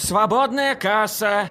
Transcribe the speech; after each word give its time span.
Свободная 0.00 0.74
касса. 0.76 1.50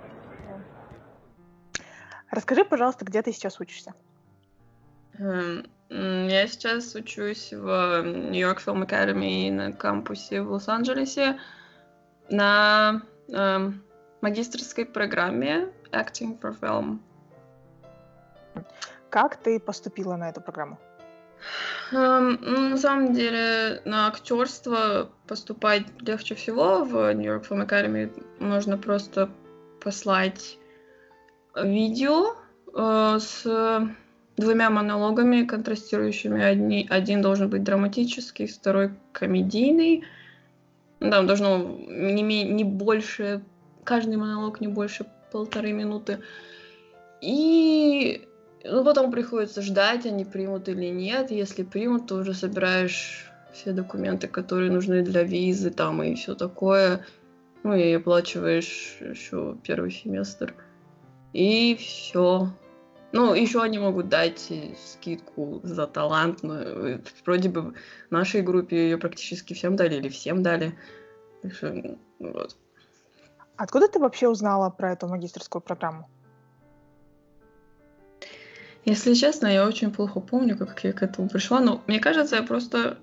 Расскажи, 2.32 2.66
пожалуйста, 2.66 3.06
где 3.06 3.22
ты 3.22 3.32
сейчас 3.32 3.60
учишься? 3.60 3.94
Эм, 5.20 5.66
я 5.90 6.48
сейчас 6.48 6.96
учусь 6.96 7.54
в 7.54 8.02
Нью-Йорк 8.04 8.60
Film 8.66 8.88
Academy 8.88 9.52
на 9.52 9.72
кампусе 9.72 10.42
в 10.42 10.52
Лос-Анджелесе 10.52 11.40
на 12.30 13.04
эм, 13.28 13.84
магистрской 14.22 14.86
программе 14.86 15.72
Acting 15.92 16.40
for 16.40 16.60
Film. 16.60 17.00
Как 19.12 19.38
ты 19.38 19.60
поступила 19.60 20.16
на 20.16 20.30
эту 20.30 20.42
программу? 20.42 20.80
Um, 21.92 22.38
ну, 22.42 22.70
на 22.70 22.78
самом 22.78 23.14
деле, 23.14 23.82
на 23.86 24.08
актерство 24.08 25.10
поступать 25.28 25.84
легче 26.02 26.36
всего 26.36 26.84
в 26.84 27.14
New 27.14 27.26
York 27.26 27.50
Film 27.50 27.68
Academy. 27.68 28.12
Можно 28.40 28.78
просто 28.78 29.30
послать 29.82 30.58
видео 31.56 32.36
э, 32.74 33.20
с 33.20 33.90
двумя 34.38 34.70
монологами, 34.70 35.46
контрастирующими. 35.46 36.42
Одни, 36.42 36.88
один 36.90 37.22
должен 37.22 37.50
быть 37.50 37.64
драматический, 37.64 38.48
второй 38.48 38.92
комедийный. 39.12 40.04
Там 41.00 41.28
должно 41.28 41.58
не, 41.58 42.44
не 42.44 42.64
больше, 42.64 43.42
каждый 43.84 44.18
монолог 44.18 44.62
не 44.62 44.68
больше 44.68 45.06
полторы 45.32 45.72
минуты. 45.72 46.20
И 47.22 48.28
ну, 48.64 48.84
потом 48.84 49.12
приходится 49.12 49.62
ждать, 49.62 50.06
они 50.06 50.26
примут 50.26 50.68
или 50.68 50.88
нет. 50.88 51.32
Если 51.32 51.64
примут, 51.64 52.08
то 52.08 52.16
уже 52.16 52.34
собираешь 52.34 53.32
все 53.54 53.72
документы, 53.72 54.28
которые 54.28 54.72
нужны 54.72 55.02
для 55.02 55.24
визы 55.24 55.70
там 55.70 56.04
и 56.04 56.16
все 56.16 56.36
такое. 56.36 57.06
Ну 57.64 57.74
и 57.74 57.94
оплачиваешь 57.94 58.98
еще 59.02 59.58
первый 59.64 59.92
семестр. 59.92 60.54
И 61.34 61.76
все. 61.76 62.50
Ну, 63.12 63.34
еще 63.34 63.62
они 63.62 63.80
могут 63.80 64.08
дать 64.10 64.52
скидку 64.92 65.62
за 65.64 65.88
талант, 65.88 66.44
э, 66.44 67.00
вроде 67.26 67.50
бы 67.50 67.62
в 67.62 68.12
нашей 68.12 68.42
группе 68.42 68.76
ее 68.76 68.98
практически 68.98 69.54
всем 69.54 69.76
дали 69.76 69.96
или 69.96 70.10
всем 70.10 70.44
дали. 70.44 70.78
Так 71.42 71.54
что, 71.54 71.74
ну, 71.74 71.98
вот. 72.20 72.56
Откуда 73.58 73.88
ты 73.88 74.00
вообще 74.00 74.28
узнала 74.28 74.70
про 74.70 74.94
эту 74.94 75.08
магистрскую 75.08 75.62
программу? 75.62 76.08
Если 78.86 79.14
честно, 79.14 79.48
я 79.48 79.68
очень 79.68 79.92
плохо 79.92 80.20
помню, 80.20 80.58
как 80.58 80.84
я 80.84 80.94
к 80.94 81.04
этому 81.04 81.30
пришла. 81.30 81.60
Но 81.60 81.84
мне 81.88 82.00
кажется, 82.00 82.38
я 82.38 82.44
просто 82.44 82.98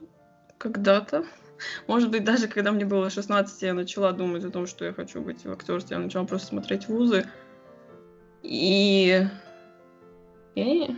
когда-то, 0.59 1.25
может 1.87 2.11
быть, 2.11 2.25
даже 2.25 2.49
когда 2.49 2.73
мне 2.73 2.85
было 2.85 3.11
16, 3.11 3.63
я 3.63 3.75
начала 3.75 4.13
думать 4.13 4.45
о 4.45 4.51
том, 4.51 4.67
что 4.67 4.85
я 4.85 4.93
хочу 4.93 5.21
быть 5.21 5.45
в 5.45 5.53
актерстве. 5.53 5.97
Я 5.97 6.03
начала 6.03 6.25
просто 6.25 6.49
смотреть 6.49 6.89
вузы. 6.89 7.27
И... 8.43 9.27
Я 10.55 10.89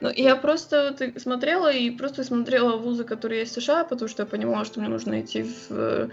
Ну, 0.00 0.10
я 0.14 0.36
просто 0.36 0.96
смотрела 1.16 1.72
и 1.72 1.90
просто 1.90 2.22
смотрела 2.22 2.76
вузы, 2.76 3.02
которые 3.02 3.40
есть 3.40 3.56
в 3.56 3.60
США, 3.60 3.84
потому 3.84 4.08
что 4.08 4.22
я 4.22 4.26
понимала, 4.26 4.64
что 4.64 4.78
мне 4.80 4.88
нужно 4.88 5.20
идти 5.20 5.42
в 5.42 6.10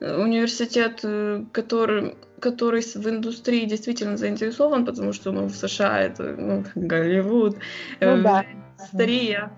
университет, 0.00 1.00
э, 1.02 1.44
который, 1.52 2.16
который 2.40 2.82
в 2.82 3.08
индустрии 3.08 3.64
действительно 3.64 4.16
заинтересован, 4.16 4.84
потому 4.84 5.12
что 5.12 5.32
ну, 5.32 5.46
в 5.46 5.54
США 5.54 6.00
это 6.00 6.34
ну, 6.36 6.64
Голливуд, 6.74 7.56
ну, 8.00 8.06
э, 8.06 8.22
да. 8.22 8.44
индустрия. 8.44 9.52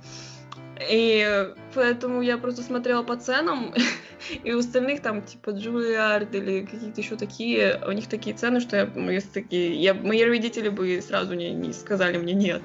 И 0.88 1.48
поэтому 1.74 2.22
я 2.22 2.38
просто 2.38 2.62
смотрела 2.62 3.02
по 3.02 3.16
ценам, 3.16 3.74
и 4.44 4.52
у 4.52 4.60
остальных 4.60 5.02
там 5.02 5.22
типа 5.22 5.50
Джулиард 5.50 6.32
или 6.34 6.64
какие-то 6.64 7.00
еще 7.00 7.16
такие, 7.16 7.80
у 7.86 7.90
них 7.92 8.06
такие 8.06 8.36
цены, 8.36 8.60
что 8.60 8.76
я, 8.76 9.10
если 9.10 9.30
такие, 9.30 9.74
я, 9.74 9.94
мои 9.94 10.22
родители 10.22 10.68
бы 10.68 11.00
сразу 11.02 11.34
не, 11.34 11.50
не 11.50 11.72
сказали 11.72 12.16
мне 12.16 12.34
нет. 12.34 12.62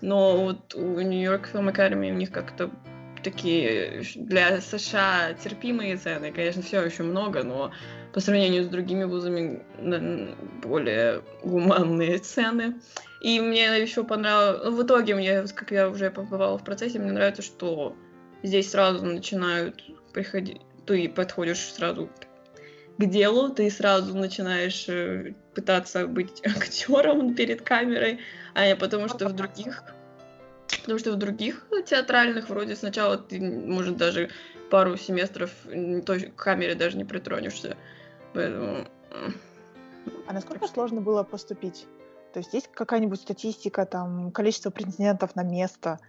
Но 0.00 0.36
вот 0.44 0.74
у 0.74 1.00
Нью-Йорк 1.00 1.50
Film 1.52 1.72
Academy 1.74 2.10
у 2.10 2.14
них 2.14 2.30
как-то 2.30 2.70
такие 3.24 4.04
для 4.14 4.60
США 4.60 5.34
терпимые 5.34 5.96
цены. 5.96 6.30
Конечно, 6.30 6.62
все 6.62 6.82
еще 6.82 7.02
много, 7.02 7.42
но 7.42 7.72
по 8.12 8.20
сравнению 8.20 8.64
с 8.64 8.68
другими 8.68 9.04
вузами 9.04 9.62
более 10.62 11.22
гуманные 11.42 12.18
цены. 12.18 12.76
И 13.20 13.40
мне 13.40 13.80
еще 13.80 14.04
понравилось... 14.04 14.60
Ну, 14.64 14.76
в 14.76 14.82
итоге 14.84 15.14
мне, 15.14 15.44
как 15.54 15.70
я 15.72 15.88
уже 15.88 16.10
побывала 16.10 16.58
в 16.58 16.64
процессе, 16.64 16.98
мне 16.98 17.10
нравится, 17.10 17.42
что 17.42 17.96
здесь 18.42 18.70
сразу 18.70 19.04
начинают 19.04 19.82
приходить... 20.12 20.60
Ты 20.86 21.08
подходишь 21.08 21.72
сразу 21.72 22.10
к 22.98 23.06
делу, 23.06 23.48
ты 23.48 23.70
сразу 23.70 24.16
начинаешь 24.16 24.88
э, 24.88 25.34
пытаться 25.54 26.06
быть 26.06 26.42
актером 26.46 27.34
перед 27.34 27.62
камерой, 27.62 28.20
а 28.54 28.66
не 28.66 28.76
потому 28.76 29.08
что 29.08 29.28
в 29.28 29.32
других 29.32 29.82
Потому 30.84 30.98
что 30.98 31.12
в 31.12 31.16
других 31.16 31.66
театральных 31.86 32.50
вроде 32.50 32.76
сначала 32.76 33.16
ты, 33.16 33.40
может, 33.40 33.96
даже 33.96 34.28
пару 34.70 34.98
семестров 34.98 35.50
той 36.04 36.30
камере 36.36 36.74
даже 36.74 36.98
не 36.98 37.04
притронешься. 37.04 37.78
Поэтому... 38.34 38.86
А 40.26 40.32
насколько 40.34 40.68
сложно 40.68 41.00
было 41.00 41.22
поступить? 41.22 41.86
То 42.34 42.40
есть 42.40 42.52
есть 42.52 42.68
какая-нибудь 42.70 43.18
статистика, 43.18 43.86
там, 43.86 44.30
количество 44.30 44.68
претендентов 44.68 45.34
на 45.36 45.42
место? 45.42 46.00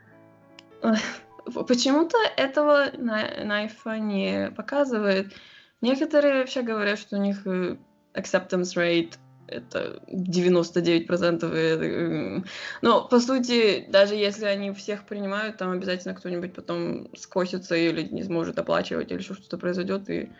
Почему-то 0.81 2.17
этого 2.35 2.87
Найфа 2.97 3.97
не 3.97 4.51
показывает. 4.51 5.33
Некоторые 5.79 6.39
вообще 6.39 6.63
говорят, 6.63 6.99
что 6.99 7.15
у 7.15 7.21
них 7.21 7.47
э, 7.47 7.77
acceptance 8.13 8.75
rate 8.75 9.13
это 9.47 10.01
99%. 10.07 12.45
Но, 12.81 13.07
по 13.07 13.19
сути, 13.19 13.85
даже 13.89 14.15
если 14.15 14.45
они 14.45 14.71
всех 14.71 15.05
принимают, 15.05 15.57
там 15.57 15.71
обязательно 15.71 16.13
кто-нибудь 16.13 16.53
потом 16.53 17.09
скосится 17.15 17.75
или 17.75 18.03
не 18.03 18.23
сможет 18.23 18.57
оплачивать, 18.59 19.11
или 19.11 19.19
еще 19.19 19.33
что-то 19.33 19.57
произойдет. 19.57 20.09
И 20.09 20.31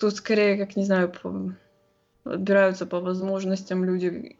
тут 0.00 0.16
скорее, 0.16 0.56
как, 0.56 0.76
не 0.76 0.84
знаю, 0.84 1.10
по... 1.10 1.52
отбираются 2.24 2.86
по 2.86 3.00
возможностям 3.00 3.84
люди. 3.84 4.38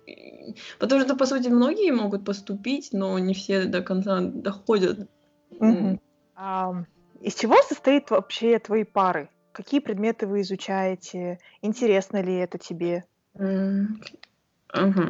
Потому 0.78 1.02
что, 1.02 1.16
по 1.16 1.26
сути, 1.26 1.48
многие 1.48 1.92
могут 1.92 2.24
поступить, 2.24 2.90
но 2.92 3.18
не 3.18 3.34
все 3.34 3.64
до 3.64 3.82
конца 3.82 4.20
доходят. 4.20 5.08
Mm-hmm. 5.50 5.98
А, 6.36 6.84
из 7.20 7.34
чего 7.34 7.56
состоит 7.62 8.10
вообще 8.10 8.58
твои 8.58 8.84
пары? 8.84 9.28
Какие 9.52 9.80
предметы 9.80 10.26
вы 10.26 10.40
изучаете? 10.40 11.38
Интересно 11.62 12.20
ли 12.20 12.34
это 12.34 12.58
тебе? 12.58 13.04
Угу. 13.34 15.02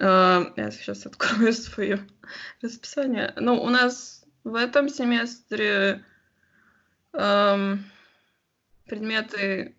Я 0.00 0.70
сейчас 0.70 1.06
открою 1.06 1.52
свое 1.54 2.00
расписание. 2.62 3.32
Ну, 3.36 3.60
у 3.60 3.68
нас 3.68 4.24
в 4.44 4.54
этом 4.54 4.88
семестре 4.88 6.04
эм, 7.12 7.84
предметы 8.86 9.74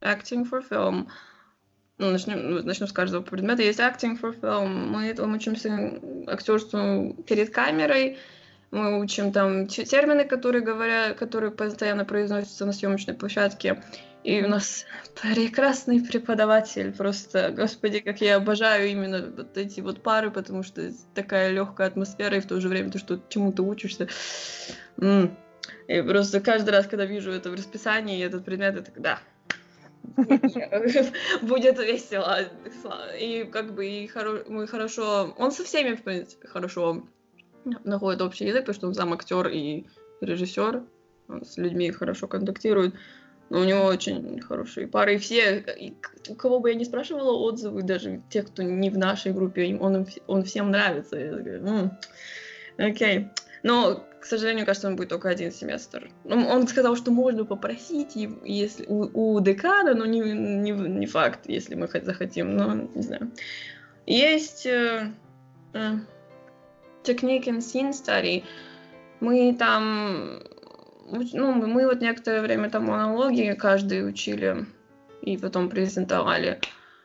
acting 0.00 0.48
for 0.48 0.62
film. 0.68 1.08
Ну, 1.98 2.10
начнем, 2.10 2.64
начнем 2.64 2.86
с 2.86 2.92
каждого 2.92 3.22
предмета. 3.22 3.62
Есть 3.62 3.80
acting 3.80 4.20
for 4.20 4.38
film. 4.38 4.86
Мы 4.88 5.14
там 5.14 5.34
учимся 5.34 6.00
актерству 6.26 7.14
перед 7.26 7.50
камерой. 7.50 8.18
Мы 8.70 8.98
учим 9.00 9.32
там 9.32 9.66
термины, 9.66 10.24
которые 10.24 10.62
говорят, 10.62 11.18
которые 11.18 11.50
постоянно 11.50 12.04
произносятся 12.04 12.64
на 12.64 12.72
съемочной 12.72 13.14
площадке. 13.14 13.82
И 14.24 14.42
у 14.42 14.48
нас 14.48 14.86
прекрасный 15.22 16.00
преподаватель, 16.00 16.92
просто, 16.92 17.50
господи, 17.50 18.00
как 18.00 18.20
я 18.20 18.36
обожаю 18.36 18.88
именно 18.88 19.32
вот 19.36 19.56
эти 19.56 19.80
вот 19.80 20.02
пары, 20.02 20.30
потому 20.30 20.62
что 20.62 20.92
такая 21.14 21.50
легкая 21.50 21.88
атмосфера, 21.88 22.36
и 22.36 22.40
в 22.40 22.46
то 22.46 22.60
же 22.60 22.68
время 22.68 22.90
ты 22.90 22.98
что 22.98 23.20
чему-то 23.28 23.62
учишься. 23.62 24.08
И 25.00 26.02
просто 26.02 26.40
каждый 26.40 26.70
раз, 26.70 26.86
когда 26.86 27.04
вижу 27.04 27.30
это 27.30 27.50
в 27.50 27.54
расписании, 27.54 28.24
этот 28.24 28.44
предмет, 28.44 28.76
это 28.76 28.92
да, 28.96 29.18
будет 31.42 31.78
весело. 31.78 32.40
И 33.18 33.48
как 33.50 33.74
бы 33.74 33.86
и 33.86 34.06
хоро... 34.06 34.44
мы 34.48 34.66
хорошо... 34.66 35.34
Он 35.38 35.52
со 35.52 35.64
всеми, 35.64 35.94
в 35.94 36.02
принципе, 36.02 36.48
хорошо 36.48 37.06
находит 37.84 38.20
общий 38.22 38.46
язык, 38.46 38.62
потому 38.62 38.74
что 38.74 38.86
он 38.88 38.94
сам 38.94 39.12
актер 39.12 39.48
и 39.48 39.86
режиссер. 40.20 40.82
Он 41.28 41.44
с 41.44 41.56
людьми 41.56 41.90
хорошо 41.92 42.26
контактирует. 42.26 42.94
Но 43.52 43.60
у 43.60 43.64
него 43.64 43.84
очень 43.84 44.40
хорошие 44.40 44.86
пары. 44.86 45.16
И 45.16 45.18
все, 45.18 45.58
и 45.58 45.92
у 46.30 46.34
кого 46.34 46.58
бы 46.58 46.70
я 46.70 46.74
не 46.74 46.86
спрашивала 46.86 47.36
отзывы, 47.36 47.82
даже 47.82 48.22
те, 48.30 48.42
кто 48.42 48.62
не 48.62 48.88
в 48.88 48.96
нашей 48.96 49.34
группе, 49.34 49.76
он, 49.78 50.06
он 50.26 50.42
всем 50.44 50.70
нравится. 50.70 51.18
Я 51.18 51.36
такая, 51.36 52.00
окей. 52.78 53.28
Но, 53.62 54.06
к 54.20 54.24
сожалению, 54.24 54.64
кажется, 54.64 54.88
он 54.88 54.96
будет 54.96 55.10
только 55.10 55.28
один 55.28 55.52
семестр. 55.52 56.10
Ну, 56.24 56.46
он 56.48 56.66
сказал, 56.66 56.96
что 56.96 57.10
можно 57.10 57.44
попросить 57.44 58.16
если, 58.16 58.86
у, 58.86 59.34
у 59.34 59.38
декана, 59.42 59.92
но 59.92 60.06
не, 60.06 60.20
не, 60.20 60.70
не 60.70 61.06
факт, 61.06 61.40
если 61.44 61.74
мы 61.74 61.88
захотим. 61.88 62.56
Но, 62.56 62.88
не 62.94 63.02
знаю. 63.02 63.30
Есть 64.06 64.64
э, 64.64 65.12
э, 65.74 65.92
Technique 67.04 67.48
and 67.48 67.58
Scene 67.58 67.90
Study. 67.90 68.44
Мы 69.20 69.54
там 69.58 70.40
ну, 71.12 71.52
мы 71.52 71.86
вот 71.86 72.00
некоторое 72.00 72.40
время 72.40 72.70
там 72.70 72.86
монологи 72.86 73.54
каждый 73.58 74.08
учили. 74.08 74.66
и 75.20 75.36
потом 75.36 75.68
презентовали. 75.68 76.58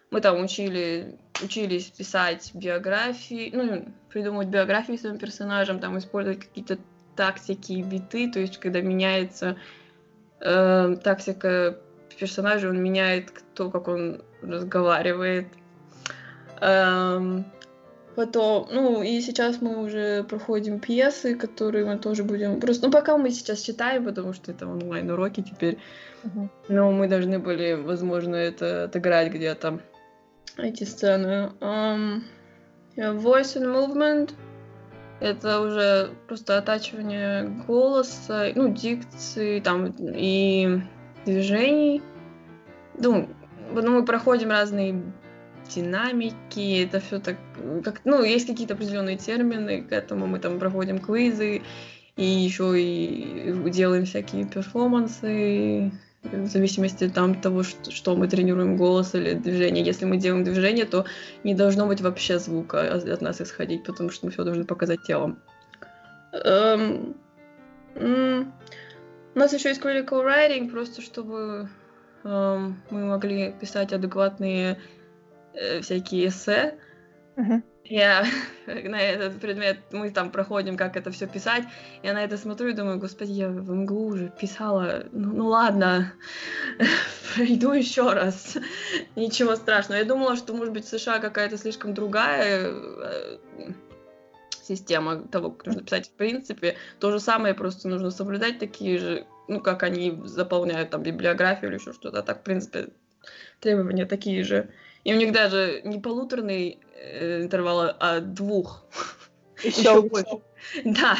Мы 0.10 0.22
там 0.22 0.42
учили, 0.44 1.18
учились 1.44 1.86
писать 1.86 2.52
биографии, 2.54 3.52
ну, 3.54 3.86
придумывать 4.10 4.48
биографии 4.48 4.96
своим 4.96 5.20
персонажам, 5.20 5.80
там 5.80 5.98
использовать 5.98 6.40
какие-то 6.40 6.80
тактики 7.16 7.74
и 7.74 7.84
биты, 7.84 8.32
то 8.32 8.40
есть 8.40 8.58
когда 8.58 8.82
меняется 8.82 9.58
э, 10.40 10.96
тактика 11.04 11.78
персонажа, 12.18 12.70
он 12.70 12.82
меняет 12.82 13.32
то, 13.54 13.70
как 13.70 13.88
он 13.88 14.22
разговаривает. 14.42 15.48
Эм, 16.62 17.46
потом, 18.18 18.68
ну, 18.72 19.04
и 19.04 19.22
сейчас 19.22 19.62
мы 19.62 19.78
уже 19.78 20.24
проходим 20.24 20.80
пьесы, 20.80 21.36
которые 21.36 21.86
мы 21.86 22.00
тоже 22.00 22.24
будем... 22.24 22.60
Просто, 22.60 22.88
ну, 22.88 22.92
пока 22.92 23.16
мы 23.16 23.30
сейчас 23.30 23.62
читаем, 23.62 24.06
потому 24.06 24.34
что 24.34 24.52
это 24.52 24.66
онлайн-уроки 24.66 25.44
теперь, 25.44 25.78
uh-huh. 26.24 26.50
но 26.68 26.92
мы 26.92 27.08
должны 27.08 27.38
были, 27.38 27.76
возможно, 27.76 28.36
это 28.36 28.86
отыграть 28.86 29.32
где-то, 29.32 29.80
эти 30.58 30.84
сцены. 30.84 31.52
Um, 31.62 32.24
yeah, 32.96 33.16
voice 33.16 33.56
and 33.56 33.72
movement— 33.72 34.34
это 35.20 35.62
уже 35.62 36.10
просто 36.28 36.58
оттачивание 36.58 37.44
голоса, 37.68 38.48
ну, 38.56 38.74
дикции 38.74 39.60
там 39.60 39.94
и 40.00 40.82
движений. 41.24 42.02
Ну, 42.98 43.30
ну, 43.74 43.92
мы 43.92 44.06
проходим 44.06 44.50
разные 44.50 45.04
динамики, 45.74 46.84
это 46.84 47.00
все 47.00 47.20
так, 47.20 47.38
как, 47.84 48.02
ну, 48.06 48.24
есть 48.24 48.48
какие-то 48.48 48.74
определенные 48.74 49.18
термины 49.18 49.82
к 49.82 49.92
этому, 49.92 50.28
мы 50.28 50.40
там 50.40 50.60
проходим 50.60 51.00
квизы, 51.00 51.62
и 52.16 52.26
еще 52.26 52.74
и 52.80 53.54
делаем 53.70 54.06
всякие 54.06 54.46
перформансы, 54.46 55.92
в 56.24 56.48
зависимости 56.48 57.10
там 57.10 57.36
того, 57.36 57.64
что, 57.64 57.92
что 57.92 58.16
мы 58.16 58.28
тренируем 58.28 58.76
голос 58.76 59.16
или 59.16 59.34
движение. 59.34 59.84
Если 59.84 60.06
мы 60.06 60.18
делаем 60.18 60.44
движение, 60.44 60.86
то 60.86 61.06
не 61.44 61.54
должно 61.54 61.88
быть 61.88 62.02
вообще 62.02 62.40
звука 62.40 62.94
от 62.94 63.22
нас 63.22 63.42
исходить, 63.42 63.84
потому 63.84 64.10
что 64.10 64.26
мы 64.26 64.32
все 64.32 64.44
должны 64.44 64.66
показать 64.66 65.04
телом. 65.04 65.40
Эм, 66.34 67.16
у 67.96 69.40
нас 69.40 69.54
еще 69.54 69.70
есть 69.70 69.82
critical 69.82 70.26
writing, 70.26 70.70
просто 70.70 71.02
чтобы 71.02 71.70
эм, 72.24 72.82
мы 72.90 73.06
могли 73.06 73.54
писать 73.54 73.94
адекватные 73.94 74.80
э, 75.60 75.82
всякие 75.82 76.28
эссе. 76.28 76.76
Uh-huh. 77.36 77.62
Я 77.90 78.26
на 78.68 79.02
этот 79.02 79.40
предмет, 79.40 79.78
мы 79.92 80.12
там 80.12 80.32
проходим, 80.32 80.78
как 80.78 80.98
это 80.98 81.12
все 81.12 81.28
писать, 81.28 81.64
я 82.04 82.14
на 82.14 82.24
это 82.24 82.38
смотрю 82.38 82.70
и 82.70 82.74
думаю, 82.74 83.00
господи, 83.00 83.32
я 83.32 83.50
в 83.50 83.72
МГУ 83.72 84.08
уже 84.08 84.30
писала, 84.30 85.06
ну, 85.12 85.32
ну 85.34 85.48
ладно, 85.48 86.14
пройду 87.36 87.72
еще 87.72 88.12
раз, 88.12 88.58
ничего 89.16 89.56
страшного. 89.56 90.00
Я 90.00 90.06
думала, 90.06 90.36
что, 90.36 90.54
может 90.54 90.74
быть, 90.74 90.86
в 90.86 90.90
США 90.90 91.20
какая-то 91.20 91.58
слишком 91.58 91.94
другая 91.94 92.72
э, 92.72 93.38
система 94.64 95.22
того, 95.28 95.52
как 95.52 95.68
нужно 95.68 95.84
писать 95.84 96.10
в 96.10 96.12
принципе. 96.12 96.76
То 97.00 97.12
же 97.12 97.20
самое, 97.20 97.54
просто 97.54 97.88
нужно 97.88 98.12
соблюдать 98.12 98.60
такие 98.60 98.98
же, 98.98 99.26
ну, 99.48 99.62
как 99.62 99.84
они 99.84 100.22
заполняют 100.26 100.90
там 100.90 101.04
библиографию 101.04 101.70
или 101.70 101.78
еще 101.78 101.94
что-то. 101.94 102.22
Так, 102.22 102.42
в 102.42 102.44
принципе, 102.44 102.90
требования 103.62 104.06
такие 104.06 104.44
же. 104.44 104.70
И 105.08 105.14
у 105.14 105.16
них 105.16 105.32
даже 105.32 105.82
не 105.86 106.00
полуторный 106.00 106.80
э, 106.94 107.44
интервал, 107.44 107.96
а 107.98 108.20
двух. 108.20 108.84
Еще 109.64 110.02
больше. 110.02 110.42
Да. 110.84 111.16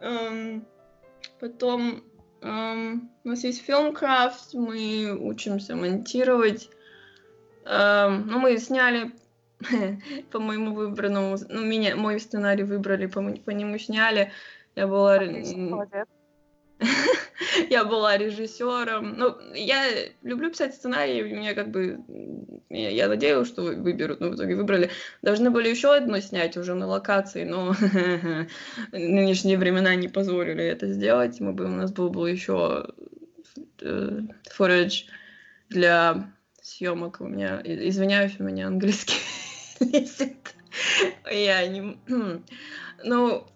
um, 0.00 0.64
потом 1.38 2.02
um, 2.40 3.02
у 3.22 3.28
нас 3.28 3.44
есть 3.44 3.62
Filmcraft, 3.68 4.54
мы 4.54 5.16
учимся 5.16 5.76
монтировать. 5.76 6.70
Um, 7.66 8.24
ну, 8.26 8.40
мы 8.40 8.58
сняли 8.58 9.12
по 10.32 10.40
моему 10.40 10.74
выбранному, 10.74 11.36
ну, 11.48 11.64
меня, 11.64 11.94
мой 11.94 12.18
сценарий 12.18 12.64
выбрали, 12.64 13.06
по, 13.06 13.22
по 13.22 13.50
нему 13.50 13.78
сняли. 13.78 14.32
Я 14.74 14.88
была... 14.88 15.20
Молодец. 15.20 16.08
я 17.70 17.84
была 17.84 18.16
режиссером. 18.16 19.16
Ну, 19.16 19.36
я 19.54 19.84
люблю 20.22 20.50
писать 20.50 20.74
сценарии, 20.74 21.22
меня 21.22 21.54
как 21.54 21.70
бы... 21.70 22.00
Я, 22.70 22.90
я 22.90 23.08
надеялась, 23.08 23.48
что 23.48 23.62
выберут, 23.62 24.20
но 24.20 24.30
в 24.30 24.36
итоге 24.36 24.56
выбрали. 24.56 24.90
Должны 25.22 25.50
были 25.50 25.68
еще 25.68 25.94
одно 25.94 26.18
снять 26.20 26.56
уже 26.56 26.74
на 26.74 26.86
локации, 26.86 27.44
но 27.44 27.74
нынешние 28.92 29.58
времена 29.58 29.94
не 29.94 30.08
позволили 30.08 30.64
это 30.64 30.92
сделать. 30.92 31.40
Мы 31.40 31.52
бы, 31.52 31.66
у 31.66 31.68
нас 31.68 31.92
был 31.92 32.10
бы 32.10 32.30
еще 32.30 32.88
э, 33.80 34.20
форидж 34.50 35.04
для 35.68 36.32
съемок. 36.62 37.20
У 37.20 37.26
меня, 37.26 37.60
извиняюсь, 37.64 38.38
у 38.38 38.44
меня 38.44 38.66
английский 38.66 39.20
лезет. 39.80 40.54
Я 41.30 41.66
не... 41.66 41.96
Ну, 43.04 43.46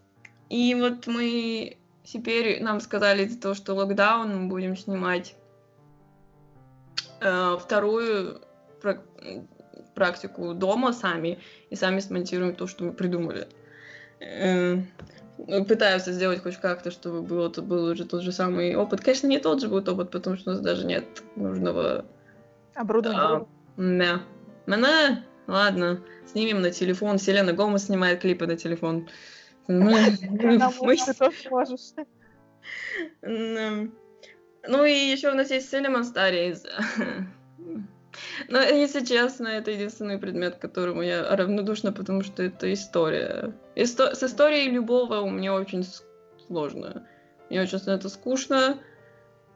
и 0.50 0.74
вот 0.74 1.06
мы 1.06 1.77
Теперь 2.10 2.62
нам 2.62 2.81
сказали 2.81 3.28
то, 3.28 3.52
что 3.52 3.75
локдаун 3.75 4.34
мы 4.34 4.49
будем 4.49 4.76
снимать 4.78 5.34
э, 7.20 7.56
вторую 7.60 8.40
практику 9.94 10.55
дома 10.55 10.94
сами 10.94 11.38
и 11.69 11.76
сами 11.76 12.00
смонтируем 12.00 12.55
то, 12.55 12.66
что 12.66 12.84
мы 12.84 12.93
придумали. 12.94 13.46
Э, 14.20 14.78
пытаемся 15.69 16.12
сделать 16.12 16.43
хоть 16.43 16.56
как-то, 16.56 16.90
чтобы 16.90 17.20
было, 17.20 17.50
то 17.50 17.60
был 17.60 17.84
уже 17.84 18.06
тот 18.06 18.22
же 18.22 18.32
самый 18.32 18.75
опыт. 18.75 19.02
Конечно, 19.02 19.26
не 19.26 19.38
тот 19.38 19.61
же 19.61 19.69
будет 19.69 19.90
опыт, 19.90 20.11
потому 20.11 20.38
что 20.38 20.50
у 20.50 20.54
нас 20.54 20.62
даже 20.62 20.87
нет 20.87 21.04
нужного... 21.37 22.06
Оборудования. 22.75 23.46
Да. 23.76 24.22
Мене? 24.64 25.25
Ладно, 25.46 26.00
снимем 26.26 26.62
на 26.62 26.70
телефон. 26.70 27.19
Селена 27.19 27.52
Гомес 27.52 27.84
снимает 27.84 28.20
клипы 28.20 28.46
на 28.46 28.56
телефон. 28.56 29.08
Ну, 33.22 33.90
ну 34.66 34.84
и 34.84 34.92
еще 34.92 35.30
у 35.30 35.34
нас 35.34 35.50
есть 35.50 35.70
Селиман 35.70 36.04
Старейз. 36.04 36.64
Но, 38.48 38.60
если 38.60 39.04
честно, 39.04 39.48
это 39.48 39.70
единственный 39.70 40.18
предмет, 40.18 40.56
к 40.56 40.60
которому 40.60 41.02
я 41.02 41.34
равнодушна, 41.36 41.92
потому 41.92 42.22
что 42.22 42.42
это 42.42 42.72
история. 42.72 43.54
Исто- 43.76 44.14
с 44.14 44.22
историей 44.22 44.70
любого 44.70 45.20
у 45.20 45.30
меня 45.30 45.54
очень 45.54 45.84
сложно. 46.46 47.06
Мне 47.48 47.62
очень 47.62 47.78
это 47.78 48.08
скучно. 48.08 48.78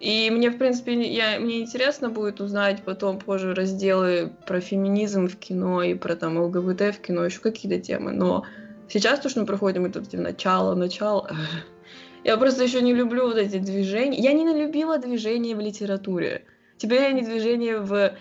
И 0.00 0.30
мне, 0.30 0.50
в 0.50 0.58
принципе, 0.58 1.00
я, 1.00 1.38
мне 1.38 1.60
интересно 1.60 2.08
будет 2.08 2.40
узнать 2.40 2.82
потом 2.84 3.18
позже 3.18 3.54
разделы 3.54 4.32
про 4.46 4.60
феминизм 4.60 5.28
в 5.28 5.36
кино 5.36 5.82
и 5.82 5.94
про 5.94 6.16
там 6.16 6.38
ЛГБТ 6.38 6.96
в 6.96 7.00
кино, 7.00 7.24
еще 7.24 7.40
какие-то 7.40 7.80
темы. 7.80 8.10
Но 8.10 8.44
Сейчас 8.92 9.20
то, 9.20 9.30
что 9.30 9.40
мы 9.40 9.46
проходим, 9.46 9.86
это 9.86 10.04
типа, 10.04 10.22
начало, 10.22 10.74
начало. 10.74 11.30
Я 12.24 12.36
просто 12.36 12.62
еще 12.62 12.82
не 12.82 12.92
люблю 12.92 13.26
вот 13.26 13.38
эти 13.38 13.56
движения. 13.56 14.18
Я 14.18 14.34
не 14.34 14.44
любила 14.44 14.98
движения 14.98 15.56
в 15.56 15.60
литературе. 15.60 16.44
Теперь 16.76 17.06
они 17.06 17.22
движения 17.22 17.78
в 17.78 18.14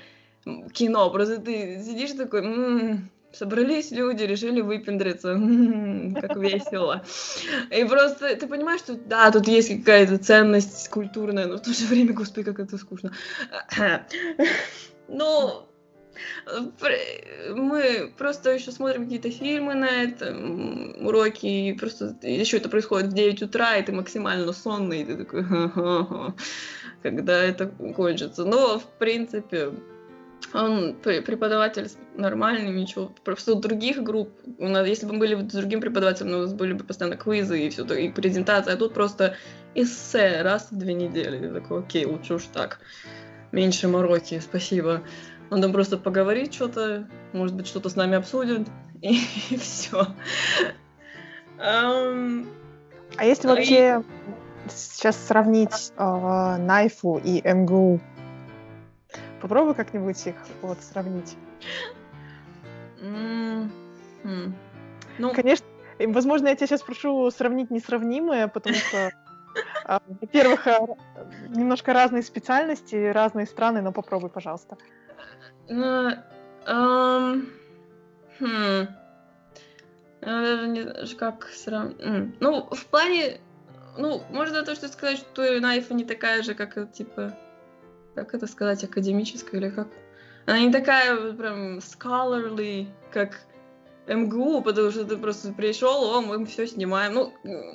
кино. 0.72 1.10
Просто 1.10 1.42
ты 1.42 1.84
сидишь 1.84 2.12
такой, 2.12 2.40
м-м, 2.40 3.12
собрались 3.34 3.92
люди, 3.92 4.24
решили 4.24 4.62
выпендриться. 4.62 5.32
М-м, 5.34 6.16
как 6.16 6.38
весело. 6.38 7.04
И 7.70 7.84
просто 7.84 8.34
ты 8.38 8.48
понимаешь, 8.48 8.80
что 8.80 8.96
да, 8.96 9.30
тут 9.30 9.50
есть 9.50 9.78
какая-то 9.80 10.20
ценность 10.20 10.88
культурная, 10.88 11.48
но 11.48 11.58
в 11.58 11.62
то 11.62 11.74
же 11.74 11.86
время, 11.86 12.14
господи, 12.14 12.46
как 12.46 12.60
это 12.62 12.78
скучно. 12.78 13.12
Ну, 15.14 15.68
мы 17.50 18.14
просто 18.18 18.52
еще 18.52 18.72
смотрим 18.72 19.06
какие-то 19.06 19.32
фильмы 19.32 19.76
на 19.76 20.04
это, 20.04 20.36
уроки, 21.00 21.46
и 21.46 21.74
просто 21.74 22.16
еще 22.22 22.58
это 22.58 22.70
происходит 22.70 23.08
в 23.08 23.14
9 23.14 23.44
утра, 23.44 23.78
и 23.78 23.84
ты 23.84 23.92
максимально 23.92 24.54
сонный, 24.54 25.02
и 25.02 25.06
ты 25.06 25.18
такой, 25.18 25.44
когда 27.02 27.44
это 27.44 27.68
кончится. 27.96 28.46
Но, 28.46 28.80
в 28.80 28.86
принципе, 29.00 29.72
он 30.54 30.96
преподаватель 30.96 31.90
нормальный, 32.16 32.72
ничего. 32.72 33.12
Просто 33.24 33.54
у 33.54 33.60
других 33.60 34.04
групп, 34.04 34.30
у 34.58 34.68
нас, 34.68 34.88
если 34.88 35.06
бы 35.06 35.14
мы 35.14 35.20
были 35.20 35.36
с 35.36 35.54
другим 35.54 35.82
преподавателем, 35.82 36.34
у 36.36 36.38
нас 36.40 36.54
были 36.54 36.74
бы 36.74 36.84
постоянно 36.84 37.16
квизы 37.18 37.60
и 37.66 37.70
все, 37.70 37.86
и 37.86 38.10
презентация, 38.10 38.74
а 38.74 38.78
тут 38.78 38.94
просто 38.94 39.36
эссе 39.76 40.42
раз 40.42 40.68
в 40.72 40.78
две 40.78 40.94
недели. 40.94 41.46
Я 41.46 41.54
такой, 41.54 41.80
окей, 41.80 42.06
лучше 42.06 42.36
уж 42.36 42.44
так. 42.54 42.80
Меньше 43.52 43.88
мороки, 43.88 44.40
спасибо. 44.40 45.02
Там 45.60 45.74
просто 45.74 45.98
поговорит 45.98 46.54
что-то, 46.54 47.10
может 47.34 47.56
быть, 47.56 47.68
что-то 47.68 47.90
с 47.90 47.98
нами 47.98 48.16
обсудит, 48.16 48.70
и, 49.02 49.16
и 49.50 49.58
все. 49.58 50.08
Um, 51.58 52.48
а 53.18 53.26
если 53.26 53.48
вообще 53.48 54.02
и... 54.02 54.70
сейчас 54.70 55.18
сравнить 55.28 55.92
uh, 55.98 56.58
Найфу 56.58 57.18
и 57.24 57.42
МГУ, 57.42 58.00
попробуй 59.42 59.76
как-нибудь 59.76 60.26
их 60.26 60.36
вот 60.62 60.82
сравнить. 60.82 61.36
Mm-hmm. 63.02 64.54
Ну, 65.18 65.34
конечно, 65.34 65.68
возможно, 66.00 66.48
я 66.48 66.56
тебя 66.56 66.68
сейчас 66.68 66.82
прошу 66.82 67.30
сравнить 67.30 67.70
несравнимое, 67.72 68.48
потому 68.48 68.76
что 68.76 69.12
А, 69.86 70.02
во-первых, 70.08 70.68
а, 70.68 70.80
немножко 71.50 71.94
разные 71.94 72.24
специальности, 72.24 73.12
разные 73.12 73.46
страны, 73.46 73.82
но 73.82 73.92
попробуй, 73.92 74.30
пожалуйста. 74.30 74.78
Ну, 75.70 76.12
эм, 76.66 77.50
хм. 78.40 78.88
Э, 80.22 80.66
не 80.68 81.16
как 81.16 81.48
сравнить. 81.50 81.98
Ну, 82.40 82.68
в 82.72 82.86
плане... 82.88 83.40
Ну, 83.98 84.24
можно 84.30 84.64
то, 84.64 84.76
что 84.76 84.88
сказать, 84.88 85.18
что 85.18 85.60
Найфа 85.60 85.94
не 85.94 86.06
такая 86.06 86.44
же, 86.44 86.54
как, 86.54 86.92
типа... 86.92 87.38
Как 88.16 88.34
это 88.34 88.48
сказать, 88.48 88.84
академическая 88.84 89.60
или 89.60 89.70
как... 89.70 89.88
Она 90.46 90.60
не 90.60 90.72
такая 90.72 91.34
прям 91.34 91.78
scholarly, 91.78 92.88
как 93.12 93.40
МГУ, 94.08 94.62
потому 94.62 94.92
что 94.92 95.06
ты 95.06 95.18
просто 95.18 95.54
пришел, 95.54 96.04
о, 96.04 96.22
мы 96.22 96.46
все 96.46 96.68
снимаем. 96.68 97.14
Ну, 97.14 97.34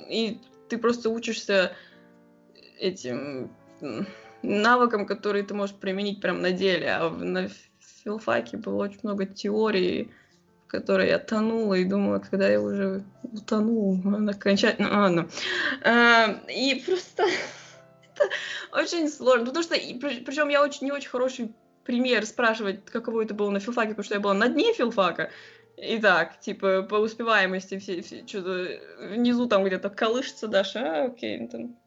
и 0.09 0.39
ты 0.69 0.77
просто 0.77 1.09
учишься 1.09 1.73
этим 2.79 3.51
навыкам, 4.43 5.05
которые 5.05 5.43
ты 5.43 5.53
можешь 5.53 5.75
применить 5.75 6.21
прям 6.21 6.41
на 6.41 6.51
деле. 6.51 6.89
А 6.91 7.09
на 7.09 7.49
филфаке 8.07 8.57
было 8.57 8.83
очень 8.83 8.99
много 9.03 9.25
теории, 9.25 10.09
в 10.65 10.71
которой 10.71 11.09
я 11.09 11.19
тонула 11.19 11.73
и 11.75 11.83
думала, 11.83 12.19
когда 12.19 12.47
я 12.47 12.61
уже 12.61 13.03
утону, 13.23 14.01
она 14.05 14.31
окончательно... 14.31 14.89
Ну, 14.89 14.99
ладно. 14.99 15.29
А, 15.83 16.39
и 16.49 16.81
просто 16.85 17.23
это 18.15 18.29
очень 18.71 19.09
сложно, 19.09 19.47
потому 19.47 19.63
что, 19.63 19.75
причем 19.75 20.47
я 20.49 20.63
очень 20.63 20.85
не 20.85 20.91
очень 20.91 21.09
хороший 21.09 21.53
пример 21.83 22.25
спрашивать, 22.25 22.85
каково 22.85 23.23
это 23.23 23.33
было 23.33 23.49
на 23.49 23.59
филфаке, 23.59 23.89
потому 23.89 24.05
что 24.05 24.15
я 24.15 24.21
была 24.21 24.33
на 24.33 24.47
дне 24.47 24.73
филфака. 24.73 25.29
И 25.77 25.99
так, 25.99 26.39
типа, 26.39 26.81
по 26.83 26.95
успеваемости 26.95 27.77
все, 27.77 28.01
все 28.01 28.25
что-то 28.25 28.79
внизу 29.09 29.45
там 29.47 29.63
где-то 29.63 29.89
колышется 29.89 30.47
Даша, 30.47 31.03
а, 31.03 31.05
окей, 31.05 31.37
ну 31.37 31.47
там, 31.47 31.77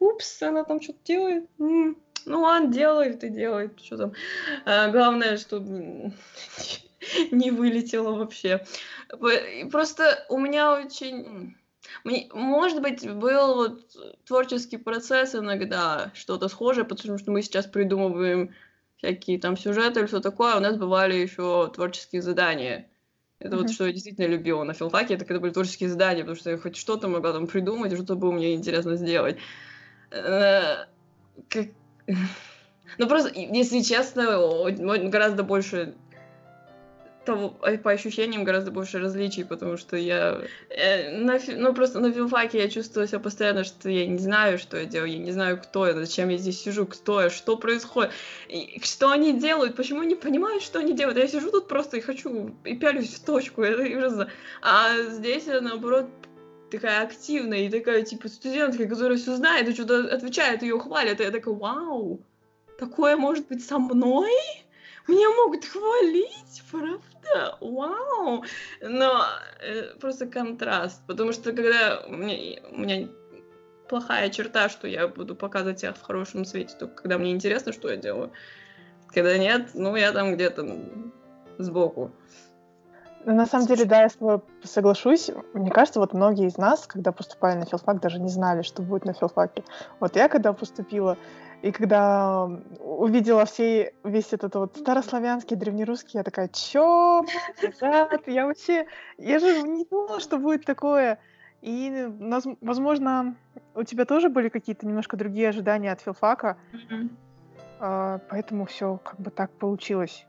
упс, 0.00 0.42
она 0.42 0.64
там 0.64 0.80
что-то 0.80 0.98
делает, 1.04 1.44
м-м, 1.58 1.96
ну 2.28 2.42
ладно, 2.42 2.72
делает 2.72 3.24
и 3.24 3.28
делает, 3.28 3.80
что 3.82 3.96
там. 3.96 4.12
А, 4.64 4.88
главное, 4.88 5.36
чтобы 5.36 6.12
не 7.30 7.50
вылетело 7.50 8.12
вообще. 8.12 8.64
Просто 9.70 10.24
у 10.28 10.38
меня 10.38 10.74
очень... 10.74 11.56
Мне, 12.04 12.28
может 12.32 12.82
быть, 12.82 13.10
был 13.10 13.54
вот 13.54 13.96
творческий 14.26 14.76
процесс 14.76 15.34
иногда, 15.34 16.10
что-то 16.14 16.48
схожее, 16.48 16.84
потому 16.84 17.18
что 17.18 17.30
мы 17.30 17.40
сейчас 17.42 17.66
придумываем 17.66 18.54
всякие 18.98 19.38
там 19.38 19.56
сюжеты 19.56 20.00
или 20.00 20.06
что 20.06 20.20
такое, 20.20 20.56
у 20.56 20.60
нас 20.60 20.76
бывали 20.76 21.14
еще 21.14 21.70
творческие 21.74 22.20
задания. 22.20 22.90
Это 23.38 23.54
mm-hmm. 23.54 23.58
вот 23.60 23.70
что 23.70 23.86
я 23.86 23.92
действительно 23.92 24.26
любила 24.26 24.64
на 24.64 24.74
филфаке, 24.74 25.14
это 25.14 25.24
когда 25.24 25.40
были 25.40 25.52
творческие 25.52 25.88
задания, 25.88 26.22
потому 26.24 26.36
что 26.36 26.50
я 26.50 26.58
хоть 26.58 26.76
что-то 26.76 27.08
могла 27.08 27.32
там 27.32 27.46
придумать, 27.46 27.94
что-то 27.94 28.16
было 28.16 28.32
мне 28.32 28.54
интересно 28.54 28.96
сделать. 28.96 29.38
Э, 30.10 30.86
как... 31.48 31.68
Ну 32.96 33.06
просто, 33.06 33.30
если 33.34 33.80
честно, 33.80 34.40
гораздо 35.10 35.42
больше 35.42 35.94
того, 37.28 37.54
э, 37.62 37.76
по 37.76 37.90
ощущениям 37.90 38.44
гораздо 38.44 38.70
больше 38.70 38.98
различий, 38.98 39.44
потому 39.44 39.76
что 39.76 39.96
я... 39.96 40.40
Э, 40.70 41.18
на, 41.18 41.38
ну, 41.56 41.74
просто 41.74 42.00
на 42.00 42.10
филфаке 42.10 42.58
я 42.58 42.70
чувствую 42.70 43.06
себя 43.06 43.18
постоянно, 43.18 43.64
что 43.64 43.90
я 43.90 44.06
не 44.06 44.18
знаю, 44.18 44.58
что 44.58 44.78
я 44.78 44.86
делаю, 44.86 45.12
я 45.12 45.18
не 45.18 45.32
знаю, 45.32 45.58
кто 45.58 45.86
я, 45.86 45.92
зачем 45.92 46.30
я 46.30 46.38
здесь 46.38 46.62
сижу, 46.62 46.86
кто 46.86 47.20
я, 47.20 47.30
что 47.30 47.56
происходит, 47.56 48.12
и 48.48 48.80
что 48.82 49.10
они 49.10 49.38
делают, 49.38 49.76
почему 49.76 50.02
не 50.04 50.14
понимают, 50.14 50.62
что 50.62 50.78
они 50.78 50.94
делают. 50.94 51.18
Я 51.18 51.28
сижу 51.28 51.50
тут 51.50 51.68
просто 51.68 51.98
и 51.98 52.00
хочу, 52.00 52.54
и 52.64 52.74
пялюсь 52.74 53.14
в 53.14 53.24
точку, 53.24 53.62
это 53.62 53.82
ужасно. 53.82 54.30
А 54.62 55.02
здесь 55.10 55.46
наоборот, 55.46 56.06
такая 56.70 57.02
активная 57.02 57.60
и 57.60 57.70
такая, 57.70 58.02
типа, 58.02 58.28
студентка, 58.28 58.86
которая 58.86 59.18
все 59.18 59.36
знает 59.36 59.68
и 59.68 59.74
что-то 59.74 60.14
отвечает, 60.14 60.62
ее 60.62 60.78
хвалят, 60.78 61.20
и 61.20 61.24
я 61.24 61.30
такая, 61.30 61.54
вау, 61.54 62.20
такое 62.78 63.16
может 63.16 63.48
быть 63.48 63.64
со 63.64 63.78
мной? 63.78 64.30
Меня 65.06 65.30
могут 65.30 65.64
хвалить, 65.64 66.62
правда? 66.70 67.56
Вау! 67.60 68.44
Но 68.82 69.24
э, 69.60 69.94
просто 69.98 70.26
контраст, 70.26 71.00
потому 71.06 71.32
что 71.32 71.52
когда 71.52 72.04
у 72.06 72.12
меня, 72.12 72.60
у 72.70 72.78
меня 72.78 73.08
плохая 73.88 74.28
черта, 74.28 74.68
что 74.68 74.86
я 74.86 75.08
буду 75.08 75.34
показывать 75.34 75.80
себя 75.80 75.94
в 75.94 76.02
хорошем 76.02 76.44
свете, 76.44 76.76
только 76.78 77.02
когда 77.02 77.16
мне 77.16 77.32
интересно, 77.32 77.72
что 77.72 77.88
я 77.90 77.96
делаю. 77.96 78.32
Когда 79.08 79.38
нет, 79.38 79.70
ну 79.72 79.96
я 79.96 80.12
там 80.12 80.34
где-то 80.34 80.78
сбоку. 81.56 82.12
Ну, 83.24 83.34
на 83.34 83.46
самом 83.46 83.66
деле, 83.66 83.84
да, 83.84 84.02
я 84.02 84.08
с 84.08 84.14
тобой 84.14 84.40
соглашусь. 84.62 85.30
Мне 85.52 85.70
кажется, 85.70 86.00
вот 86.00 86.14
многие 86.14 86.46
из 86.46 86.56
нас, 86.56 86.86
когда 86.86 87.12
поступали 87.12 87.58
на 87.58 87.66
филфак, 87.66 88.00
даже 88.00 88.20
не 88.20 88.28
знали, 88.28 88.62
что 88.62 88.82
будет 88.82 89.04
на 89.04 89.12
филфаке. 89.12 89.64
Вот 90.00 90.16
я, 90.16 90.28
когда 90.28 90.52
поступила, 90.52 91.16
и 91.60 91.72
когда 91.72 92.48
увидела 92.80 93.44
все, 93.44 93.92
весь 94.04 94.32
этот 94.32 94.54
вот 94.54 94.76
старославянский, 94.78 95.56
древнерусский, 95.56 96.18
я 96.18 96.22
такая, 96.22 96.48
чё, 96.48 97.24
ребят, 97.60 98.28
я 98.28 98.46
вообще, 98.46 98.86
я 99.18 99.38
же 99.40 99.62
не 99.62 99.84
думала, 99.84 100.20
что 100.20 100.38
будет 100.38 100.64
такое. 100.64 101.18
И, 101.60 102.08
возможно, 102.60 103.34
у 103.74 103.82
тебя 103.82 104.04
тоже 104.04 104.28
были 104.28 104.48
какие-то 104.48 104.86
немножко 104.86 105.16
другие 105.16 105.48
ожидания 105.48 105.90
от 105.90 106.00
филфака, 106.00 106.56
mm-hmm. 106.72 107.08
а, 107.80 108.20
поэтому 108.30 108.64
все 108.66 109.00
как 109.02 109.18
бы 109.18 109.32
так 109.32 109.50
получилось. 109.50 110.24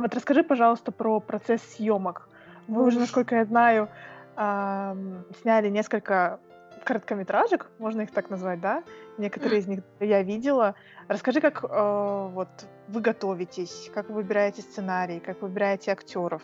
Вот 0.00 0.14
расскажи, 0.14 0.42
пожалуйста, 0.42 0.92
про 0.92 1.20
процесс 1.20 1.62
съемок. 1.62 2.28
Вы 2.66 2.84
уже, 2.84 2.98
насколько 2.98 3.36
я 3.36 3.44
знаю, 3.44 3.88
сняли 4.34 5.68
несколько 5.68 6.38
короткометражек, 6.84 7.66
можно 7.78 8.02
их 8.02 8.10
так 8.12 8.30
назвать, 8.30 8.60
да? 8.60 8.82
Некоторые 9.18 9.60
из 9.60 9.66
них 9.66 9.80
я 10.00 10.22
видела. 10.22 10.74
Расскажи, 11.08 11.40
как 11.40 11.64
э, 11.64 12.28
вот 12.32 12.48
вы 12.88 13.00
готовитесь, 13.00 13.90
как 13.94 14.08
вы 14.08 14.16
выбираете 14.16 14.62
сценарий, 14.62 15.20
как 15.20 15.42
выбираете 15.42 15.92
актеров. 15.92 16.42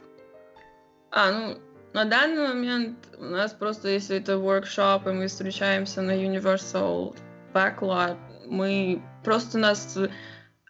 А, 1.10 1.30
ну, 1.30 1.54
на 1.92 2.04
данный 2.04 2.48
момент 2.48 2.98
у 3.18 3.24
нас 3.24 3.52
просто, 3.52 3.88
если 3.88 4.18
это 4.18 4.32
workshop, 4.32 5.08
и 5.08 5.12
мы 5.12 5.28
встречаемся 5.28 6.02
на 6.02 6.10
Universal 6.10 7.16
Backlot, 7.52 8.16
мы 8.46 9.00
просто 9.22 9.58
нас 9.58 9.96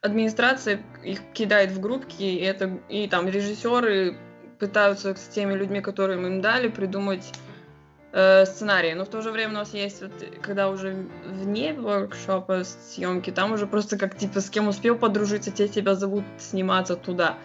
администрация 0.04 0.82
их 1.02 1.20
кидает 1.32 1.70
в 1.70 1.80
группки, 1.80 2.22
и 2.22 2.40
это 2.40 2.78
и 2.90 3.08
там 3.08 3.26
режиссеры 3.26 4.16
пытаются 4.58 5.14
с 5.14 5.28
теми 5.28 5.54
людьми, 5.54 5.80
которые 5.80 6.18
мы 6.18 6.28
им 6.28 6.40
дали, 6.42 6.68
придумать 6.68 7.24
э, 8.12 8.44
сценарии. 8.44 8.92
Но 8.92 9.06
в 9.06 9.08
то 9.08 9.22
же 9.22 9.30
время 9.30 9.52
у 9.52 9.54
нас 9.54 9.72
есть, 9.72 10.02
вот, 10.02 10.12
когда 10.42 10.68
уже 10.68 11.06
вне 11.24 11.72
воркшопа 11.72 12.64
съемки, 12.64 13.30
там 13.30 13.52
уже 13.52 13.66
просто 13.66 13.96
как 13.96 14.16
типа 14.16 14.42
с 14.42 14.50
кем 14.50 14.68
успел 14.68 14.94
подружиться, 14.96 15.50
те 15.50 15.68
тебя 15.68 15.94
зовут 15.94 16.24
сниматься 16.38 16.96
туда. 16.96 17.38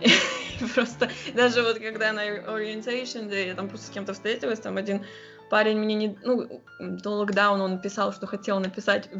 Просто 0.74 1.10
даже 1.34 1.62
вот 1.62 1.80
когда 1.80 2.12
на 2.12 2.24
orientation 2.24 3.28
day 3.28 3.48
я 3.48 3.54
там 3.54 3.68
просто 3.68 3.88
с 3.88 3.90
кем-то 3.90 4.12
встретилась, 4.12 4.60
там 4.60 4.76
один 4.76 5.04
парень 5.52 5.78
мне 5.78 5.94
не... 5.94 6.16
Ну, 6.24 6.62
до 6.80 7.10
локдауна 7.10 7.64
он 7.64 7.78
писал, 7.78 8.14
что 8.14 8.26
хотел 8.26 8.58
написать, 8.58 9.10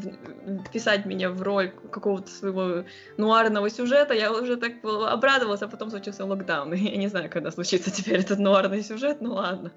вписать 0.67 1.05
меня 1.05 1.29
в 1.29 1.43
роль 1.43 1.69
какого-то 1.91 2.27
своего 2.31 2.85
нуарного 3.17 3.69
сюжета. 3.69 4.15
Я 4.15 4.31
уже 4.31 4.57
так 4.57 4.83
обрадовалась, 4.83 5.61
а 5.61 5.67
потом 5.67 5.91
случился 5.91 6.25
локдаун. 6.25 6.73
Я 6.73 6.97
не 6.97 7.07
знаю, 7.07 7.29
когда 7.29 7.51
случится 7.51 7.91
теперь 7.91 8.21
этот 8.21 8.39
нуарный 8.39 8.81
сюжет, 8.83 9.21
ну 9.21 9.35
ладно. 9.35 9.71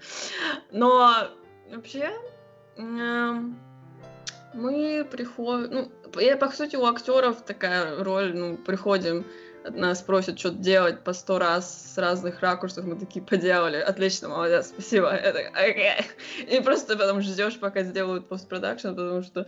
Но 0.73 1.29
вообще 1.71 2.11
эм, 2.79 3.59
мы 4.55 5.07
приходим... 5.11 5.71
Ну, 5.71 6.21
я, 6.21 6.39
по 6.39 6.49
сути, 6.49 6.77
у 6.77 6.87
актеров 6.87 7.43
такая 7.43 8.03
роль, 8.03 8.35
ну, 8.35 8.57
приходим 8.57 9.27
нас 9.71 10.03
просят 10.03 10.39
что-то 10.39 10.59
делать 10.59 11.05
по 11.05 11.13
сто 11.13 11.39
раз 11.39 11.93
с 11.95 11.99
разных 11.99 12.41
ракурсов, 12.41 12.85
мы 12.85 12.97
такие 12.97 13.25
поделали, 13.25 13.77
отлично, 13.77 14.29
молодец, 14.29 14.69
спасибо. 14.69 15.09
Это, 15.09 15.41
okay. 15.41 16.05
И 16.49 16.61
просто 16.61 16.97
потом 16.97 17.21
ждешь, 17.21 17.59
пока 17.59 17.83
сделают 17.83 18.29
постпродакшн, 18.29 18.89
потому 18.89 19.23
что 19.23 19.47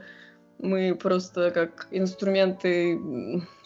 мы 0.59 0.95
просто 0.95 1.51
как 1.51 1.87
инструменты 1.91 3.01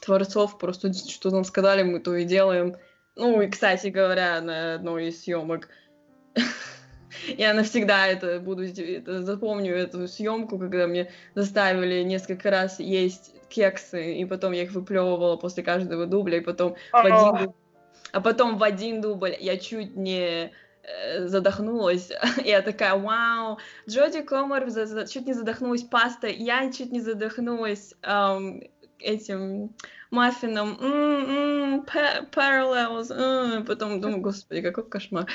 творцов, 0.00 0.59
просто 0.59 0.92
что 0.92 1.30
нам 1.30 1.44
сказали, 1.44 1.82
мы 1.82 2.00
то 2.00 2.14
и 2.14 2.25
делаем. 2.25 2.76
Ну 3.16 3.40
и, 3.40 3.49
кстати 3.49 3.88
говоря, 3.88 4.40
на 4.40 4.75
одной 4.75 5.09
из 5.09 5.23
съемок 5.23 5.68
я 7.38 7.54
навсегда 7.54 8.07
это 8.07 8.40
буду 8.40 8.64
это, 8.64 9.23
запомню 9.23 9.75
эту 9.75 10.09
съемку, 10.09 10.59
когда 10.59 10.87
мне 10.87 11.11
заставили 11.35 12.02
несколько 12.02 12.50
раз 12.50 12.81
есть 12.81 13.35
кексы, 13.49 14.14
и 14.14 14.25
потом 14.25 14.52
я 14.52 14.62
их 14.62 14.73
выплевывала 14.73 15.37
после 15.37 15.62
каждого 15.62 16.07
дубля, 16.07 16.38
и 16.38 16.40
потом 16.40 16.76
в 16.92 16.97
один 16.97 17.52
а 18.12 18.21
потом 18.21 18.59
в 18.59 18.62
один 18.62 19.00
дубль 19.00 19.35
я 19.40 19.57
чуть 19.57 19.97
не 19.97 20.52
э, 20.83 21.26
задохнулась. 21.26 22.11
Я 22.45 22.61
такая, 22.61 22.95
вау, 22.95 23.59
Джоди 23.88 24.21
Комар 24.21 24.66
чуть 25.09 25.26
не 25.26 25.33
задохнулась 25.33 25.83
пастой, 25.83 26.35
я 26.35 26.71
чуть 26.71 26.92
не 26.92 27.00
задохнулась 27.00 27.95
эм, 28.02 28.64
этим 29.02 29.75
маффином, 30.11 30.78
м-м, 30.80 31.80
м-м", 31.80 33.66
потом 33.66 34.00
думаю, 34.00 34.21
господи, 34.21 34.62
какой 34.62 34.88
кошмар. 34.88 35.26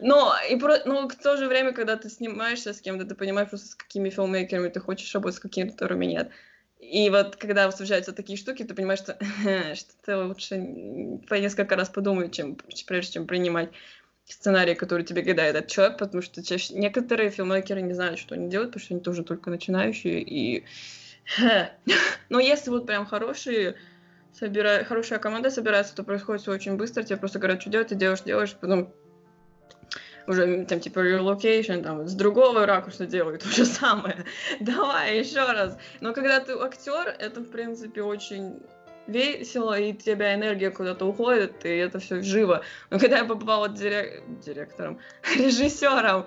Но, 0.00 0.34
и 0.50 0.56
про, 0.56 0.78
но 0.84 1.08
в 1.08 1.14
то 1.16 1.36
же 1.36 1.46
время, 1.48 1.72
когда 1.72 1.96
ты 1.96 2.08
снимаешься 2.10 2.72
с 2.72 2.80
кем-то, 2.80 3.04
ты 3.06 3.14
понимаешь 3.14 3.48
просто, 3.48 3.68
с 3.68 3.74
какими 3.74 4.10
филмейкерами 4.10 4.68
ты 4.68 4.80
хочешь 4.80 5.14
работать, 5.14 5.36
с 5.36 5.40
какими, 5.40 5.68
которыми 5.70 6.06
нет. 6.06 6.30
И 6.78 7.08
вот 7.10 7.36
когда 7.36 7.70
случаются 7.72 8.12
такие 8.12 8.38
штуки, 8.38 8.64
ты 8.64 8.74
понимаешь, 8.74 9.00
что, 9.00 9.18
что 9.74 9.94
ты 10.04 10.16
лучше 10.16 10.56
по 11.28 11.34
несколько 11.34 11.76
раз 11.76 11.88
подумай, 11.88 12.30
чем, 12.30 12.56
прежде 12.86 13.14
чем 13.14 13.26
принимать 13.26 13.70
сценарий, 14.24 14.74
который 14.74 15.04
тебе 15.04 15.22
кидает 15.22 15.56
этот 15.56 15.70
человек, 15.70 15.98
потому 15.98 16.22
что 16.22 16.42
чаще 16.44 16.74
некоторые 16.74 17.30
филмейкеры 17.30 17.80
не 17.80 17.94
знают, 17.94 18.18
что 18.18 18.34
они 18.34 18.48
делают, 18.50 18.70
потому 18.72 18.84
что 18.84 18.94
они 18.94 19.02
тоже 19.02 19.24
только 19.24 19.50
начинающие, 19.50 20.20
и... 20.20 20.64
Но 22.28 22.40
если 22.40 22.70
вот 22.70 22.86
прям 22.86 23.06
хорошие 23.06 23.76
собира... 24.32 24.84
хорошая 24.84 25.18
команда 25.18 25.50
собирается, 25.50 25.94
то 25.94 26.04
происходит 26.04 26.42
все 26.42 26.52
очень 26.52 26.76
быстро, 26.76 27.02
тебе 27.02 27.16
просто 27.16 27.38
говорят, 27.38 27.60
что 27.60 27.70
делать, 27.70 27.88
ты 27.88 27.94
делаешь, 27.94 28.22
делаешь, 28.22 28.56
потом 28.60 28.92
уже 30.26 30.64
там 30.64 30.80
типа 30.80 31.00
relocation, 31.00 31.82
там 31.82 32.06
с 32.06 32.14
другого 32.14 32.66
ракурса 32.66 33.06
делают 33.06 33.42
то 33.42 33.48
же 33.48 33.64
самое. 33.64 34.24
Давай 34.60 35.18
еще 35.18 35.44
раз. 35.44 35.78
Но 36.00 36.12
когда 36.12 36.40
ты 36.40 36.52
актер, 36.52 37.14
это 37.18 37.40
в 37.40 37.50
принципе 37.50 38.02
очень 38.02 38.60
весело, 39.06 39.78
и 39.78 39.92
тебя 39.92 40.34
энергия 40.34 40.70
куда-то 40.70 41.06
уходит, 41.06 41.64
и 41.64 41.68
это 41.68 42.00
все 42.00 42.22
живо. 42.22 42.62
Но 42.90 42.98
когда 42.98 43.18
я 43.18 43.24
попала 43.24 43.68
дирек... 43.68 44.22
директором, 44.44 44.98
режиссером 45.36 46.26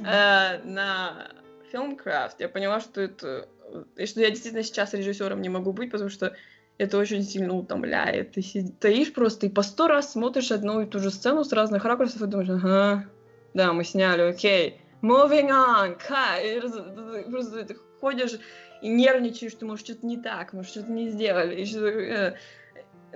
э, 0.00 0.58
на 0.64 1.28
Filmcraft, 1.72 2.34
я 2.40 2.48
поняла, 2.48 2.80
что 2.80 3.00
это... 3.00 3.48
И 3.96 4.06
что 4.06 4.20
я 4.20 4.30
действительно 4.30 4.62
сейчас 4.62 4.94
режиссером 4.94 5.42
не 5.42 5.48
могу 5.48 5.72
быть, 5.72 5.90
потому 5.90 6.10
что 6.10 6.34
это 6.78 6.98
очень 6.98 7.22
сильно 7.22 7.54
утомляет. 7.54 8.32
Ты 8.32 8.42
стоишь 8.42 9.12
просто 9.12 9.46
и 9.46 9.48
по 9.48 9.62
сто 9.62 9.88
раз 9.88 10.12
смотришь 10.12 10.50
одну 10.50 10.82
и 10.82 10.86
ту 10.86 10.98
же 10.98 11.10
сцену 11.10 11.44
с 11.44 11.52
разных 11.52 11.84
ракурсов 11.84 12.22
и 12.22 12.26
думаешь, 12.26 12.50
ага, 12.50 13.06
да, 13.54 13.72
мы 13.72 13.84
сняли, 13.84 14.22
окей, 14.22 14.80
moving 15.02 15.48
on. 15.48 15.96
И 16.44 17.30
просто 17.30 17.64
ты 17.64 17.76
ходишь 18.00 18.38
и 18.82 18.88
нервничаешь, 18.88 19.52
что, 19.52 19.66
может, 19.66 19.86
что-то 19.86 20.06
не 20.06 20.18
так, 20.18 20.52
может, 20.52 20.70
что-то 20.70 20.92
не 20.92 21.08
сделали. 21.08 21.62
И 21.62 21.64
что 21.64 21.86
э, 21.86 22.34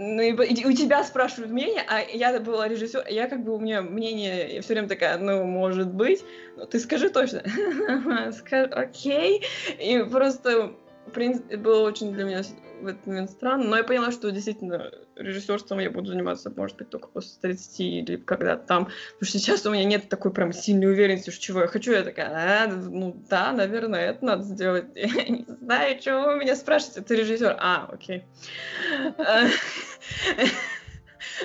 ну, 0.02 0.22
и, 0.22 0.64
у 0.64 0.72
тебя 0.72 1.04
спрашивают 1.04 1.52
мнение, 1.52 1.84
а 1.86 2.00
я 2.00 2.40
была 2.40 2.68
режиссер, 2.68 3.04
я 3.10 3.28
как 3.28 3.44
бы 3.44 3.54
у 3.54 3.60
меня 3.60 3.82
мнение, 3.82 4.54
я 4.54 4.62
все 4.62 4.72
время 4.72 4.88
такая, 4.88 5.18
ну, 5.18 5.44
может 5.44 5.92
быть, 5.92 6.24
ну, 6.56 6.64
ты 6.64 6.80
скажи 6.80 7.10
точно. 7.10 7.42
Скажи, 8.32 8.64
окей. 8.70 9.44
И 9.78 10.02
просто 10.10 10.72
принцип, 11.12 11.54
было 11.56 11.86
очень 11.86 12.14
для 12.14 12.24
меня 12.24 12.42
в 12.80 12.86
этот 12.86 13.06
момент 13.06 13.30
странно, 13.30 13.64
но 13.64 13.76
я 13.76 13.84
поняла, 13.84 14.10
что 14.10 14.30
действительно 14.30 14.90
режиссерством 15.16 15.78
я 15.78 15.90
буду 15.90 16.08
заниматься, 16.08 16.50
может 16.50 16.76
быть, 16.76 16.90
только 16.90 17.08
после 17.08 17.32
30 17.40 17.80
или 17.80 18.16
когда-то 18.16 18.66
там, 18.66 18.84
потому 18.84 19.28
что 19.28 19.38
сейчас 19.38 19.66
у 19.66 19.70
меня 19.70 19.84
нет 19.84 20.08
такой 20.08 20.32
прям 20.32 20.52
сильной 20.52 20.90
уверенности, 20.90 21.30
что 21.30 21.42
чего 21.42 21.60
я 21.60 21.66
хочу, 21.66 21.92
я 21.92 22.02
такая, 22.02 22.64
а, 22.64 22.66
ну 22.66 23.16
да, 23.28 23.52
наверное, 23.52 24.10
это 24.10 24.24
надо 24.24 24.42
сделать, 24.42 24.86
я 24.94 25.28
не 25.28 25.44
знаю, 25.60 26.00
чего 26.00 26.22
вы 26.22 26.36
меня 26.36 26.56
спрашиваете, 26.56 27.02
ты 27.02 27.16
режиссер, 27.16 27.56
а, 27.58 27.88
окей. 27.92 28.24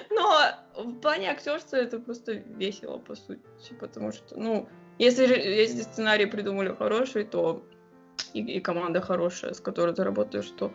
Но 0.09 0.41
в 0.75 0.93
плане 0.99 1.31
актерства 1.31 1.77
это 1.77 1.99
просто 1.99 2.33
весело, 2.33 2.97
по 2.97 3.15
сути, 3.15 3.41
потому 3.79 4.11
что, 4.11 4.37
ну, 4.37 4.67
если, 4.97 5.25
если 5.25 5.81
сценарий 5.81 6.25
придумали 6.25 6.73
хороший, 6.73 7.25
то 7.25 7.65
и, 8.33 8.39
и 8.39 8.59
команда 8.59 9.01
хорошая, 9.01 9.53
с 9.53 9.59
которой 9.59 9.93
ты 9.93 10.03
работаешь, 10.03 10.49
то 10.57 10.73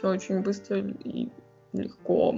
все 0.00 0.08
очень 0.08 0.40
быстро 0.40 0.78
и 0.78 1.28
легко. 1.74 2.34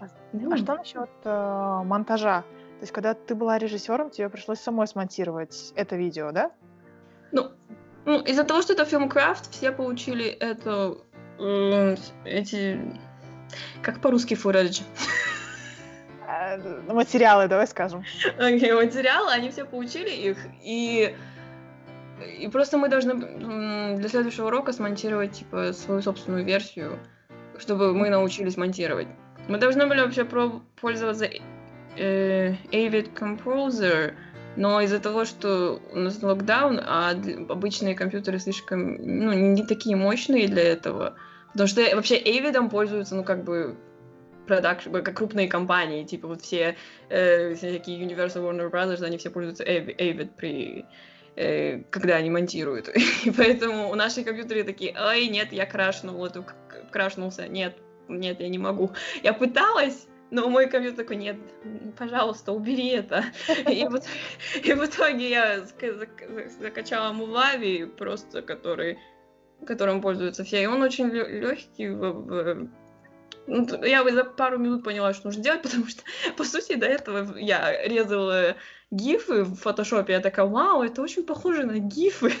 А, 0.00 0.06
а 0.06 0.56
что 0.56 0.74
насчет 0.74 1.10
э, 1.24 1.82
монтажа? 1.84 2.40
То 2.40 2.80
есть, 2.80 2.92
когда 2.92 3.14
ты 3.14 3.34
была 3.34 3.58
режиссером, 3.58 4.10
тебе 4.10 4.28
пришлось 4.30 4.60
самой 4.60 4.86
смонтировать 4.86 5.72
это 5.76 5.96
видео, 5.96 6.32
да? 6.32 6.50
Ну, 7.32 7.50
ну 8.06 8.20
из-за 8.22 8.44
того, 8.44 8.62
что 8.62 8.72
это 8.72 8.86
фильмкрафт, 8.86 9.50
все 9.50 9.70
получили 9.70 10.26
это 10.26 10.96
э, 11.38 11.96
эти 12.24 12.80
как 13.82 14.00
по-русски 14.00 14.34
фурадж? 14.34 14.80
Э, 16.26 16.58
материалы, 16.90 17.48
давай 17.48 17.66
скажем. 17.66 18.02
Окей, 18.38 18.72
okay, 18.72 18.74
материалы, 18.74 19.30
они 19.30 19.50
все 19.50 19.64
получили 19.64 20.10
их, 20.10 20.38
и 20.62 21.14
и 22.24 22.48
просто 22.48 22.78
мы 22.78 22.88
должны 22.88 23.14
для 23.96 24.08
следующего 24.08 24.46
урока 24.46 24.72
смонтировать, 24.72 25.32
типа, 25.32 25.72
свою 25.72 26.02
собственную 26.02 26.44
версию, 26.44 26.98
чтобы 27.58 27.92
мы 27.92 28.10
научились 28.10 28.56
монтировать. 28.56 29.08
Мы 29.48 29.58
должны 29.58 29.86
были 29.86 30.00
вообще 30.00 30.24
пользоваться 30.24 31.28
э, 31.96 32.54
Avid 32.72 33.12
Composer, 33.14 34.14
но 34.56 34.80
из-за 34.80 34.98
того, 34.98 35.24
что 35.24 35.80
у 35.92 35.98
нас 35.98 36.22
локдаун, 36.22 36.80
а 36.82 37.10
обычные 37.10 37.94
компьютеры 37.94 38.38
слишком, 38.38 38.96
ну, 38.96 39.32
не 39.32 39.64
такие 39.64 39.96
мощные 39.96 40.48
для 40.48 40.62
этого, 40.62 41.14
потому 41.52 41.68
что 41.68 41.82
вообще 41.94 42.18
Avid 42.18 42.70
пользуются, 42.70 43.14
ну, 43.14 43.24
как 43.24 43.44
бы, 43.44 43.76
продакшн, 44.46 44.90
как 44.90 45.16
крупные 45.16 45.48
компании, 45.48 46.04
типа 46.04 46.28
вот 46.28 46.42
все, 46.42 46.76
э, 47.10 47.54
всякие 47.54 48.00
Universal 48.00 48.42
Warner 48.42 48.70
Brothers, 48.70 49.04
они 49.04 49.18
все 49.18 49.30
пользуются 49.30 49.64
Avid 49.64 50.30
при 50.36 50.86
когда 51.90 52.16
они 52.16 52.30
монтируют. 52.30 52.88
И 53.24 53.30
поэтому 53.30 53.90
у 53.90 53.94
наших 53.94 54.24
компьютеры 54.24 54.64
такие, 54.64 54.96
ой, 54.98 55.28
нет, 55.28 55.52
я 55.52 55.66
крашнул 55.66 56.24
эту, 56.24 56.44
крашнулся, 56.90 57.46
нет, 57.46 57.76
нет, 58.08 58.40
я 58.40 58.48
не 58.48 58.58
могу. 58.58 58.92
Я 59.22 59.34
пыталась, 59.34 60.06
но 60.30 60.48
мой 60.48 60.68
компьютер 60.68 61.04
такой, 61.04 61.16
нет, 61.16 61.36
пожалуйста, 61.98 62.52
убери 62.52 62.88
это. 62.88 63.24
И 63.70 63.86
в, 63.86 64.00
и 64.56 64.72
в 64.72 64.84
итоге 64.84 65.28
я 65.28 65.66
закачала 66.58 67.12
Мувави, 67.12 67.84
просто 67.84 68.42
который, 68.42 68.98
которым 69.66 70.00
пользуются 70.00 70.42
все. 70.42 70.62
И 70.62 70.66
он 70.66 70.82
очень 70.82 71.10
легкий 71.10 71.88
в, 71.88 72.12
в 72.12 72.68
я 73.46 74.08
за 74.10 74.24
пару 74.24 74.58
минут 74.58 74.84
поняла, 74.84 75.14
что 75.14 75.26
нужно 75.26 75.42
делать, 75.42 75.62
потому 75.62 75.86
что, 75.86 76.02
по 76.36 76.44
сути, 76.44 76.74
до 76.74 76.86
этого 76.86 77.36
я 77.38 77.86
резала 77.86 78.56
гифы 78.90 79.44
в 79.44 79.56
фотошопе, 79.56 80.14
я 80.14 80.20
такая, 80.20 80.46
вау, 80.46 80.82
это 80.82 81.02
очень 81.02 81.24
похоже 81.24 81.64
на 81.64 81.78
гифы. 81.78 82.32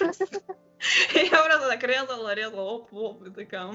Я 1.14 1.42
просто 1.42 1.68
так 1.68 1.82
резала, 1.82 2.34
резала, 2.34 2.68
оп-оп, 2.68 3.26
и 3.26 3.30
такая, 3.30 3.70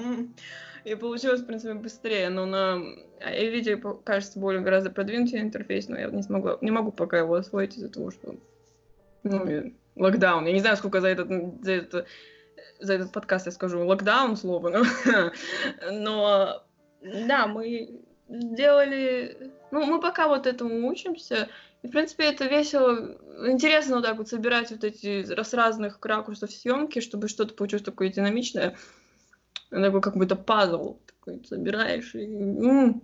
и 0.84 0.94
получилось, 0.94 1.40
в 1.40 1.46
принципе, 1.46 1.74
быстрее, 1.74 2.28
но 2.30 2.46
на 2.46 2.80
видео, 3.26 3.94
кажется, 3.94 4.38
более 4.38 4.62
гораздо 4.62 4.90
продвинутый 4.90 5.40
интерфейс, 5.40 5.88
но 5.88 5.98
я 5.98 6.06
не 6.06 6.22
смогла, 6.22 6.58
не 6.60 6.70
могу 6.70 6.92
пока 6.92 7.18
его 7.18 7.34
освоить 7.34 7.76
из-за 7.76 7.88
того, 7.88 8.12
что, 8.12 8.36
ну, 9.24 9.72
локдаун. 9.96 10.46
Я 10.46 10.52
не 10.52 10.60
знаю, 10.60 10.76
сколько 10.76 11.00
за 11.00 11.08
этот, 11.08 11.28
за 11.64 11.72
этот, 11.72 12.06
за 12.78 12.94
этот 12.94 13.12
подкаст 13.12 13.46
я 13.46 13.52
скажу 13.52 13.84
локдаун 13.84 14.36
слово, 14.36 14.70
но, 14.70 15.32
но 15.90 16.64
да, 17.02 17.46
мы 17.46 18.00
сделали, 18.28 19.52
ну, 19.70 19.84
мы 19.84 20.00
пока 20.00 20.28
вот 20.28 20.46
этому 20.46 20.88
учимся, 20.88 21.48
и, 21.82 21.88
в 21.88 21.90
принципе, 21.90 22.24
это 22.24 22.46
весело, 22.46 23.16
интересно 23.46 23.96
вот 23.96 24.04
так 24.04 24.18
вот 24.18 24.28
собирать 24.28 24.70
вот 24.70 24.84
эти 24.84 25.24
с 25.24 25.54
разных 25.54 25.98
ракурсов 26.02 26.50
съемки, 26.50 27.00
чтобы 27.00 27.28
что-то 27.28 27.54
получилось 27.54 27.84
такое 27.84 28.10
динамичное, 28.10 28.76
такой 29.70 30.00
как 30.00 30.16
будто 30.16 30.36
пазл 30.36 30.98
такой 31.06 31.44
собираешь, 31.46 32.14
и 32.14 32.24
м-м, 32.24 33.02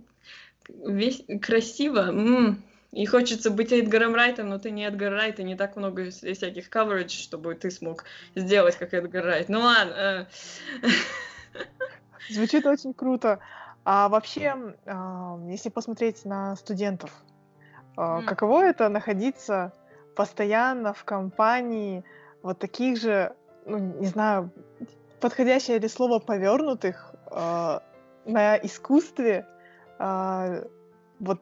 весь 0.69 1.23
красиво, 1.41 2.09
м-м. 2.09 2.63
и 2.91 3.05
хочется 3.05 3.49
быть 3.49 3.71
Эдгаром 3.71 4.15
Райтом, 4.15 4.49
но 4.49 4.59
ты 4.59 4.69
не 4.71 4.85
Эдгар 4.85 5.11
Райт, 5.11 5.39
и 5.39 5.43
не 5.43 5.55
так 5.55 5.75
много 5.75 6.09
всяких 6.11 6.69
coverage, 6.69 7.09
чтобы 7.09 7.55
ты 7.55 7.71
смог 7.71 8.03
сделать, 8.35 8.77
как 8.77 8.93
Эдгар 8.93 9.25
Райт. 9.25 9.49
Ну 9.49 9.59
ладно. 9.59 10.27
Э. 10.83 10.89
Звучит 12.29 12.65
очень 12.65 12.93
круто. 12.93 13.39
А 13.89 14.09
вообще, 14.09 14.53
если 15.47 15.69
посмотреть 15.69 16.25
на 16.25 16.55
студентов, 16.57 17.11
Mm. 17.97 18.25
Каково 18.25 18.63
это 18.63 18.89
находиться 18.89 19.73
постоянно 20.15 20.93
в 20.93 21.03
компании 21.03 22.03
вот 22.43 22.59
таких 22.59 22.99
же, 23.01 23.33
ну, 23.65 23.77
не 23.77 24.05
знаю, 24.05 24.51
подходящее 25.19 25.79
ли 25.79 25.87
слово 25.87 26.19
повернутых 26.19 27.15
э, 27.31 27.79
на 28.25 28.57
искусстве? 28.57 29.47
Э, 29.97 30.63
вот 31.19 31.41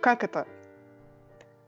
как 0.00 0.24
это? 0.24 0.46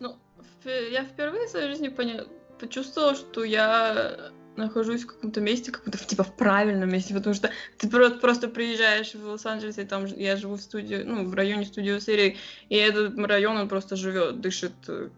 Ну, 0.01 0.17
я 0.65 1.05
впервые 1.05 1.47
в 1.47 1.51
своей 1.51 1.69
жизни 1.69 1.89
поня... 1.89 2.25
почувствовала, 2.59 3.15
что 3.15 3.45
я 3.45 4.33
нахожусь 4.57 5.05
в 5.05 5.07
каком-то 5.07 5.41
месте, 5.41 5.71
как 5.71 5.85
будто 5.85 5.99
типа 5.99 6.25
в 6.25 6.37
правильном 6.37 6.91
месте, 6.91 7.15
потому 7.15 7.35
что 7.35 7.51
ты 7.79 7.89
просто, 7.89 8.19
просто 8.19 8.49
приезжаешь 8.49 9.15
в 9.15 9.27
Лос-Анджелес, 9.27 9.79
и 9.79 9.85
там 9.85 10.05
я 10.05 10.37
живу 10.37 10.57
в 10.57 10.61
студии, 10.61 11.03
ну, 11.05 11.25
в 11.25 11.35
районе 11.35 11.65
студио 11.65 11.99
серии, 11.99 12.37
и 12.69 12.77
этот 12.77 13.19
район, 13.19 13.57
он 13.57 13.69
просто 13.69 13.97
живет, 13.97 14.41
дышит 14.41 14.73
э, 14.89 15.09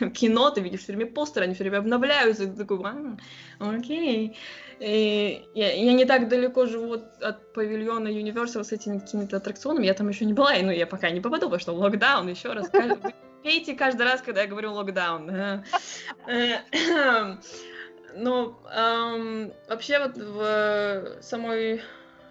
кино, 0.14 0.50
ты 0.50 0.60
видишь 0.60 0.80
все 0.80 0.92
время 0.92 1.10
постеры, 1.10 1.44
они 1.44 1.54
все 1.54 1.64
время 1.64 1.78
обновляются, 1.78 2.44
и 2.44 2.46
ты 2.46 2.56
такой, 2.56 2.80
а, 2.84 3.16
окей. 3.60 4.36
И 4.80 5.46
я, 5.54 5.72
я 5.72 5.92
не 5.92 6.04
так 6.04 6.28
далеко 6.28 6.66
живу 6.66 6.94
от 6.94 7.52
павильона 7.52 8.08
Universal 8.08 8.64
с 8.64 8.72
этими 8.72 8.98
какими-то 8.98 9.36
аттракционами, 9.36 9.86
я 9.86 9.94
там 9.94 10.08
еще 10.08 10.24
не 10.24 10.32
была, 10.32 10.54
и, 10.56 10.62
ну, 10.62 10.72
я 10.72 10.86
пока 10.86 11.10
не 11.10 11.20
попаду, 11.20 11.46
потому 11.46 11.60
что 11.60 11.72
локдаун, 11.72 12.28
еще 12.28 12.52
раз, 12.52 12.70
пейте 13.42 13.74
каждый 13.74 14.02
раз, 14.02 14.22
когда 14.22 14.42
я 14.42 14.48
говорю 14.48 14.72
локдаун. 14.72 15.30
Э, 18.14 18.18
ну, 18.18 18.56
эм, 18.72 19.52
вообще 19.68 19.98
вот 19.98 20.16
в 20.16 21.22
самой 21.22 21.82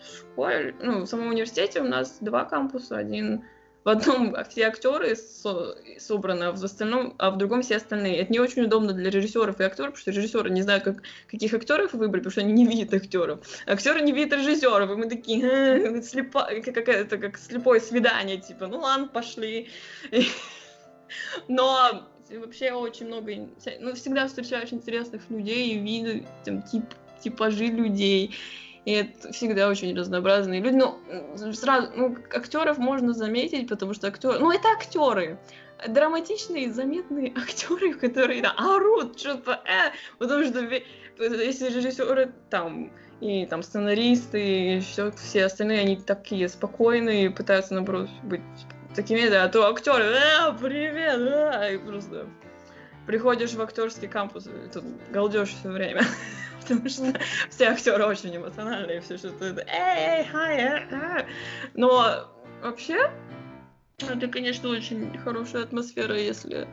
школе, 0.02 0.76
ну, 0.82 1.02
в 1.02 1.08
самом 1.08 1.30
университете 1.30 1.82
у 1.82 1.86
нас 1.86 2.17
два 2.19 2.46
кампуса. 2.46 2.98
Один 2.98 3.43
в 3.84 3.89
одном 3.89 4.36
все 4.50 4.67
актеры 4.67 5.15
со 5.15 5.76
собраны, 6.00 6.46
а 6.46 6.52
в 6.52 6.63
остальном, 6.63 7.15
а 7.17 7.32
в 7.32 7.38
другом 7.38 7.62
все 7.62 7.78
остальные. 7.78 8.17
Это 8.17 8.32
не 8.32 8.39
очень 8.39 8.63
удобно 8.63 8.93
для 8.93 9.10
режиссеров 9.10 9.60
и 9.60 9.63
актеров, 9.63 9.93
потому 9.93 10.02
что 10.02 10.12
режиссеры 10.12 10.50
не 10.50 10.62
знают, 10.62 10.84
как, 10.84 11.04
каких 11.30 11.54
актеров 11.54 11.93
выбрать, 11.93 12.24
потому 12.24 12.32
что 12.32 12.41
они 12.41 12.54
не 12.54 12.65
видят 12.65 12.93
актеров. 12.93 13.46
Актеры 13.65 14.02
не 14.02 14.12
видят 14.12 14.34
режиссеров, 14.34 14.89
и 14.89 14.96
мы 14.96 15.10
такие, 15.10 16.02
слепо, 16.02 16.48
как, 16.63 16.88
это, 16.89 17.17
как 17.17 17.38
слепое 17.38 17.80
свидание, 17.80 18.38
типа, 18.38 18.67
ну 18.67 18.80
ладно, 18.80 19.08
пошли. 19.08 19.69
Но 21.48 22.08
вообще 22.38 22.72
очень 22.72 23.08
много, 23.08 23.32
ну, 23.80 23.93
всегда 23.93 24.28
встречаешь 24.28 24.74
интересных 24.74 25.30
людей, 25.30 25.78
виды, 25.78 26.26
там, 26.46 26.62
тип, 26.62 26.86
типажи 27.24 27.67
людей. 27.67 28.36
И 28.86 28.91
это 28.91 29.32
всегда 29.32 29.69
очень 29.69 29.98
разнообразные 29.98 30.60
люди. 30.60 30.76
Ну, 30.76 31.54
сразу, 31.54 31.91
ну, 31.96 32.17
актеров 32.34 32.78
можно 32.78 33.13
заметить, 33.13 33.69
потому 33.69 33.93
что 33.93 34.08
актеры, 34.08 34.39
ну, 34.39 34.52
это 34.52 34.67
актеры. 34.69 35.39
Драматичные, 35.88 36.72
заметные 36.72 37.34
актеры, 37.36 37.93
которые 37.93 38.41
да, 38.41 38.54
орут 38.58 39.19
что-то, 39.19 39.62
э, 39.65 39.91
потому 40.17 40.43
что 40.43 40.60
если 41.19 41.69
режиссеры 41.69 42.34
там 42.50 42.91
и 43.22 43.46
там 43.46 43.63
сценаристы, 43.63 44.78
и 44.78 44.80
все, 44.82 45.12
все 45.12 45.46
остальные, 45.46 45.80
они 45.80 45.96
такие 45.96 46.50
спокойные, 46.50 47.32
пытаются, 47.32 47.74
наоборот, 47.74 48.10
быть 48.24 48.41
такими, 48.95 49.27
да, 49.29 49.43
а 49.43 49.49
то 49.49 49.67
актеры, 49.67 50.03
э, 50.03 50.53
привет, 50.60 51.19
а, 51.19 51.69
и 51.69 51.77
просто 51.77 52.27
приходишь 53.06 53.53
в 53.53 53.62
актерский 53.62 54.08
кампус, 54.08 54.47
и 54.47 54.69
тут 54.71 54.84
галдешь 55.12 55.49
все 55.49 55.69
время. 55.69 56.03
Потому 56.62 56.88
что 56.88 57.13
все 57.49 57.65
актеры 57.65 58.06
очень 58.06 58.36
эмоциональные, 58.36 59.01
все 59.01 59.17
что-то 59.17 59.45
эй, 59.45 60.19
эй, 60.19 60.25
хай, 60.25 60.58
э, 60.58 60.88
э. 60.91 61.25
Но 61.73 62.29
вообще, 62.62 63.12
это, 63.99 64.27
конечно, 64.27 64.69
очень 64.69 65.17
хорошая 65.19 65.63
атмосфера, 65.63 66.17
если 66.17 66.67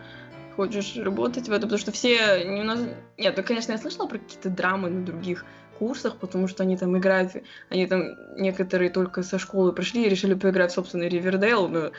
хочешь 0.56 0.96
работать 0.96 1.48
в 1.48 1.52
этом, 1.52 1.62
потому 1.62 1.78
что 1.78 1.92
все 1.92 2.44
у 2.44 2.62
нас... 2.64 2.80
Нет, 3.16 3.35
ну, 3.37 3.42
конечно, 3.42 3.72
я 3.72 3.78
слышала 3.78 4.06
про 4.06 4.18
какие-то 4.18 4.50
драмы 4.50 4.90
на 4.90 5.04
других 5.04 5.44
курсах, 5.80 6.18
потому 6.18 6.46
что 6.46 6.62
они 6.62 6.76
там 6.76 6.96
играют, 6.98 7.32
они 7.70 7.86
там 7.86 8.02
некоторые 8.36 8.90
только 8.90 9.22
со 9.22 9.38
школы 9.38 9.72
пришли 9.72 10.04
и 10.04 10.08
решили 10.10 10.34
поиграть 10.34 10.72
в 10.72 10.74
собственный 10.74 11.08
Ривердейл, 11.08 11.68
но 11.68 11.90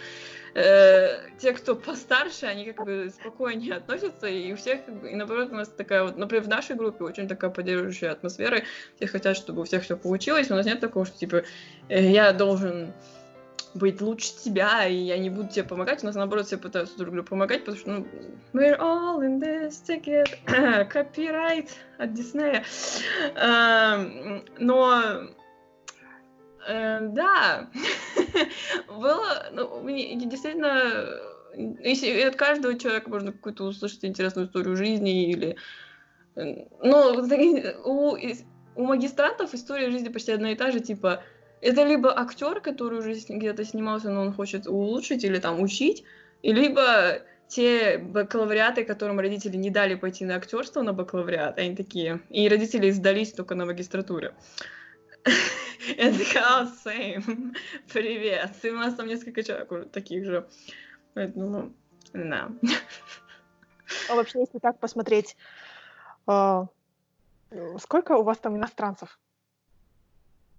э, 0.53 1.17
те, 1.39 1.51
кто 1.53 1.75
постарше, 1.75 2.45
они 2.45 2.71
как 2.73 2.85
бы 2.85 3.11
спокойнее 3.19 3.73
относятся, 3.73 4.27
и 4.27 4.53
у 4.53 4.55
всех, 4.55 4.81
и 4.87 5.15
наоборот, 5.15 5.49
у 5.51 5.55
нас 5.55 5.67
такая 5.67 6.03
вот, 6.03 6.15
например, 6.15 6.43
в 6.43 6.47
нашей 6.47 6.75
группе 6.75 7.03
очень 7.03 7.27
такая 7.27 7.49
поддерживающая 7.49 8.11
атмосфера, 8.11 8.61
все 8.97 9.07
хотят, 9.07 9.35
чтобы 9.35 9.61
у 9.61 9.65
всех 9.65 9.83
все 9.83 9.97
получилось, 9.97 10.51
у 10.51 10.55
нас 10.55 10.65
нет 10.67 10.79
такого, 10.79 11.07
что, 11.07 11.17
типа, 11.17 11.41
э, 11.89 12.11
я 12.11 12.33
должен 12.33 12.93
быть 13.73 14.01
лучше 14.01 14.33
тебя, 14.37 14.85
и 14.87 14.95
я 14.95 15.17
не 15.17 15.29
буду 15.29 15.49
тебе 15.49 15.63
помогать. 15.63 16.03
У 16.03 16.05
нас, 16.05 16.15
наоборот, 16.15 16.47
все 16.47 16.57
пытаются 16.57 16.97
друг 16.97 17.13
другу 17.13 17.27
помогать, 17.27 17.65
потому 17.65 17.77
что, 17.77 17.89
ну, 17.89 18.07
we're 18.53 18.77
all 18.77 19.21
in 19.21 19.39
this 19.39 19.81
together. 19.87 20.85
Копирайт 20.91 21.69
от 21.97 22.13
Диснея. 22.13 22.63
Uh, 23.35 24.43
но 24.59 25.31
uh, 26.69 27.07
да, 27.09 27.69
было, 28.87 29.47
ну, 29.51 29.87
действительно, 29.87 31.07
если 31.55 32.21
от 32.21 32.35
каждого 32.35 32.77
человека 32.77 33.09
можно 33.09 33.31
какую-то 33.31 33.65
услышать 33.65 34.05
интересную 34.05 34.47
историю 34.47 34.75
жизни 34.75 35.31
или 35.31 35.55
ну, 36.35 37.27
у, 37.83 38.17
у 38.75 38.83
магистрантов 38.83 39.53
история 39.53 39.89
жизни 39.89 40.09
почти 40.09 40.31
одна 40.31 40.51
и 40.51 40.55
та 40.55 40.71
же, 40.71 40.79
типа, 40.79 41.23
это 41.61 41.83
либо 41.83 42.17
актер, 42.17 42.59
который 42.59 42.99
уже 42.99 43.13
где-то 43.13 43.63
снимался, 43.65 44.09
но 44.09 44.21
он 44.21 44.33
хочет 44.33 44.67
улучшить 44.67 45.23
или 45.23 45.39
там 45.39 45.61
учить, 45.61 46.03
и 46.41 46.51
либо 46.51 47.21
те 47.47 47.97
бакалавриаты, 47.97 48.83
которым 48.85 49.19
родители 49.19 49.57
не 49.57 49.69
дали 49.69 49.95
пойти 49.95 50.25
на 50.25 50.35
актерство 50.35 50.81
на 50.81 50.93
бакалавриат, 50.93 51.59
они 51.59 51.75
такие, 51.75 52.21
и 52.29 52.47
родители 52.47 52.89
сдались 52.91 53.33
только 53.33 53.55
на 53.55 53.65
магистратуре. 53.65 54.33
Я 55.97 56.11
такая, 56.11 56.67
same, 56.85 57.55
привет. 57.93 58.51
И 58.63 58.69
у 58.69 58.77
нас 58.77 58.95
там 58.95 59.07
несколько 59.07 59.43
человек 59.43 59.91
таких 59.91 60.25
же. 60.25 60.47
Поэтому, 61.13 61.73
да. 62.13 62.49
А 64.09 64.15
вообще, 64.15 64.39
если 64.39 64.59
так 64.59 64.79
посмотреть, 64.79 65.35
а, 66.27 66.67
сколько 67.79 68.13
у 68.13 68.23
вас 68.23 68.37
там 68.37 68.55
иностранцев? 68.55 69.19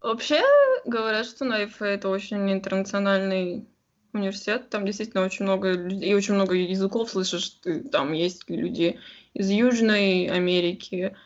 Вообще 0.03 0.43
говорят, 0.85 1.27
что 1.27 1.45
НАИФ 1.45 1.81
это 1.81 2.09
очень 2.09 2.53
интернациональный 2.53 3.67
университет. 4.13 4.69
Там 4.69 4.85
действительно 4.85 5.25
очень 5.25 5.45
много 5.45 5.73
людей, 5.73 6.11
и 6.11 6.15
очень 6.15 6.35
много 6.35 6.55
языков 6.55 7.11
слышишь. 7.11 7.59
Там 7.91 8.13
есть 8.13 8.49
люди 8.49 8.99
из 9.33 9.49
Южной 9.49 10.27
Америки, 10.27 11.17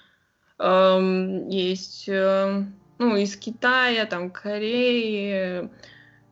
эм, 0.59 1.49
есть 1.49 2.09
э, 2.09 2.65
ну, 2.99 3.17
из 3.17 3.37
Китая, 3.37 4.07
там, 4.07 4.31
Кореи, 4.31 5.69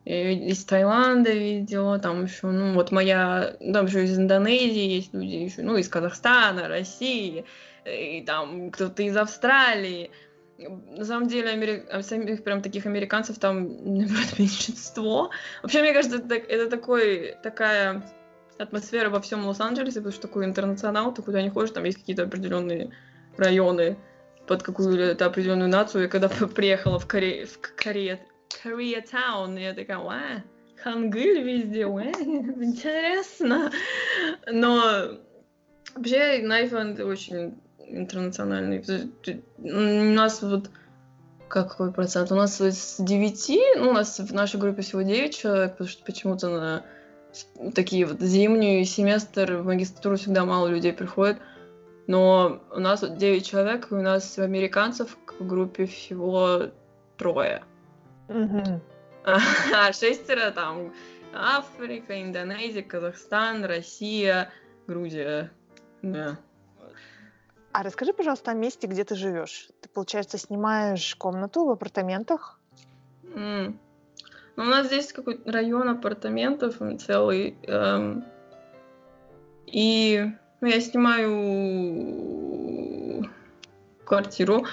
э, 0.05 0.33
из 0.33 0.63
Таиланда 0.65 1.31
видела, 1.31 1.99
там 1.99 2.25
еще, 2.25 2.47
ну, 2.47 2.73
вот 2.73 2.91
моя, 2.91 3.55
там 3.59 3.87
еще 3.87 4.03
из 4.03 4.17
Индонезии 4.17 4.95
есть 4.95 5.13
люди, 5.13 5.35
еще, 5.35 5.61
ну, 5.63 5.77
из 5.77 5.89
Казахстана, 5.89 6.67
России, 6.67 7.45
и 7.85 8.23
там 8.25 8.71
кто-то 8.71 9.03
из 9.03 9.15
Австралии 9.17 10.11
на 10.57 11.05
самом 11.05 11.27
деле, 11.27 11.49
амери... 11.49 11.85
А 11.91 12.01
самих 12.01 12.43
прям 12.43 12.61
таких 12.61 12.85
американцев 12.85 13.39
там, 13.39 13.67
наоборот, 13.97 14.39
меньшинство. 14.39 15.31
Вообще, 15.61 15.81
мне 15.81 15.93
кажется, 15.93 16.17
это, 16.17 16.35
это 16.35 16.69
такой, 16.69 17.35
такая 17.43 18.03
атмосфера 18.57 19.09
во 19.09 19.19
всем 19.19 19.45
Лос-Анджелесе, 19.45 19.99
потому 19.99 20.13
что 20.13 20.27
такой 20.27 20.45
интернационал, 20.45 21.13
ты 21.13 21.21
куда 21.21 21.41
не 21.41 21.49
ходишь, 21.49 21.71
там 21.71 21.83
есть 21.83 21.97
какие-то 21.97 22.23
определенные 22.23 22.91
районы 23.37 23.97
под 24.47 24.63
какую-то 24.63 25.25
определенную 25.25 25.69
нацию. 25.69 26.03
Я 26.03 26.07
когда 26.07 26.29
приехала 26.55 26.99
в 26.99 27.07
Коре... 27.07 27.45
в 27.45 27.59
Коре... 27.75 28.19
Корея-таун, 28.63 29.57
я 29.57 29.73
такая, 29.73 29.97
ва, 29.97 30.43
хангыль 30.81 31.41
везде, 31.41 31.85
ва, 31.85 32.03
интересно. 32.03 33.71
Но 34.47 35.19
вообще, 35.95 36.39
Найфан 36.41 36.99
очень 37.01 37.55
интернациональный. 37.87 38.83
У 39.57 40.13
нас 40.13 40.41
вот 40.41 40.69
какой 41.47 41.91
процент? 41.91 42.31
У 42.31 42.35
нас 42.35 42.59
с 42.59 42.97
9, 42.99 43.77
ну, 43.77 43.89
у 43.89 43.93
нас 43.93 44.19
в 44.19 44.33
нашей 44.33 44.59
группе 44.59 44.81
всего 44.81 45.01
9 45.01 45.35
человек, 45.35 45.71
потому 45.71 45.89
что 45.89 46.03
почему-то 46.03 46.49
на 46.49 46.85
такие 47.73 48.05
вот 48.05 48.19
зимние 48.21 48.85
семестр 48.85 49.57
в 49.57 49.65
магистратуру 49.65 50.17
всегда 50.17 50.45
мало 50.45 50.67
людей 50.67 50.93
приходит. 50.93 51.37
Но 52.07 52.61
у 52.71 52.79
нас 52.79 53.03
9 53.03 53.45
человек, 53.45 53.91
и 53.91 53.95
у 53.95 54.01
нас 54.01 54.37
американцев 54.37 55.17
в 55.39 55.45
группе 55.45 55.85
всего 55.85 56.63
трое. 57.17 57.63
Mm-hmm. 58.27 58.79
А 59.73 59.91
шестеро 59.91 60.51
там 60.51 60.93
Африка, 61.33 62.21
Индонезия, 62.21 62.83
Казахстан, 62.83 63.65
Россия, 63.65 64.51
Грузия. 64.85 65.51
Да. 66.03 66.37
А 67.77 67.83
расскажи, 67.83 68.13
пожалуйста, 68.13 68.51
о 68.51 68.53
месте, 68.53 68.87
где 68.87 69.03
ты 69.03 69.15
живешь. 69.15 69.67
Ты, 69.81 69.89
получается, 69.89 70.37
снимаешь 70.37 71.13
комнату 71.17 71.65
в 71.65 71.71
апартаментах? 71.71 72.57
Mm. 73.23 73.75
Ну, 74.55 74.63
у 74.63 74.67
нас 74.67 74.87
здесь 74.87 75.11
какой-то 75.11 75.51
район 75.51 75.89
апартаментов 75.89 76.75
целый. 77.05 77.57
Эм, 77.63 78.23
и 79.65 80.25
ну, 80.61 80.67
я 80.69 80.79
снимаю 80.79 81.29
квартиру 84.05 84.65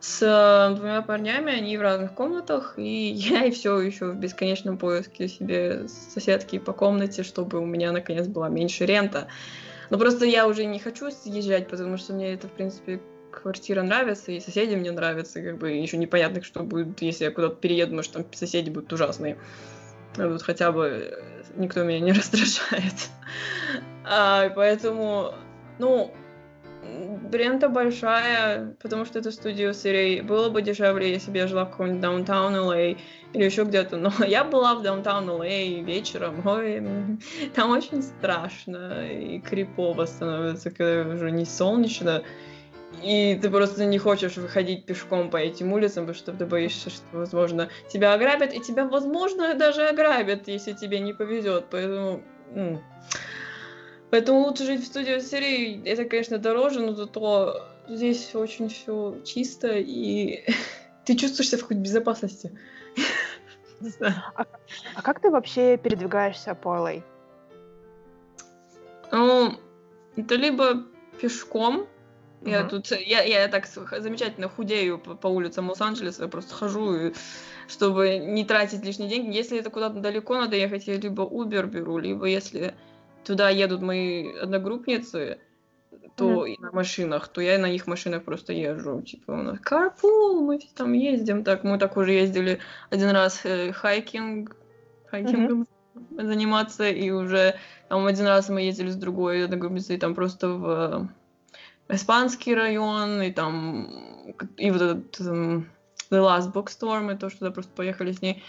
с 0.00 0.74
двумя 0.78 1.02
парнями, 1.02 1.52
они 1.52 1.76
в 1.76 1.82
разных 1.82 2.14
комнатах, 2.14 2.78
и 2.78 3.10
я 3.12 3.44
и 3.44 3.50
все 3.50 3.78
еще 3.80 4.06
в 4.06 4.16
бесконечном 4.16 4.78
поиске 4.78 5.28
себе 5.28 5.88
соседки 5.88 6.58
по 6.58 6.72
комнате, 6.72 7.22
чтобы 7.22 7.58
у 7.58 7.66
меня 7.66 7.92
наконец 7.92 8.26
была 8.26 8.48
меньше 8.48 8.86
рента. 8.86 9.28
Но 9.90 9.98
просто 9.98 10.24
я 10.24 10.46
уже 10.46 10.64
не 10.64 10.78
хочу 10.78 11.10
съезжать, 11.10 11.68
потому 11.68 11.96
что 11.96 12.12
мне 12.12 12.34
это, 12.34 12.48
в 12.48 12.52
принципе, 12.52 13.00
квартира 13.30 13.82
нравится, 13.82 14.32
и 14.32 14.40
соседи 14.40 14.74
мне 14.74 14.90
нравятся, 14.90 15.42
как 15.42 15.58
бы 15.58 15.70
еще 15.70 15.96
непонятно, 15.96 16.42
что 16.42 16.62
будет, 16.62 17.00
если 17.02 17.24
я 17.24 17.30
куда-то 17.30 17.56
перееду, 17.56 17.94
может, 17.94 18.12
там 18.12 18.24
соседи 18.32 18.70
будут 18.70 18.92
ужасные. 18.92 19.36
А 20.16 20.28
тут 20.28 20.42
хотя 20.42 20.72
бы 20.72 21.22
никто 21.56 21.84
меня 21.84 22.00
не 22.00 22.12
раздражает. 22.12 23.10
А, 24.04 24.48
поэтому, 24.50 25.34
ну, 25.78 26.14
рента 27.32 27.68
большая, 27.68 28.74
потому 28.80 29.04
что 29.04 29.18
это 29.18 29.30
студия 29.30 29.72
серии. 29.72 30.20
Было 30.20 30.48
бы 30.48 30.62
дешевле, 30.62 31.12
если 31.12 31.30
бы 31.30 31.38
я 31.38 31.46
жила 31.46 31.64
в 31.64 31.70
каком-нибудь 31.70 32.00
даунтаун 32.00 32.54
LA 32.54 32.98
или 33.32 33.44
еще 33.44 33.64
где-то. 33.64 33.96
Но 33.96 34.12
я 34.26 34.44
была 34.44 34.74
в 34.74 34.82
даунтаун 34.82 35.28
LA 35.28 35.82
вечером. 35.82 36.46
Ой, 36.46 36.82
там 37.54 37.70
очень 37.70 38.02
страшно 38.02 39.06
и 39.06 39.40
крипово 39.40 40.04
становится, 40.04 40.70
когда 40.70 41.14
уже 41.14 41.30
не 41.30 41.44
солнечно. 41.44 42.22
И 43.02 43.38
ты 43.40 43.50
просто 43.50 43.84
не 43.84 43.98
хочешь 43.98 44.36
выходить 44.36 44.86
пешком 44.86 45.28
по 45.28 45.36
этим 45.36 45.72
улицам, 45.72 46.06
потому 46.06 46.16
что 46.16 46.32
ты 46.32 46.46
боишься, 46.46 46.88
что, 46.88 47.04
возможно, 47.12 47.68
тебя 47.92 48.14
ограбят, 48.14 48.54
и 48.54 48.60
тебя, 48.60 48.86
возможно, 48.86 49.54
даже 49.54 49.86
ограбят, 49.86 50.48
если 50.48 50.72
тебе 50.72 51.00
не 51.00 51.12
повезет. 51.12 51.66
Поэтому... 51.70 52.22
Поэтому 54.16 54.38
лучше 54.46 54.64
жить 54.64 54.82
в 54.82 54.86
студии 54.86 55.20
серии. 55.20 55.86
Это, 55.86 56.06
конечно, 56.06 56.38
дороже, 56.38 56.80
но 56.80 56.94
зато 56.94 57.66
здесь 57.86 58.34
очень 58.34 58.70
все 58.70 59.20
чисто, 59.26 59.72
и 59.76 60.42
ты 61.04 61.16
чувствуешь 61.16 61.50
себя 61.50 61.58
в 61.58 61.62
какой-то 61.64 61.82
безопасности. 61.82 62.58
А, 64.00 64.46
а 64.94 65.02
как 65.02 65.20
ты 65.20 65.28
вообще 65.28 65.76
передвигаешься 65.76 66.54
по 66.54 66.68
LA? 66.78 67.02
Ну, 69.12 69.52
это 70.16 70.34
либо 70.34 70.86
пешком. 71.20 71.86
Я 72.40 72.64
тут, 72.64 72.90
я, 72.92 73.22
я 73.22 73.48
так 73.48 73.66
замечательно 73.66 74.48
худею 74.48 74.98
по, 74.98 75.14
по 75.14 75.26
улицам 75.26 75.68
Лос-Анджелеса, 75.68 76.22
я 76.22 76.28
просто 76.30 76.54
хожу, 76.54 77.12
чтобы 77.68 78.16
не 78.16 78.46
тратить 78.46 78.82
лишние 78.82 79.10
деньги. 79.10 79.36
Если 79.36 79.58
это 79.58 79.68
куда-то 79.68 80.00
далеко 80.00 80.36
надо 80.36 80.56
ехать, 80.56 80.86
я 80.86 80.96
либо 80.96 81.24
Uber 81.24 81.66
беру, 81.66 81.98
либо 81.98 82.24
если 82.24 82.74
туда 83.26 83.50
едут 83.50 83.82
мои 83.82 84.32
одногруппницы, 84.38 85.38
то 86.16 86.46
mm-hmm. 86.46 86.60
на 86.60 86.72
машинах, 86.72 87.28
то 87.28 87.40
я 87.40 87.58
на 87.58 87.66
их 87.66 87.86
машинах 87.86 88.24
просто 88.24 88.52
езжу. 88.52 89.02
Типа 89.02 89.32
у 89.32 89.42
нас 89.42 89.58
carpool, 89.58 90.40
мы 90.40 90.58
там 90.74 90.92
ездим. 90.92 91.44
Так, 91.44 91.64
мы 91.64 91.78
так 91.78 91.96
уже 91.96 92.12
ездили 92.12 92.60
один 92.90 93.10
раз 93.10 93.40
э, 93.44 93.72
хайкинг, 93.72 94.56
хайкингом 95.06 95.66
mm-hmm. 95.94 96.26
заниматься, 96.26 96.88
и 96.88 97.10
уже 97.10 97.56
там 97.88 98.06
один 98.06 98.26
раз 98.26 98.48
мы 98.48 98.62
ездили 98.62 98.90
с 98.90 98.96
другой 98.96 99.44
одногруппницей, 99.44 99.98
там 99.98 100.14
просто 100.14 100.48
в 100.48 101.08
испанский 101.88 102.54
район, 102.54 103.22
и 103.22 103.32
там 103.32 104.34
и 104.56 104.70
вот 104.70 104.82
этот 104.82 105.20
um, 105.20 105.64
The 106.10 106.20
Last 106.20 106.52
Bookstore, 106.52 107.00
мы 107.00 107.16
тоже 107.16 107.36
туда 107.38 107.50
просто 107.50 107.72
поехали 107.74 108.12
с 108.12 108.22
ней. 108.22 108.42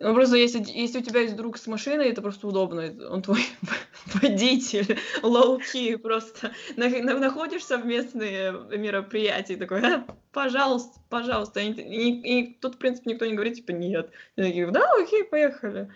Ну, 0.00 0.12
просто 0.12 0.36
если, 0.36 0.62
если 0.66 0.98
у 0.98 1.02
тебя 1.02 1.20
есть 1.20 1.36
друг 1.36 1.56
с 1.56 1.66
машиной, 1.66 2.08
это 2.08 2.20
просто 2.20 2.48
удобно. 2.48 2.92
Он 3.10 3.22
твой 3.22 3.42
водитель, 4.06 4.98
low-key, 5.22 5.96
просто 5.96 6.52
находишь 6.76 7.64
совместные 7.64 8.52
мероприятия, 8.76 9.56
такой, 9.56 9.80
а, 9.80 10.04
пожалуйста, 10.32 10.98
пожалуйста. 11.08 11.60
И, 11.60 11.70
и, 11.70 12.40
и 12.40 12.54
тут, 12.54 12.74
в 12.74 12.78
принципе, 12.78 13.12
никто 13.12 13.24
не 13.24 13.34
говорит, 13.34 13.54
типа, 13.54 13.70
нет. 13.70 14.10
И 14.36 14.42
такие, 14.42 14.70
да, 14.70 14.84
окей, 15.00 15.22
поехали. 15.24 15.88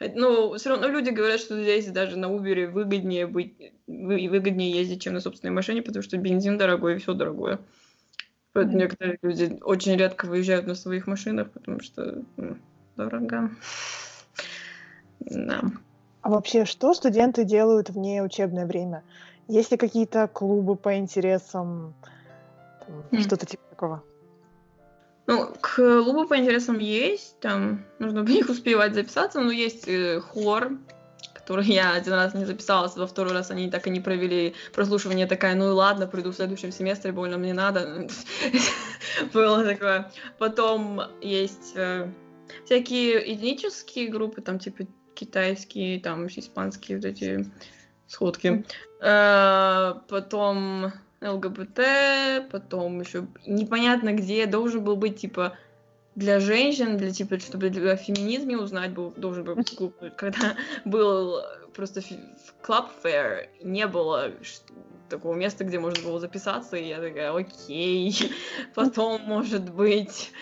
Ну, 0.00 0.54
все 0.54 0.70
равно 0.70 0.88
люди 0.88 1.10
говорят, 1.10 1.40
что 1.40 1.60
здесь 1.60 1.86
даже 1.88 2.16
на 2.16 2.26
Uber 2.26 2.68
выгоднее 2.68 3.26
быть, 3.26 3.54
выгоднее 3.86 4.70
ездить, 4.70 5.02
чем 5.02 5.12
на 5.12 5.20
собственной 5.20 5.52
машине, 5.52 5.82
потому 5.82 6.02
что 6.02 6.16
бензин 6.16 6.56
дорогой 6.56 6.94
и 6.94 6.98
все 6.98 7.12
дорогое. 7.12 7.60
Поэтому 8.52 8.76
mm-hmm. 8.76 8.80
некоторые 8.80 9.18
люди 9.22 9.58
очень 9.62 9.96
редко 9.96 10.26
выезжают 10.26 10.66
на 10.66 10.74
своих 10.74 11.06
машинах, 11.06 11.52
потому 11.52 11.80
что 11.80 12.24
ну, 12.36 12.56
дорого. 13.04 13.50
Да. 15.20 15.62
А 16.22 16.28
вообще, 16.28 16.64
что 16.64 16.92
студенты 16.94 17.44
делают 17.44 17.90
вне 17.90 18.22
учебное 18.22 18.66
время? 18.66 19.02
Есть 19.48 19.72
ли 19.72 19.76
какие-то 19.78 20.28
клубы 20.28 20.76
по 20.76 20.96
интересам, 20.96 21.94
там, 22.80 23.04
mm. 23.10 23.22
что-то 23.22 23.46
типа 23.46 23.62
такого? 23.70 24.02
Ну, 25.26 25.48
к 25.60 25.76
клубу 25.76 26.26
по 26.26 26.36
интересам 26.36 26.78
есть, 26.78 27.38
там 27.40 27.84
нужно 27.98 28.22
в 28.24 28.28
них 28.28 28.48
успевать 28.48 28.94
записаться, 28.94 29.40
но 29.40 29.50
есть 29.50 29.88
э, 29.88 30.20
хор, 30.20 30.72
который 31.32 31.64
я 31.66 31.94
один 31.94 32.12
раз 32.12 32.34
не 32.34 32.44
записалась, 32.44 32.96
во 32.96 33.06
второй 33.06 33.32
раз 33.32 33.50
они 33.50 33.70
так 33.70 33.86
и 33.86 33.90
не 33.90 34.00
провели 34.00 34.54
прослушивание, 34.74 35.26
такая, 35.26 35.54
ну 35.54 35.68
и 35.68 35.72
ладно, 35.72 36.06
приду 36.06 36.30
в 36.30 36.36
следующем 36.36 36.70
семестре, 36.70 37.12
больно 37.12 37.38
мне 37.38 37.54
надо. 37.54 38.08
Было 39.32 39.64
такое. 39.64 40.10
Потом 40.38 41.00
есть 41.20 41.72
э, 41.74 42.08
всякие 42.64 43.34
этнические 43.34 44.08
группы, 44.08 44.40
там 44.40 44.58
типа 44.58 44.86
китайские, 45.14 46.00
там 46.00 46.26
испанские 46.26 46.98
вот 46.98 47.04
эти 47.04 47.46
сходки. 48.06 48.64
Э, 49.00 49.94
потом 50.08 50.92
ЛГБТ, 51.20 52.50
потом 52.50 53.00
еще 53.00 53.26
непонятно 53.46 54.12
где 54.12 54.46
должен 54.46 54.82
был 54.82 54.96
быть 54.96 55.20
типа 55.20 55.56
для 56.16 56.40
женщин, 56.40 56.96
для 56.96 57.10
типа, 57.10 57.38
чтобы 57.38 57.70
для 57.70 57.96
феминизме 57.96 58.56
узнать 58.56 58.92
был, 58.92 59.12
должен 59.16 59.44
был 59.44 59.56
клуб, 59.64 59.94
когда 60.16 60.56
был 60.84 61.40
просто 61.74 62.02
клуб 62.62 62.86
fair, 63.02 63.48
не 63.62 63.86
было 63.86 64.32
такого 65.08 65.34
места, 65.34 65.64
где 65.64 65.78
можно 65.78 66.02
было 66.04 66.20
записаться, 66.20 66.76
и 66.76 66.88
я 66.88 67.00
такая, 67.00 67.32
окей, 67.32 68.14
потом, 68.74 69.22
может 69.22 69.72
быть, 69.72 70.32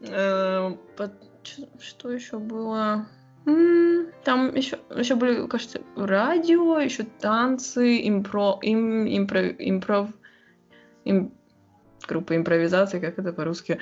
э, 0.00 0.76
что 1.80 2.10
еще 2.10 2.38
было? 2.38 3.06
Там 4.24 4.54
еще, 4.54 4.78
еще 4.94 5.14
были, 5.14 5.46
кажется, 5.46 5.80
радио, 5.96 6.78
еще 6.78 7.04
танцы, 7.04 7.98
импро, 7.98 8.58
им, 8.60 9.06
импро, 9.06 9.48
импров, 9.48 10.10
им, 11.04 11.32
группа 12.06 12.36
импровизации, 12.36 13.00
как 13.00 13.18
это 13.18 13.32
по-русски? 13.32 13.80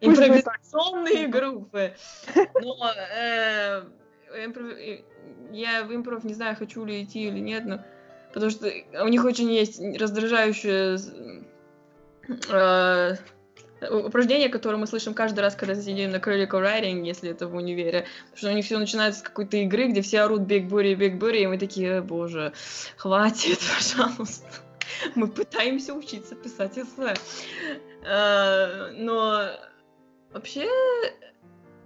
Импровизационные 0.00 1.28
группы. 1.28 1.94
Но 2.60 2.92
э, 3.16 3.84
я 5.52 5.84
в 5.84 5.94
импров 5.94 6.24
не 6.24 6.34
знаю, 6.34 6.56
хочу 6.56 6.84
ли 6.84 7.02
идти 7.02 7.28
или 7.28 7.38
нет, 7.38 7.64
но 7.64 7.80
потому 8.32 8.50
что 8.50 8.70
у 9.02 9.08
них 9.08 9.24
очень 9.24 9.50
есть 9.50 9.80
раздражающее 9.98 10.98
э, 12.50 13.14
упражнение, 13.90 14.48
которое 14.48 14.76
мы 14.76 14.86
слышим 14.86 15.14
каждый 15.14 15.40
раз, 15.40 15.54
когда 15.54 15.74
сидим 15.74 16.10
на 16.10 16.16
Critical 16.16 16.62
Writing, 16.62 17.04
если 17.04 17.30
это 17.30 17.46
в 17.46 17.54
универе. 17.54 18.06
Что 18.34 18.50
у 18.50 18.52
них 18.52 18.64
все 18.64 18.78
начинается 18.78 19.20
с 19.20 19.22
какой-то 19.22 19.56
игры, 19.58 19.88
где 19.88 20.02
все 20.02 20.22
орут 20.22 20.42
Big 20.42 20.68
Booty, 20.68 20.94
Big 20.94 21.18
Booty, 21.18 21.42
и 21.42 21.46
мы 21.46 21.58
такие, 21.58 22.00
боже, 22.00 22.52
хватит, 22.96 23.58
пожалуйста. 23.96 24.46
Мы 25.14 25.28
пытаемся 25.28 25.94
учиться 25.94 26.34
писать 26.34 26.78
эссе. 26.78 27.14
А, 28.06 28.90
но 28.92 29.50
вообще 30.32 30.68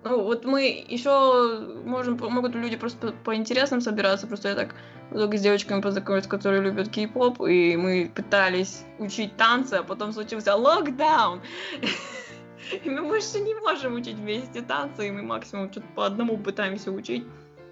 ну, 0.04 0.22
вот 0.22 0.44
мы 0.44 0.84
еще 0.88 1.60
можем, 1.84 2.18
могут 2.18 2.54
люди 2.54 2.76
просто 2.76 3.08
по, 3.08 3.12
по 3.12 3.34
интересам 3.34 3.80
собираться, 3.80 4.26
просто 4.26 4.50
я 4.50 4.54
так 4.54 4.74
много 5.10 5.36
с 5.36 5.40
девочками 5.40 5.80
познакомилась, 5.80 6.26
которые 6.26 6.62
любят 6.62 6.88
кей-поп, 6.88 7.40
и 7.48 7.76
мы 7.76 8.10
пытались 8.14 8.84
учить 8.98 9.36
танцы, 9.36 9.74
а 9.74 9.82
потом 9.82 10.12
случился 10.12 10.54
локдаун. 10.54 11.40
И 12.84 12.90
мы 12.90 13.02
больше 13.02 13.40
не 13.40 13.54
можем 13.54 13.94
учить 13.94 14.16
вместе 14.16 14.60
танцы, 14.60 15.08
и 15.08 15.10
мы 15.10 15.22
максимум 15.22 15.70
что-то 15.70 15.86
по 15.94 16.04
одному 16.04 16.36
пытаемся 16.36 16.90
учить. 16.90 17.24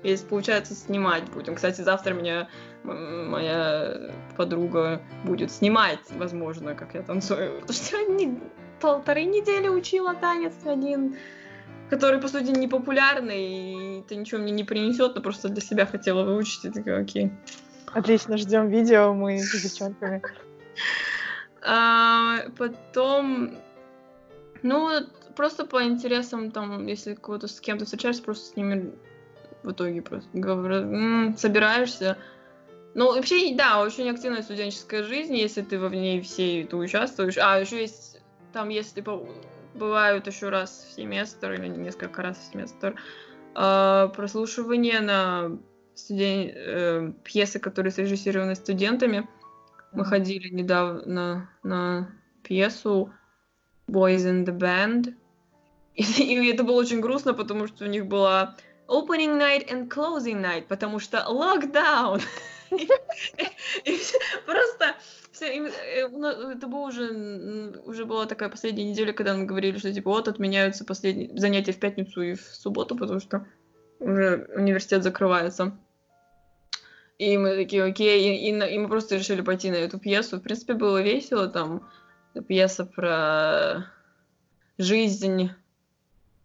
Если 0.02 0.26
получается, 0.26 0.74
снимать 0.74 1.24
будем. 1.32 1.56
Кстати, 1.56 1.82
завтра 1.82 2.14
меня 2.14 2.48
моя 2.82 4.12
подруга 4.36 5.02
будет 5.24 5.50
снимать, 5.50 5.98
возможно, 6.12 6.74
как 6.74 6.94
я 6.94 7.02
танцую. 7.02 7.60
Потому 7.60 7.72
что 7.74 7.96
я 7.96 8.06
не, 8.06 8.40
полторы 8.80 9.24
недели 9.24 9.68
учила 9.68 10.14
танец 10.14 10.54
один 10.64 11.16
который, 11.90 12.20
по 12.20 12.28
сути, 12.28 12.50
не 12.50 12.68
популярный, 12.68 13.46
и 13.46 14.00
это 14.00 14.16
ничего 14.16 14.40
мне 14.40 14.52
не 14.52 14.64
принесет, 14.64 15.14
но 15.14 15.20
просто 15.20 15.48
для 15.48 15.62
себя 15.62 15.86
хотела 15.86 16.24
выучить, 16.24 16.64
и 16.64 16.70
такая, 16.70 17.02
окей. 17.02 17.30
Отлично, 17.92 18.36
ждем 18.36 18.68
видео 18.68 19.14
мы 19.14 19.38
с 19.38 19.62
девчонками. 19.62 20.22
А, 21.62 22.42
потом, 22.56 23.54
ну, 24.62 24.90
просто 25.34 25.64
по 25.64 25.82
интересам, 25.84 26.50
там, 26.50 26.86
если 26.86 27.14
кого-то 27.14 27.48
с 27.48 27.60
кем-то 27.60 27.84
встречаешься, 27.84 28.22
просто 28.22 28.52
с 28.52 28.56
ними 28.56 28.92
в 29.62 29.72
итоге 29.72 30.02
просто 30.02 30.28
говорю, 30.32 31.36
собираешься. 31.36 32.18
Ну, 32.94 33.14
вообще, 33.14 33.54
да, 33.54 33.82
очень 33.82 34.08
активная 34.08 34.42
студенческая 34.42 35.02
жизнь, 35.02 35.36
если 35.36 35.62
ты 35.62 35.78
в 35.78 35.94
ней 35.94 36.20
всей 36.22 36.64
ты 36.64 36.76
участвуешь. 36.76 37.36
А, 37.36 37.58
еще 37.58 37.80
есть, 37.80 38.20
там, 38.52 38.68
если 38.68 38.94
бывают 39.76 40.26
еще 40.26 40.48
раз 40.48 40.86
в 40.88 40.94
семестр 40.94 41.52
или 41.52 41.68
несколько 41.68 42.22
раз 42.22 42.38
в 42.38 42.52
семестр, 42.52 42.96
э, 43.54 44.08
прослушивание 44.14 45.00
на 45.00 45.58
студен... 45.94 46.50
э, 46.54 47.12
пьесы, 47.24 47.58
которые 47.58 47.92
срежиссированы 47.92 48.54
студентами. 48.54 49.28
Мы 49.92 50.04
ходили 50.04 50.48
недавно 50.48 51.50
на 51.62 52.10
пьесу 52.42 53.12
Boys 53.88 54.24
in 54.26 54.44
the 54.44 54.56
Band. 54.56 55.14
И, 55.94 56.02
и 56.02 56.50
это 56.50 56.62
было 56.62 56.76
очень 56.76 57.00
грустно, 57.00 57.32
потому 57.32 57.66
что 57.66 57.84
у 57.86 57.88
них 57.88 58.06
была 58.06 58.56
opening 58.88 59.38
night 59.38 59.68
and 59.68 59.88
closing 59.88 60.40
night, 60.40 60.66
потому 60.68 60.98
что 60.98 61.24
локдаун. 61.28 62.20
Просто 64.46 64.96
э, 65.40 66.08
ну, 66.08 66.28
это 66.28 66.66
было 66.66 66.86
уже, 66.88 67.80
уже 67.84 68.04
была 68.04 68.26
такая 68.26 68.48
последняя 68.48 68.84
неделя, 68.84 69.12
когда 69.12 69.34
мы 69.34 69.44
говорили, 69.44 69.78
что 69.78 69.92
типа 69.92 70.10
вот 70.10 70.28
отменяются 70.28 70.84
последние 70.84 71.38
занятия 71.38 71.72
в 71.72 71.78
пятницу 71.78 72.22
и 72.22 72.34
в 72.34 72.42
субботу, 72.42 72.96
потому 72.96 73.20
что 73.20 73.46
уже 74.00 74.48
университет 74.54 75.02
закрывается. 75.02 75.76
И 77.18 77.38
мы 77.38 77.56
такие, 77.56 77.82
окей, 77.82 78.36
и, 78.36 78.50
и, 78.50 78.74
и 78.74 78.78
мы 78.78 78.88
просто 78.88 79.16
решили 79.16 79.40
пойти 79.40 79.70
на 79.70 79.76
эту 79.76 79.98
пьесу. 79.98 80.36
В 80.36 80.42
принципе, 80.42 80.74
было 80.74 81.00
весело, 81.00 81.48
там 81.48 81.88
пьеса 82.46 82.84
про 82.84 83.86
жизнь 84.76 85.50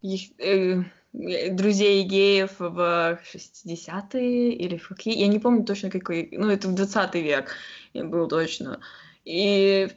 их, 0.01 0.39
э, 0.39 0.83
друзей 1.13 2.03
геев 2.03 2.59
в 2.59 3.19
60-е 3.33 4.53
или 4.53 4.77
в 4.77 4.87
какие, 4.87 5.19
я 5.19 5.27
не 5.27 5.39
помню 5.39 5.65
точно 5.65 5.89
какой, 5.89 6.29
ну 6.31 6.49
это 6.49 6.67
в 6.67 6.75
20 6.75 7.15
век 7.15 7.55
был 7.93 8.27
точно. 8.27 8.79
И 9.23 9.87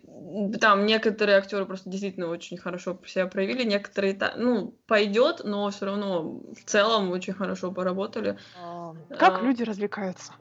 там 0.61 0.85
некоторые 0.85 1.39
актеры 1.39 1.65
просто 1.65 1.89
действительно 1.89 2.29
очень 2.29 2.59
хорошо 2.59 3.01
себя 3.07 3.27
проявили, 3.27 3.65
некоторые, 3.65 4.19
ну, 4.37 4.75
пойдет, 4.87 5.43
но 5.45 5.71
все 5.71 5.87
равно 5.87 6.41
в 6.53 6.65
целом 6.67 7.11
очень 7.11 7.33
хорошо 7.33 7.73
поработали. 7.73 8.39
Как 9.09 9.39
а, 9.39 9.41
люди 9.41 9.63
развлекаются? 9.63 10.35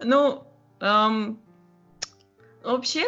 Ну, 0.00 0.44
эм, 0.80 1.40
вообще, 2.64 3.04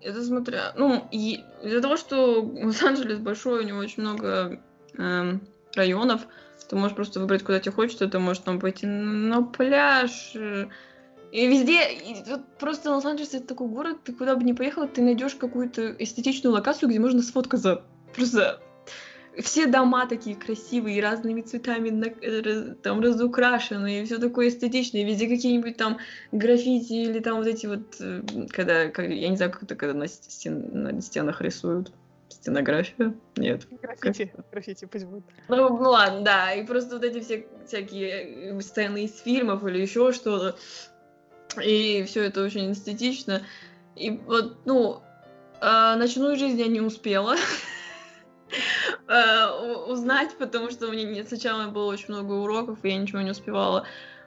это 0.00 0.24
смотря, 0.24 0.72
ну, 0.76 1.06
из-за 1.10 1.82
того, 1.82 1.98
что 1.98 2.40
Лос-Анджелес 2.40 3.18
большой, 3.18 3.62
у 3.62 3.66
него 3.66 3.78
очень 3.78 4.02
много 4.02 4.62
эм, 4.98 5.40
районов, 5.74 6.26
ты 6.68 6.76
можешь 6.76 6.96
просто 6.96 7.20
выбрать, 7.20 7.42
куда 7.42 7.60
тебе 7.60 7.72
хочется, 7.72 8.08
ты 8.08 8.18
можешь 8.18 8.42
там 8.42 8.60
пойти 8.60 8.86
на 8.86 9.42
пляж, 9.42 10.32
э, 10.34 10.66
и 11.32 11.48
везде, 11.48 11.92
и 11.92 12.22
вот 12.28 12.42
просто 12.58 12.92
Лос-Анджелес 12.92 13.34
это 13.34 13.48
такой 13.48 13.66
город, 13.68 13.98
ты 14.04 14.12
куда 14.12 14.36
бы 14.36 14.44
ни 14.44 14.52
поехал, 14.52 14.86
ты 14.86 15.02
найдешь 15.02 15.34
какую-то 15.34 15.90
эстетичную 15.98 16.52
локацию, 16.54 16.88
где 16.88 17.00
можно 17.00 17.22
сфоткаться. 17.22 17.82
Просто 18.14 18.60
все 19.42 19.66
дома 19.66 20.06
такие 20.06 20.36
красивые, 20.36 21.02
разными 21.02 21.40
цветами 21.40 21.90
на, 21.90 22.74
там 22.76 23.00
разукрашенные, 23.00 24.04
все 24.04 24.18
такое 24.18 24.48
эстетичное, 24.48 25.04
везде 25.04 25.28
какие-нибудь 25.28 25.76
там 25.76 25.98
граффити 26.30 26.92
или 26.92 27.18
там 27.18 27.38
вот 27.38 27.48
эти 27.48 27.66
вот, 27.66 27.96
э, 27.98 28.22
когда, 28.50 28.88
как, 28.90 29.08
я 29.08 29.28
не 29.28 29.36
знаю, 29.36 29.50
как 29.50 29.64
это, 29.64 29.74
когда 29.74 29.94
на, 29.94 30.06
стен, 30.06 30.70
на 30.72 31.00
стенах 31.02 31.40
рисуют. 31.40 31.92
Стенография? 32.34 33.14
Нет. 33.36 33.66
Граффити. 33.80 34.32
Как? 34.34 34.50
Граффити 34.50 34.86
пусть 34.86 35.06
будет. 35.06 35.24
Ну, 35.48 35.78
ну 35.78 35.90
ладно, 35.90 36.22
да. 36.22 36.52
И 36.52 36.66
просто 36.66 36.96
вот 36.96 37.04
эти 37.04 37.20
все 37.20 37.46
всякие 37.66 38.60
сцены 38.60 39.04
из 39.04 39.20
фильмов 39.20 39.64
или 39.64 39.80
еще 39.80 40.12
что-то. 40.12 40.56
И 41.62 42.02
все 42.04 42.24
это 42.24 42.42
очень 42.42 42.72
эстетично. 42.72 43.42
И 43.94 44.10
вот, 44.10 44.56
ну, 44.64 45.02
э, 45.60 45.94
ночную 45.96 46.36
жизнь 46.36 46.60
я 46.60 46.66
не 46.66 46.80
успела. 46.80 47.36
Э, 49.08 49.50
узнать, 49.88 50.38
потому 50.38 50.70
что 50.70 50.86
у 50.86 50.92
меня 50.92 51.24
сначала 51.24 51.70
было 51.70 51.92
очень 51.92 52.14
много 52.14 52.32
уроков, 52.32 52.84
и 52.84 52.88
я 52.88 52.96
ничего 52.96 53.20
не 53.20 53.32
успевала, 53.32 53.84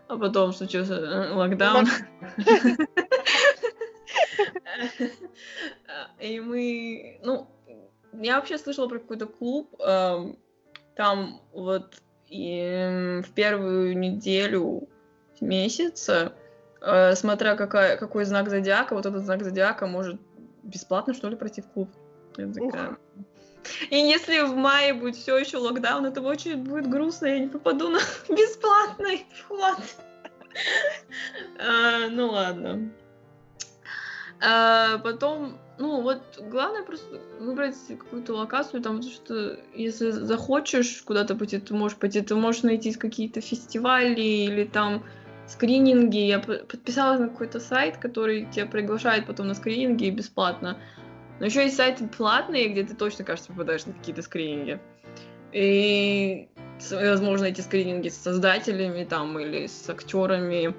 а 0.07 0.17
потом 0.17 0.53
случился 0.53 0.95
э, 0.95 1.33
локдаун. 1.33 1.87
И 6.19 6.39
мы, 6.39 7.19
ну, 7.23 7.47
я 8.21 8.35
вообще 8.35 8.57
слышала 8.57 8.87
про 8.87 8.99
какой-то 8.99 9.25
клуб, 9.25 9.75
эм, 9.79 10.37
там 10.95 11.41
вот 11.53 11.95
и 12.29 13.21
в 13.25 13.31
первую 13.33 13.97
неделю 13.97 14.87
месяца, 15.39 16.33
э, 16.81 17.15
смотря 17.15 17.55
какая, 17.55 17.97
какой 17.97 18.25
знак 18.25 18.49
зодиака, 18.49 18.95
вот 18.95 19.05
этот 19.05 19.23
знак 19.23 19.43
зодиака 19.43 19.87
может 19.87 20.19
бесплатно, 20.63 21.13
что 21.13 21.29
ли, 21.29 21.35
пройти 21.35 21.61
в 21.61 21.67
клуб. 21.67 21.89
Я 22.37 22.51
такая, 22.51 22.97
и 23.89 23.97
если 23.97 24.41
в 24.41 24.55
мае 24.55 24.93
будет 24.93 25.15
все 25.15 25.37
еще 25.37 25.57
локдаун, 25.57 26.05
это 26.05 26.21
очень 26.21 26.63
будет 26.63 26.89
грустно, 26.89 27.27
я 27.27 27.39
не 27.39 27.47
попаду 27.47 27.89
на 27.89 27.99
бесплатный 28.29 29.25
вход. 29.35 29.77
А, 31.59 32.07
ну 32.11 32.29
ладно. 32.29 32.89
А, 34.39 34.97
потом, 34.99 35.57
ну 35.79 36.01
вот, 36.01 36.21
главное 36.39 36.83
просто 36.83 37.21
выбрать 37.39 37.75
какую-то 37.87 38.33
локацию, 38.33 38.81
там, 38.81 39.01
что 39.03 39.59
если 39.75 40.09
захочешь 40.09 41.03
куда-то 41.03 41.35
пойти, 41.35 41.59
ты 41.59 41.73
можешь 41.73 41.97
пойти, 41.97 42.21
ты 42.21 42.35
можешь 42.35 42.63
найти 42.63 42.93
какие-то 42.93 43.41
фестивали 43.41 44.21
или 44.21 44.63
там 44.63 45.03
скрининги. 45.47 46.17
Я 46.17 46.39
подписалась 46.39 47.19
на 47.19 47.29
какой-то 47.29 47.59
сайт, 47.59 47.97
который 47.97 48.45
тебя 48.51 48.65
приглашает 48.65 49.27
потом 49.27 49.47
на 49.47 49.53
скрининги 49.53 50.09
бесплатно. 50.09 50.77
Но 51.39 51.45
еще 51.45 51.63
есть 51.63 51.77
сайты 51.77 52.07
платные, 52.07 52.69
где 52.69 52.83
ты 52.83 52.95
точно, 52.95 53.23
кажется, 53.23 53.51
попадаешь 53.51 53.85
на 53.85 53.93
какие-то 53.93 54.23
скрининги. 54.23 54.79
И, 55.53 56.49
возможно, 56.91 57.45
эти 57.45 57.61
скрининги 57.61 58.09
с 58.09 58.17
создателями 58.17 59.03
там 59.03 59.37
или 59.39 59.67
с 59.67 59.87
актерами. 59.89 60.75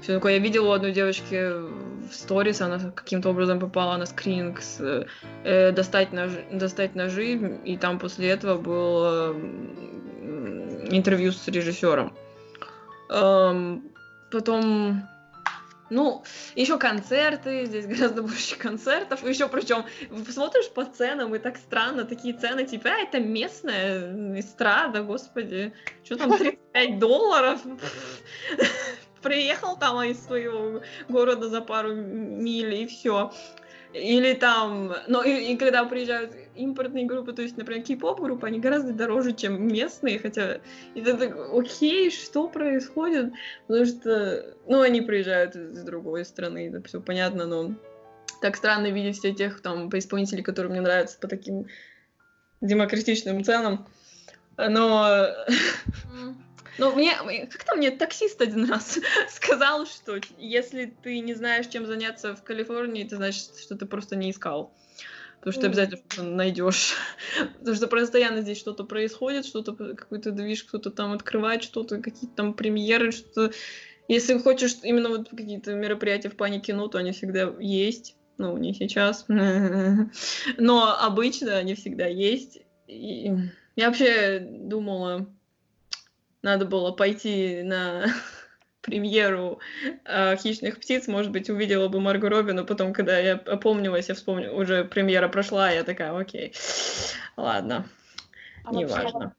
Все 0.00 0.14
такое. 0.14 0.34
Я 0.34 0.38
видела 0.40 0.70
у 0.70 0.72
одной 0.72 0.92
девочки 0.92 1.52
в 2.10 2.14
сторис, 2.14 2.60
она 2.60 2.78
каким-то 2.90 3.30
образом 3.30 3.60
попала 3.60 3.96
на 3.96 4.06
скрининг 4.06 4.60
с 4.60 5.06
э, 5.44 5.72
достать, 5.72 6.12
нож, 6.12 6.32
достать 6.50 6.94
ножи, 6.94 7.58
и 7.64 7.76
там 7.76 7.98
после 7.98 8.28
этого 8.28 8.58
было 8.58 9.34
интервью 10.90 11.32
с 11.32 11.48
режиссером. 11.48 12.12
Эм, 13.10 13.82
потом 14.30 15.02
ну, 15.92 16.24
еще 16.54 16.78
концерты, 16.78 17.66
здесь 17.66 17.86
гораздо 17.86 18.22
больше 18.22 18.56
концертов. 18.56 19.28
Еще 19.28 19.46
причем, 19.48 19.84
посмотришь 20.24 20.70
по 20.70 20.86
ценам, 20.86 21.34
и 21.34 21.38
так 21.38 21.58
странно, 21.58 22.04
такие 22.04 22.34
цены, 22.34 22.66
типа, 22.66 22.88
а, 22.88 23.02
это 23.02 23.20
местная 23.20 24.40
эстрада, 24.40 25.02
господи, 25.02 25.74
что 26.02 26.16
там, 26.16 26.30
35 26.38 26.98
долларов? 26.98 27.60
Приехал 29.22 29.76
там 29.76 30.02
из 30.02 30.24
своего 30.24 30.82
города 31.08 31.48
за 31.48 31.60
пару 31.60 31.94
миль, 31.94 32.74
и 32.74 32.86
все. 32.86 33.32
Или 33.92 34.32
там, 34.32 34.94
но 35.06 35.22
и, 35.22 35.52
и 35.52 35.56
когда 35.58 35.84
приезжают 35.84 36.32
импортные 36.54 37.04
группы, 37.04 37.34
то 37.34 37.42
есть, 37.42 37.58
например, 37.58 37.84
кей-поп 37.84 38.20
группы, 38.20 38.46
они 38.46 38.58
гораздо 38.58 38.94
дороже, 38.94 39.34
чем 39.34 39.68
местные, 39.68 40.18
хотя 40.18 40.60
это 40.94 41.16
так, 41.16 41.36
окей, 41.52 42.10
что 42.10 42.48
происходит? 42.48 43.32
Потому 43.66 43.84
что, 43.84 44.56
ну, 44.66 44.80
они 44.80 45.02
приезжают 45.02 45.56
из 45.56 45.82
другой 45.82 46.24
страны, 46.24 46.68
это 46.68 46.82
все 46.88 47.02
понятно, 47.02 47.44
но 47.44 47.74
так 48.40 48.56
странно 48.56 48.86
видеть 48.86 49.18
все 49.18 49.34
тех 49.34 49.60
там 49.60 49.90
исполнителей, 49.90 50.42
которые 50.42 50.72
мне 50.72 50.80
нравятся 50.80 51.18
по 51.18 51.28
таким 51.28 51.66
демократичным 52.62 53.44
ценам. 53.44 53.86
Но 54.56 55.26
ну, 56.78 56.94
мне, 56.94 57.14
как-то 57.50 57.76
мне 57.76 57.90
таксист 57.90 58.40
один 58.40 58.70
раз 58.70 58.98
сказал, 59.30 59.86
что 59.86 60.18
если 60.38 60.94
ты 61.02 61.18
не 61.20 61.34
знаешь, 61.34 61.66
чем 61.68 61.86
заняться 61.86 62.34
в 62.34 62.42
Калифорнии, 62.42 63.04
это 63.04 63.16
значит, 63.16 63.58
что 63.58 63.76
ты 63.76 63.86
просто 63.86 64.16
не 64.16 64.30
искал. 64.30 64.72
Потому 65.38 65.52
что 65.52 65.60
ты 65.62 65.66
обязательно 65.66 66.02
что-то 66.08 66.28
найдешь. 66.28 66.94
Потому 67.58 67.76
что 67.76 67.88
постоянно 67.88 68.42
здесь 68.42 68.58
что-то 68.58 68.84
происходит, 68.84 69.44
что-то, 69.44 69.74
какой-то 69.74 70.30
движ, 70.30 70.64
кто-то 70.64 70.90
там 70.90 71.12
открывает 71.12 71.64
что-то, 71.64 72.00
какие-то 72.00 72.36
там 72.36 72.54
премьеры, 72.54 73.10
что 73.10 73.50
Если 74.08 74.38
хочешь 74.38 74.76
именно 74.82 75.08
вот 75.08 75.30
какие-то 75.30 75.74
мероприятия 75.74 76.30
в 76.30 76.36
плане 76.36 76.60
кино, 76.60 76.86
то 76.86 76.98
они 76.98 77.10
всегда 77.12 77.52
есть. 77.58 78.16
Ну, 78.38 78.56
не 78.56 78.72
сейчас. 78.72 79.24
Но 79.28 80.96
обычно 80.96 81.56
они 81.56 81.74
всегда 81.74 82.06
есть. 82.06 82.60
И 82.86 83.32
я 83.74 83.88
вообще 83.88 84.38
думала, 84.40 85.26
надо 86.42 86.66
было 86.66 86.92
пойти 86.92 87.62
на 87.62 88.06
премьеру 88.82 89.60
э, 90.04 90.36
«Хищных 90.36 90.78
птиц», 90.78 91.08
может 91.08 91.30
быть, 91.30 91.48
увидела 91.48 91.88
бы 91.88 92.00
Марго 92.00 92.28
Робби, 92.28 92.52
но 92.52 92.64
потом, 92.64 92.92
когда 92.92 93.18
я 93.18 93.34
опомнилась, 93.34 94.08
я 94.08 94.14
вспомнила, 94.14 94.54
уже 94.54 94.84
премьера 94.84 95.28
прошла, 95.28 95.70
я 95.70 95.84
такая, 95.84 96.16
окей, 96.16 96.52
ладно, 97.36 97.86
а 98.64 98.74
неважно. 98.74 99.34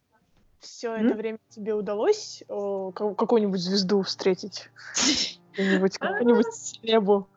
Все 0.59 0.95
это 0.95 1.13
время 1.15 1.39
тебе 1.49 1.73
удалось 1.73 2.41
какую-нибудь 2.47 3.59
звезду 3.59 4.01
встретить? 4.01 4.69
Какую-нибудь, 5.51 5.97
какую-нибудь 5.99 6.51
селебу? 6.51 7.27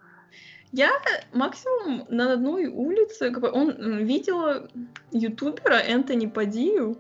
Я 0.73 0.91
максимум 1.33 2.07
на 2.09 2.33
одной 2.33 2.67
улице, 2.67 3.31
он 3.53 4.05
видела 4.05 4.69
ютубера 5.13 5.75
Энтони 5.75 6.27
Падию, 6.27 6.99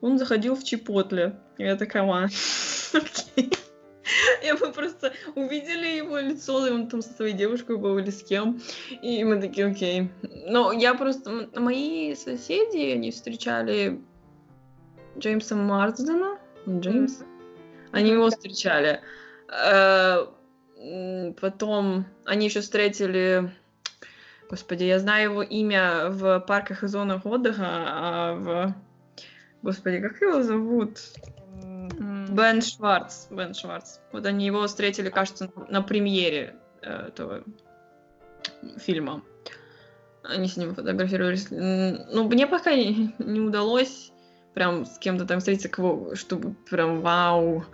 он 0.00 0.18
заходил 0.18 0.54
в 0.54 0.62
Чипотле. 0.62 1.38
Я 1.58 1.76
такая, 1.76 2.04
окей. 2.92 3.52
И 4.42 4.52
мы 4.52 4.72
просто 4.72 5.12
увидели 5.34 5.96
его 5.96 6.18
лицо, 6.18 6.66
и 6.66 6.70
он 6.70 6.88
там 6.88 7.02
со 7.02 7.12
своей 7.12 7.34
девушкой 7.34 7.76
был 7.76 7.98
или 7.98 8.10
с 8.10 8.22
кем. 8.22 8.60
И 9.02 9.24
мы 9.24 9.40
такие, 9.40 9.66
окей. 9.66 10.10
Но 10.46 10.72
я 10.72 10.94
просто... 10.94 11.48
Мои 11.54 12.14
соседи, 12.14 12.92
они 12.92 13.10
встречали 13.10 14.00
Джеймса 15.18 15.56
Марсдена. 15.56 16.38
Джеймс. 16.68 17.22
Они 17.92 18.10
его 18.10 18.28
встречали. 18.30 19.00
Э, 19.48 20.26
потом 21.40 22.06
они 22.24 22.46
еще 22.46 22.60
встретили... 22.60 23.52
Господи, 24.48 24.84
я 24.84 25.00
знаю 25.00 25.30
его 25.30 25.42
имя 25.42 26.10
в 26.10 26.38
парках 26.40 26.84
и 26.84 26.86
зонах 26.86 27.26
отдыха, 27.26 27.66
а 27.66 28.34
в... 28.34 28.74
Господи, 29.62 29.98
как 29.98 30.20
его 30.20 30.42
зовут? 30.42 31.00
Бен 32.36 32.62
Шварц. 32.62 33.26
Бен 33.30 33.54
Шварц. 33.54 33.98
Вот 34.12 34.26
они 34.26 34.46
его 34.46 34.66
встретили, 34.66 35.10
кажется, 35.10 35.50
на 35.68 35.82
премьере 35.82 36.56
э, 36.82 37.08
этого 37.08 37.44
фильма. 38.78 39.22
Они 40.22 40.48
с 40.48 40.56
ним 40.56 40.74
фотографировались. 40.74 41.48
Ну, 41.50 42.24
мне 42.28 42.46
пока 42.46 42.74
не, 42.74 43.14
не 43.18 43.40
удалось 43.40 44.12
прям 44.54 44.86
с 44.86 44.98
кем-то 44.98 45.26
там 45.26 45.38
встретиться, 45.38 45.68
кого, 45.68 46.14
чтобы 46.14 46.54
прям 46.68 47.00
вау, 47.00 47.64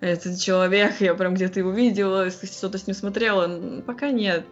этот 0.00 0.38
человек, 0.38 1.00
я 1.00 1.14
прям 1.14 1.34
где-то 1.34 1.60
его 1.60 1.70
видела, 1.70 2.30
что-то 2.30 2.78
с 2.78 2.86
ним 2.86 2.94
смотрела. 2.94 3.82
Пока 3.82 4.10
нет. 4.10 4.44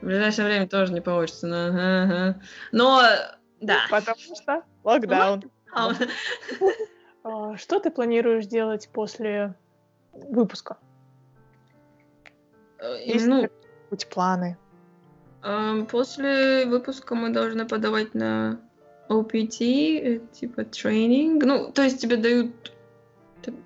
В 0.00 0.06
ближайшее 0.06 0.46
время 0.46 0.68
тоже 0.68 0.92
не 0.92 1.00
получится. 1.00 1.46
Но, 1.46 1.66
ага. 1.66 2.40
но 2.72 3.02
да. 3.60 3.80
Потому 3.90 4.18
что 4.18 4.62
локдаун. 4.84 5.44
А, 5.74 5.90
что 7.56 7.80
ты 7.80 7.90
планируешь 7.90 8.46
делать 8.46 8.88
после 8.92 9.54
выпуска? 10.12 10.78
Э, 12.78 12.96
Есть 13.04 13.26
ну, 13.26 13.48
какие 13.90 14.08
планы? 14.08 14.56
После 15.90 16.66
выпуска 16.66 17.14
мы 17.14 17.30
должны 17.30 17.66
подавать 17.66 18.14
на 18.14 18.60
OPT, 19.08 19.58
э, 19.60 20.20
типа 20.32 20.64
тренинг. 20.64 21.44
Ну, 21.44 21.72
то 21.72 21.82
есть 21.82 22.00
тебе 22.00 22.16
дают 22.16 22.72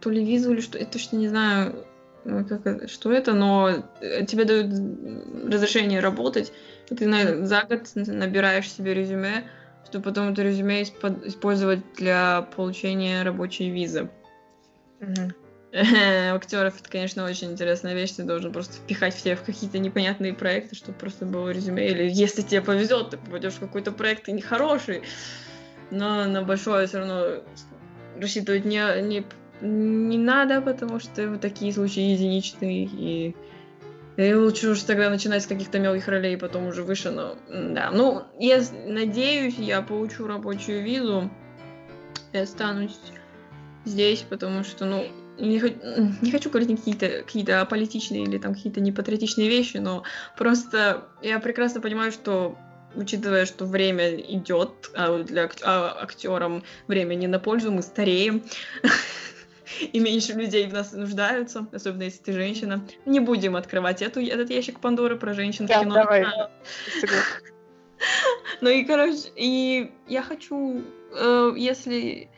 то 0.00 0.11
ли 0.11 0.24
визу 0.24 0.52
или 0.52 0.61
что, 0.61 0.78
я 0.78 0.86
точно 0.86 1.16
не 1.16 1.28
знаю, 1.28 1.84
э, 2.24 2.44
как, 2.44 2.88
что 2.88 3.12
это, 3.12 3.34
но 3.34 3.84
тебе 4.26 4.44
дают 4.44 4.72
разрешение 5.50 6.00
работать. 6.00 6.52
Ты 6.88 7.07
на, 7.07 7.44
за 7.46 7.62
год 7.62 7.82
набираешь 7.94 8.72
себе 8.72 8.94
резюме, 8.94 9.44
чтобы 9.87 10.05
потом 10.05 10.32
это 10.32 10.43
резюме 10.43 10.82
использовать 10.82 11.80
для 11.95 12.43
получения 12.57 13.22
рабочей 13.22 13.70
визы. 13.70 14.11
Угу. 15.01 15.32
У 15.72 16.34
актеров 16.34 16.80
это, 16.80 16.89
конечно, 16.89 17.24
очень 17.24 17.53
интересная 17.53 17.95
вещь. 17.95 18.12
Ты 18.12 18.24
должен 18.24 18.53
просто 18.53 18.74
впихать 18.74 19.14
все 19.14 19.37
в 19.37 19.43
какие-то 19.43 19.78
непонятные 19.78 20.32
проекты, 20.32 20.74
чтобы 20.74 20.99
просто 20.99 21.26
было 21.26 21.51
резюме. 21.51 21.89
Или 21.89 22.09
если 22.11 22.43
тебе 22.43 22.62
повезет, 22.62 23.11
ты 23.11 23.16
попадешь 23.18 23.55
в 23.55 23.61
какой-то 23.61 23.93
проект 23.93 24.28
и 24.28 24.32
нехороший, 24.32 25.03
но 25.91 26.24
на 26.24 26.43
большое 26.43 26.87
все 26.87 26.99
равно 26.99 27.43
рассчитывать 28.18 28.64
не, 28.64 29.03
не, 29.03 29.26
не 29.61 30.18
надо, 30.18 30.62
потому 30.62 30.99
что 30.99 31.28
вот 31.28 31.41
такие 31.41 31.72
случаи 31.72 32.01
единичные, 32.01 32.87
и 32.87 33.37
и 34.16 34.34
лучше 34.34 34.70
уж 34.70 34.80
тогда 34.82 35.10
начинать 35.10 35.42
с 35.42 35.46
каких-то 35.46 35.78
мелких 35.78 36.08
ролей, 36.08 36.36
потом 36.36 36.66
уже 36.66 36.82
выше, 36.82 37.10
но 37.10 37.36
да. 37.48 37.90
Ну, 37.90 38.24
я 38.38 38.62
надеюсь, 38.86 39.56
я 39.58 39.82
получу 39.82 40.26
рабочую 40.26 40.82
визу 40.82 41.30
и 42.32 42.38
останусь 42.38 42.98
здесь, 43.84 44.20
потому 44.22 44.64
что, 44.64 44.86
ну, 44.86 45.06
не, 45.38 45.60
не 46.22 46.30
хочу 46.30 46.50
говорить 46.50 46.78
какие-то 46.78 47.22
какие 47.22 47.64
политичные 47.66 48.24
или 48.24 48.38
там 48.38 48.54
какие-то 48.54 48.80
непатриотичные 48.80 49.48
вещи, 49.48 49.76
но 49.76 50.02
просто 50.36 51.08
я 51.22 51.38
прекрасно 51.38 51.80
понимаю, 51.80 52.10
что 52.10 52.56
учитывая, 52.94 53.44
что 53.44 53.66
время 53.66 54.16
идет, 54.16 54.90
а 54.94 55.22
для 55.22 55.50
а 55.62 55.98
актерам 56.02 56.64
время 56.88 57.14
не 57.14 57.26
на 57.26 57.38
пользу, 57.38 57.70
мы 57.70 57.82
стареем. 57.82 58.42
и 59.80 59.98
меньше 59.98 60.32
людей 60.32 60.66
в 60.66 60.72
нас 60.72 60.92
нуждаются, 60.92 61.66
особенно 61.72 62.04
если 62.04 62.22
ты 62.22 62.32
женщина. 62.32 62.86
Не 63.04 63.20
будем 63.20 63.56
открывать 63.56 64.02
эту, 64.02 64.20
этот 64.20 64.50
ящик 64.50 64.80
Пандоры 64.80 65.16
про 65.16 65.34
женщин 65.34 65.66
да, 65.66 65.78
в 65.78 65.82
кино. 65.82 65.94
Давай. 65.94 66.26
Ну 68.60 68.68
и, 68.68 68.84
короче, 68.84 69.30
и 69.36 69.90
я 70.06 70.22
хочу, 70.22 70.82
э, 71.12 71.52
если 71.56 72.28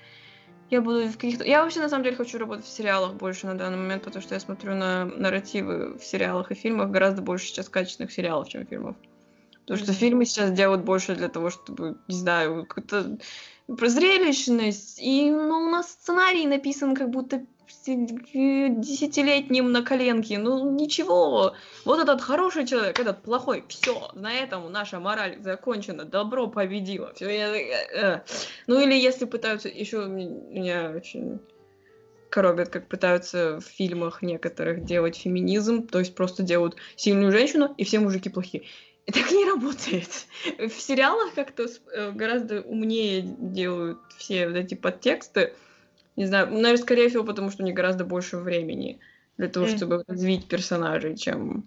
я 0.71 0.81
буду 0.83 1.09
в 1.09 1.15
каких-то... 1.15 1.45
Я 1.45 1.63
вообще, 1.63 1.81
на 1.81 1.89
самом 1.89 2.05
деле, 2.05 2.17
хочу 2.17 2.39
работать 2.39 2.65
в 2.65 2.69
сериалах 2.69 3.15
больше 3.15 3.47
на 3.47 3.57
данный 3.57 3.79
момент, 3.79 4.05
потому 4.05 4.23
что 4.23 4.35
я 4.35 4.41
смотрю 4.41 4.75
на 4.75 5.07
нарративы 5.07 5.99
в 5.99 6.05
сериалах 6.05 6.51
и 6.51 6.55
фильмах 6.55 6.91
гораздо 6.91 7.23
больше 7.23 7.47
сейчас 7.47 7.69
качественных 7.69 8.13
сериалов, 8.13 8.49
чем 8.49 8.67
фильмов. 8.67 8.97
Потому 9.63 9.79
что 9.79 9.93
фильмы 9.93 10.25
сейчас 10.25 10.51
делают 10.53 10.85
больше 10.85 11.15
для 11.15 11.29
того, 11.29 11.51
чтобы, 11.51 11.99
не 12.07 12.17
знаю, 12.17 12.67
как-то 12.67 13.19
про 13.77 13.89
зрелищность. 13.89 14.99
И 15.01 15.31
ну, 15.31 15.59
у 15.59 15.71
нас 15.71 15.91
сценарий 15.91 16.47
написан 16.47 16.95
как 16.95 17.11
будто 17.11 17.45
десятилетним 17.87 19.73
на 19.73 19.83
коленке. 19.83 20.39
Ну, 20.39 20.71
ничего. 20.71 21.55
Вот 21.85 22.01
этот 22.01 22.21
хороший 22.21 22.67
человек, 22.67 22.99
этот 22.99 23.23
плохой. 23.23 23.65
Все, 23.69 24.11
на 24.15 24.33
этом 24.33 24.71
наша 24.73 25.01
мораль 25.01 25.41
закончена. 25.41 26.05
Добро 26.05 26.49
победило. 26.49 27.13
Все, 27.15 27.29
я, 27.29 27.57
э. 27.57 28.23
Ну, 28.67 28.81
или 28.81 28.95
если 28.95 29.27
пытаются... 29.27 29.69
Еще 29.69 30.07
меня 30.07 30.93
очень 30.95 31.41
коробят, 32.31 32.69
как 32.69 32.89
пытаются 32.89 33.59
в 33.59 33.65
фильмах 33.65 34.21
некоторых 34.23 34.85
делать 34.85 35.17
феминизм, 35.17 35.87
то 35.87 35.99
есть 35.99 36.15
просто 36.15 36.43
делают 36.43 36.77
сильную 36.95 37.33
женщину, 37.33 37.75
и 37.79 37.85
все 37.85 38.01
мужики 38.01 38.29
плохие. 38.29 38.65
Так 39.13 39.31
не 39.31 39.47
работает. 39.47 40.27
В 40.59 40.71
сериалах 40.71 41.35
как-то 41.35 41.67
э, 41.95 42.13
гораздо 42.13 42.61
умнее 42.61 43.23
делают 43.23 43.99
все 44.19 44.47
вот 44.47 44.57
эти 44.57 44.75
подтексты. 44.75 45.55
Не 46.17 46.27
знаю, 46.27 46.49
наверное, 46.49 46.77
скорее 46.77 47.09
всего, 47.09 47.25
потому 47.25 47.51
что 47.51 47.63
у 47.63 47.67
них 47.67 47.75
гораздо 47.75 48.05
больше 48.05 48.37
времени 48.37 48.99
для 49.39 49.49
того, 49.49 49.67
чтобы 49.67 50.05
развить 50.07 50.49
персонажей, 50.49 51.17
чем 51.17 51.65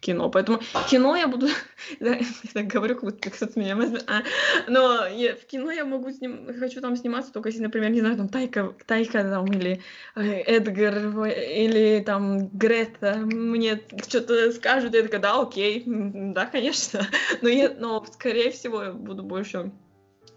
кино. 0.00 0.30
Поэтому 0.30 0.60
кино 0.88 1.14
я 1.16 1.28
буду... 1.28 1.46
да, 2.00 2.14
я 2.14 2.24
так 2.52 2.66
говорю, 2.66 2.94
как 2.94 3.04
будто 3.04 3.30
кто-то 3.30 3.58
меня... 3.58 3.78
А, 4.06 4.22
но 4.68 5.06
я, 5.06 5.36
в 5.36 5.44
кино 5.44 5.70
я 5.70 5.84
могу 5.84 6.10
сним... 6.10 6.46
хочу 6.58 6.80
там 6.80 6.96
сниматься, 6.96 7.32
только 7.32 7.50
если, 7.50 7.62
например, 7.62 7.90
не 7.90 8.00
знаю, 8.00 8.16
там 8.16 8.28
Тайка, 8.28 8.74
Тайка 8.86 9.22
там, 9.22 9.46
или 9.46 9.82
э, 10.16 10.42
Эдгар, 10.42 11.26
или 11.26 12.02
там 12.04 12.48
Грета 12.48 13.16
мне 13.16 13.82
что-то 14.06 14.52
скажут, 14.52 14.94
я 14.94 15.02
такая, 15.02 15.20
да, 15.20 15.40
окей, 15.40 15.84
да, 15.86 16.46
конечно. 16.46 17.06
но, 17.42 17.48
я, 17.48 17.70
но, 17.78 18.04
скорее 18.10 18.50
всего, 18.50 18.82
я 18.82 18.92
буду 18.92 19.22
больше 19.22 19.70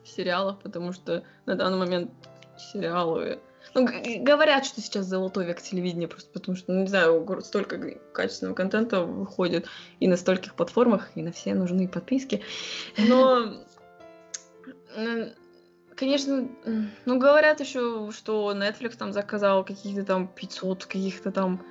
в 0.04 0.08
сериалах, 0.08 0.60
потому 0.62 0.92
что 0.92 1.24
на 1.46 1.56
данный 1.56 1.78
момент 1.78 2.12
сериалы 2.58 3.40
ну, 3.74 3.88
говорят, 4.22 4.66
что 4.66 4.82
сейчас 4.82 5.06
золотой 5.06 5.46
век 5.46 5.62
телевидения, 5.62 6.08
просто 6.08 6.30
потому 6.32 6.56
что, 6.56 6.72
ну, 6.72 6.82
не 6.82 6.88
знаю, 6.88 7.26
столько 7.42 7.80
качественного 8.14 8.56
контента 8.56 9.02
выходит 9.02 9.68
и 10.00 10.08
на 10.08 10.16
стольких 10.16 10.56
платформах, 10.56 11.10
и 11.16 11.24
на 11.24 11.32
все 11.32 11.56
нужны 11.56 11.88
подписки. 11.88 12.44
Но, 12.98 13.66
конечно, 15.96 16.48
ну, 17.06 17.20
говорят 17.20 17.60
еще, 17.60 18.12
что 18.12 18.54
Netflix 18.54 18.98
там 18.98 19.12
заказал 19.12 19.64
какие-то 19.64 20.06
там 20.06 20.28
500 20.28 20.86
каких-то 20.86 21.32
там 21.32 21.66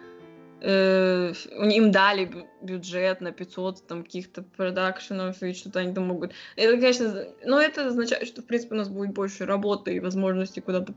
э, 0.60 1.32
им 1.56 1.90
дали 1.90 2.46
бюджет 2.62 3.20
на 3.20 3.32
500 3.32 3.86
там 3.86 4.04
каких-то 4.04 4.42
продакшенов 4.42 5.42
и 5.42 5.52
что-то 5.52 5.80
они 5.80 5.94
там 5.94 6.06
могут. 6.06 6.32
Это, 6.56 6.72
конечно, 6.78 7.26
но 7.44 7.60
это 7.60 7.86
означает, 7.86 8.26
что 8.26 8.42
в 8.42 8.46
принципе 8.46 8.74
у 8.74 8.78
нас 8.78 8.88
будет 8.88 9.12
больше 9.12 9.44
работы 9.46 9.94
и 9.94 10.00
возможности 10.00 10.60
куда-то 10.60 10.94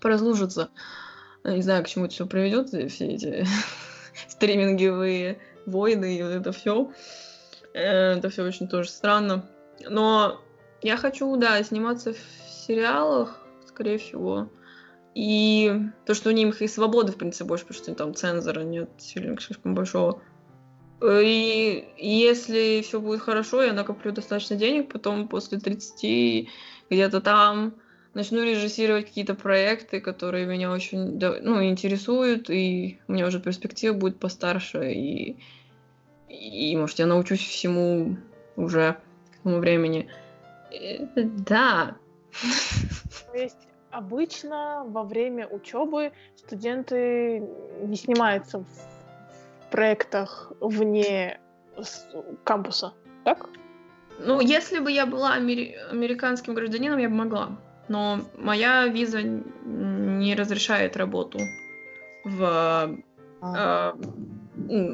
поразлужиться. 0.00 0.70
Не 1.44 1.62
знаю, 1.62 1.84
к 1.84 1.88
чему 1.88 2.06
это 2.06 2.14
все 2.14 2.26
приведет, 2.26 2.68
все 2.68 3.06
эти 3.06 3.46
стриминговые 4.28 5.38
войны 5.66 6.16
и 6.16 6.20
это 6.20 6.52
все. 6.52 6.92
Э, 7.74 8.16
это 8.16 8.30
все 8.30 8.42
очень 8.44 8.68
тоже 8.68 8.88
странно. 8.88 9.48
Но 9.88 10.40
я 10.82 10.96
хочу, 10.96 11.36
да, 11.36 11.62
сниматься 11.62 12.12
в 12.12 12.18
сериалах, 12.66 13.40
скорее 13.66 13.98
всего. 13.98 14.50
И 15.14 15.72
то, 16.06 16.14
что 16.14 16.30
у 16.30 16.32
них 16.32 16.62
и 16.62 16.68
свободы, 16.68 17.12
в 17.12 17.16
принципе, 17.16 17.44
больше, 17.44 17.66
потому 17.66 17.82
что 17.82 17.94
там 17.94 18.14
цензора 18.14 18.60
нет 18.60 18.90
слишком 18.98 19.74
большого. 19.74 20.22
И 21.02 21.88
если 21.96 22.82
все 22.82 23.00
будет 23.00 23.20
хорошо, 23.20 23.62
я 23.62 23.72
накоплю 23.72 24.12
достаточно 24.12 24.56
денег, 24.56 24.92
потом 24.92 25.28
после 25.28 25.58
30 25.58 26.48
где-то 26.90 27.20
там 27.20 27.74
начну 28.18 28.42
режиссировать 28.42 29.06
какие-то 29.06 29.34
проекты, 29.34 30.00
которые 30.00 30.44
меня 30.44 30.72
очень 30.72 31.20
ну, 31.20 31.64
интересуют, 31.64 32.50
и 32.50 32.98
у 33.06 33.12
меня 33.12 33.28
уже 33.28 33.38
перспектива 33.38 33.94
будет 33.94 34.18
постарше, 34.18 34.92
и, 34.92 35.38
и 36.28 36.76
может, 36.76 36.98
я 36.98 37.06
научусь 37.06 37.40
всему 37.40 38.16
уже 38.56 38.96
к 39.30 39.42
тому 39.44 39.58
времени. 39.58 40.08
И, 40.72 41.06
да. 41.14 41.96
То 43.32 43.38
есть 43.38 43.68
обычно 43.92 44.82
во 44.88 45.04
время 45.04 45.46
учебы 45.46 46.10
студенты 46.34 47.40
не 47.82 47.96
снимаются 47.96 48.58
в 48.58 49.70
проектах 49.70 50.52
вне 50.60 51.38
кампуса, 52.42 52.94
так? 53.24 53.48
Ну, 54.18 54.40
если 54.40 54.80
бы 54.80 54.90
я 54.90 55.06
была 55.06 55.36
амери- 55.36 55.76
американским 55.92 56.54
гражданином, 56.54 56.98
я 56.98 57.08
бы 57.08 57.14
могла. 57.14 57.56
Но 57.88 58.20
моя 58.36 58.86
виза 58.86 59.22
не 59.22 60.34
разрешает 60.34 60.96
работу 60.96 61.38
в, 62.24 62.98
э, 63.42 63.92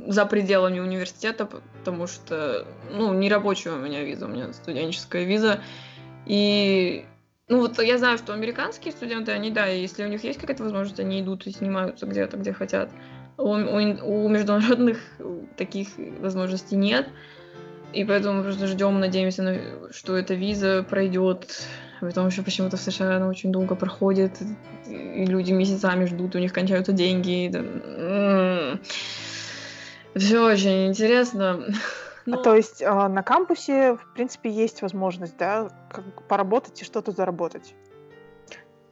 за 0.07 0.27
пределами 0.27 0.79
университета, 0.79 1.49
потому 1.79 2.07
что, 2.07 2.67
ну, 2.91 3.13
не 3.15 3.29
рабочая 3.29 3.71
у 3.71 3.79
меня 3.79 4.05
виза, 4.05 4.27
у 4.27 4.29
меня 4.29 4.53
студенческая 4.53 5.25
виза. 5.25 5.61
И, 6.27 7.05
ну, 7.49 7.61
вот 7.61 7.83
я 7.83 7.99
знаю, 7.99 8.19
что 8.19 8.33
американские 8.33 8.93
студенты, 8.93 9.33
они, 9.33 9.51
да, 9.51 9.67
если 9.67 10.05
у 10.05 10.09
них 10.09 10.23
есть 10.25 10.39
какая-то 10.39 10.63
возможность, 10.63 11.01
они 11.01 11.21
идут 11.21 11.47
и 11.47 11.51
снимаются 11.51 12.07
где-то, 12.07 12.37
где 12.37 12.53
хотят. 12.53 12.91
У, 13.37 13.49
у, 13.49 14.25
у 14.25 14.29
международных 14.29 14.99
таких 15.57 15.89
возможностей 16.21 16.77
нет. 16.77 17.09
И 17.93 18.05
поэтому 18.05 18.39
мы 18.39 18.43
просто 18.45 18.67
ждем, 18.67 18.99
надеемся, 18.99 19.61
что 19.93 20.17
эта 20.17 20.35
виза 20.35 20.85
пройдет. 20.89 21.67
Потому 22.01 22.31
что 22.31 22.43
почему-то 22.43 22.77
в 22.77 22.81
США 22.81 23.17
она 23.17 23.29
очень 23.29 23.53
долго 23.53 23.75
проходит, 23.75 24.39
и 24.87 25.25
люди 25.25 25.53
месяцами 25.53 26.05
ждут, 26.07 26.35
у 26.35 26.39
них 26.39 26.53
кончаются 26.53 26.93
деньги. 26.93 27.51
М-м. 27.55 28.81
Все 30.15 30.41
очень 30.41 30.89
интересно. 30.89 31.65
Но... 32.27 32.39
А 32.39 32.43
то 32.43 32.55
есть 32.55 32.81
э, 32.81 33.09
на 33.09 33.23
кампусе, 33.23 33.95
в 33.97 34.15
принципе, 34.15 34.51
есть 34.51 34.81
возможность, 34.83 35.37
да, 35.37 35.69
как 35.91 36.27
поработать 36.27 36.81
и 36.81 36.85
что-то 36.85 37.13
заработать? 37.13 37.75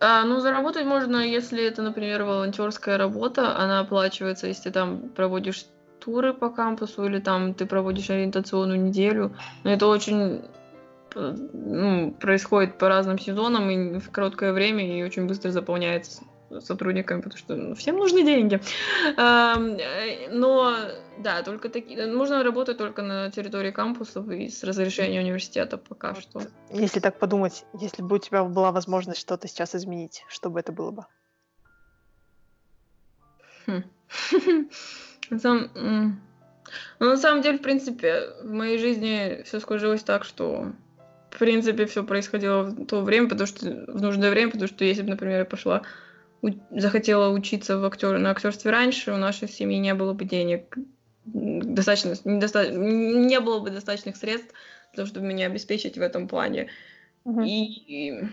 А, 0.01 0.25
ну, 0.25 0.41
заработать 0.41 0.85
можно, 0.85 1.17
если 1.19 1.65
это, 1.65 1.81
например, 1.81 2.25
волонтерская 2.25 2.99
работа, 2.99 3.57
она 3.57 3.81
оплачивается, 3.81 4.49
если 4.49 4.71
там 4.71 5.09
проводишь 5.11 5.65
туры 6.01 6.35
по 6.35 6.51
кампусу 6.51 7.07
или 7.07 7.21
там 7.21 7.55
ты 7.55 7.67
проводишь 7.67 8.11
ориентационную 8.11 8.81
неделю. 8.81 9.37
Но 9.63 9.71
это 9.71 9.87
очень 9.87 10.43
ну, 11.15 12.13
происходит 12.13 12.79
по 12.79 12.89
разным 12.89 13.19
сезонам 13.19 13.71
и 13.71 13.99
в 13.99 14.11
короткое 14.11 14.53
время 14.53 14.99
и 14.99 15.03
очень 15.03 15.27
быстро 15.27 15.51
заполняется 15.51 16.23
сотрудниками, 16.61 17.21
потому 17.21 17.39
что 17.39 17.55
ну, 17.55 17.75
всем 17.75 17.97
нужны 17.97 18.25
деньги. 18.25 18.61
Э, 19.17 20.29
но 20.31 20.77
да, 21.19 21.43
только 21.43 21.69
такие. 21.69 22.07
Можно 22.13 22.43
работать 22.43 22.79
только 22.79 23.03
на 23.03 23.31
территории 23.31 23.71
кампусов 23.71 24.29
и 24.29 24.49
с 24.49 24.63
разрешения 24.63 25.21
университета 25.21 25.79
пока 25.79 26.13
вот. 26.13 26.23
что. 26.23 26.43
Если 26.71 27.01
так 27.01 27.19
подумать, 27.19 27.65
если 27.81 28.03
бы 28.03 28.17
у 28.17 28.19
тебя 28.19 28.45
была 28.45 28.73
возможность 28.73 29.21
что-то 29.21 29.49
сейчас 29.49 29.75
изменить, 29.75 30.25
что 30.29 30.51
бы 30.51 30.61
это 30.61 30.73
было 30.73 30.91
бы? 30.91 31.07
Хм. 33.67 33.85
Ну, 36.99 37.07
на 37.11 37.17
самом 37.17 37.43
деле, 37.43 37.59
в 37.59 37.63
принципе, 37.63 38.31
в 38.43 38.51
моей 38.51 38.79
жизни 38.79 39.43
все 39.45 39.61
сложилось 39.61 40.03
так, 40.03 40.25
что 40.25 40.73
в 41.33 41.39
принципе 41.39 41.87
все 41.87 42.05
происходило 42.05 42.63
в 42.63 42.87
то 42.87 43.01
время, 43.01 43.29
потому 43.29 43.47
что 43.47 43.67
в 43.67 44.03
нужное 44.03 44.31
время, 44.31 44.51
потому 44.51 44.69
что 44.69 44.85
если 44.85 45.03
бы, 45.03 45.11
например, 45.11 45.41
я 45.41 45.45
пошла 45.45 45.83
захотела 46.71 47.29
учиться 47.29 47.79
в 47.79 47.85
актер, 47.85 48.19
на 48.19 48.31
актерстве 48.33 48.71
раньше, 48.71 49.13
у 49.13 49.17
нашей 49.17 49.49
семьи 49.49 49.79
не 49.79 49.95
было 49.95 50.13
бы 50.13 50.25
денег, 50.25 50.77
достаточно, 51.25 52.15
недоста... 52.25 52.69
не 52.69 53.39
было 53.41 53.61
бы 53.61 53.71
достаточных 53.71 54.17
средств 54.17 54.53
того, 54.95 55.07
чтобы 55.07 55.27
меня 55.27 55.47
обеспечить 55.47 55.97
в 55.97 56.03
этом 56.03 56.29
плане. 56.29 56.69
Uh-huh. 57.25 57.47
И, 57.47 57.65
и 57.87 58.29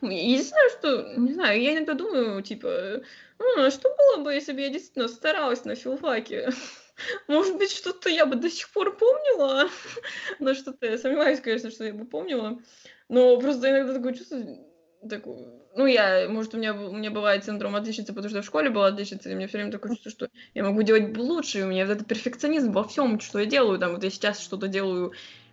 единственное, 0.00 0.70
что, 0.70 1.20
не 1.20 1.34
знаю, 1.34 1.60
я 1.60 1.74
иногда 1.74 1.94
думаю, 1.94 2.40
типа, 2.42 3.02
ну, 3.38 3.64
а 3.64 3.70
что 3.70 3.94
было 3.96 4.22
бы, 4.22 4.32
если 4.32 4.52
бы 4.52 4.60
я 4.60 4.68
действительно 4.68 5.08
старалась 5.08 5.64
на 5.64 5.74
филфаке? 5.74 6.50
Может 7.28 7.56
быть, 7.56 7.72
что-то 7.72 8.08
я 8.08 8.26
бы 8.26 8.36
до 8.36 8.50
сих 8.50 8.70
пор 8.70 8.96
помнила, 8.96 9.68
но 10.38 10.54
что-то 10.54 10.86
я 10.86 10.98
сомневаюсь, 10.98 11.40
конечно, 11.40 11.70
что 11.70 11.84
я 11.84 11.94
бы 11.94 12.04
помнила. 12.06 12.58
Но 13.08 13.38
просто 13.38 13.70
иногда 13.70 13.94
такое 13.94 14.14
чувство, 14.14 14.38
такое, 15.08 15.56
ну, 15.76 15.86
я, 15.86 16.28
может, 16.28 16.54
у 16.54 16.58
меня, 16.58 16.74
у 16.74 16.96
меня 16.96 17.10
бывает 17.10 17.44
синдром 17.44 17.76
отличницы, 17.76 18.12
потому 18.12 18.28
что 18.28 18.38
я 18.38 18.42
в 18.42 18.46
школе 18.46 18.70
была 18.70 18.88
отличницей, 18.88 19.32
и 19.32 19.34
мне 19.34 19.46
все 19.46 19.58
время 19.58 19.72
такое 19.72 19.92
чувство, 19.92 20.10
что 20.10 20.28
я 20.54 20.64
могу 20.64 20.82
делать 20.82 21.16
лучше, 21.16 21.60
и 21.60 21.62
у 21.62 21.66
меня 21.66 21.86
вот 21.86 21.96
этот 21.96 22.08
перфекционизм 22.08 22.72
во 22.72 22.84
всем, 22.84 23.20
что 23.20 23.38
я 23.38 23.46
делаю, 23.46 23.78
там, 23.78 23.92
вот 23.92 24.02
я 24.02 24.10
сейчас 24.10 24.40
что-то 24.40 24.68
делаю 24.68 25.12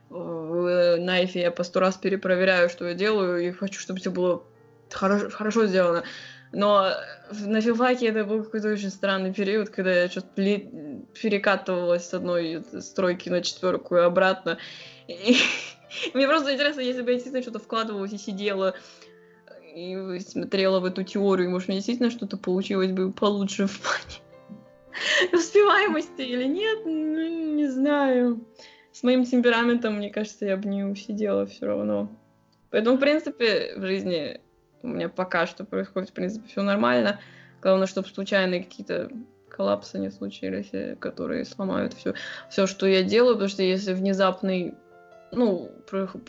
в 0.10 0.98
Найфе, 0.98 1.42
я 1.42 1.52
по 1.52 1.64
сто 1.64 1.80
раз 1.80 1.98
перепроверяю, 1.98 2.70
что 2.70 2.88
я 2.88 2.94
делаю, 2.94 3.48
и 3.48 3.52
хочу, 3.52 3.80
чтобы 3.80 4.00
все 4.00 4.12
было 4.12 4.44
хорошо, 4.92 5.30
хорошо 5.30 5.66
сделано. 5.66 6.04
Но 6.54 6.92
на 7.32 7.62
филфаке 7.62 8.10
это 8.10 8.24
был 8.26 8.44
какой-то 8.44 8.72
очень 8.72 8.92
странный 8.92 9.34
период, 9.34 9.70
когда 9.70 10.04
я 10.04 10.08
что-то 10.08 10.30
перекатывалась 10.36 12.08
с 12.08 12.14
одной 12.14 12.64
стройки 12.80 13.28
на 13.30 13.42
четверку 13.42 13.96
и 13.96 14.02
обратно. 14.02 14.60
И 15.08 15.36
мне 16.14 16.28
просто 16.28 16.54
интересно, 16.54 16.82
если 16.82 17.02
бы 17.02 17.10
я 17.10 17.16
действительно 17.16 17.42
что-то 17.42 17.58
вкладывалась 17.58 18.14
и 18.14 18.20
сидела 18.20 18.76
и 19.76 20.20
смотрела 20.20 20.80
в 20.80 20.86
эту 20.86 21.02
теорию, 21.02 21.50
может, 21.50 21.70
мне 21.70 21.78
действительно 21.78 22.12
что-то 22.12 22.38
получилось 22.38 22.92
бы 22.92 23.12
получше 23.12 23.66
в 23.66 23.80
плане 23.80 24.22
успеваемости 25.34 26.22
или 26.22 26.44
нет, 26.44 26.86
ну, 26.86 27.56
не 27.56 27.68
знаю. 27.68 28.46
С 28.92 29.02
моим 29.02 29.26
темпераментом, 29.26 29.96
мне 29.96 30.12
кажется, 30.12 30.46
я 30.46 30.56
бы 30.56 30.70
не 30.70 30.84
усидела 30.84 31.48
все 31.48 31.66
равно. 31.66 32.12
Поэтому, 32.70 32.98
в 32.98 33.00
принципе, 33.00 33.74
в 33.76 33.82
жизни 33.82 34.40
у 34.84 34.88
меня 34.88 35.10
пока 35.10 35.48
что 35.48 35.64
происходит, 35.64 36.10
в 36.10 36.14
принципе, 36.14 36.48
все 36.48 36.62
нормально. 36.62 37.20
Главное, 37.62 37.88
чтобы 37.88 38.08
случайные 38.10 38.64
какие-то 38.64 39.10
коллапсы 39.50 39.98
не 40.00 40.12
случились, 40.12 40.70
э, 40.74 40.96
которые 40.96 41.46
сломают 41.46 41.94
все, 41.94 42.14
все, 42.50 42.68
что 42.68 42.86
я 42.86 43.04
делаю, 43.04 43.36
потому 43.36 43.50
что 43.50 43.64
если 43.64 43.94
внезапный 43.94 44.74
ну, 45.32 45.72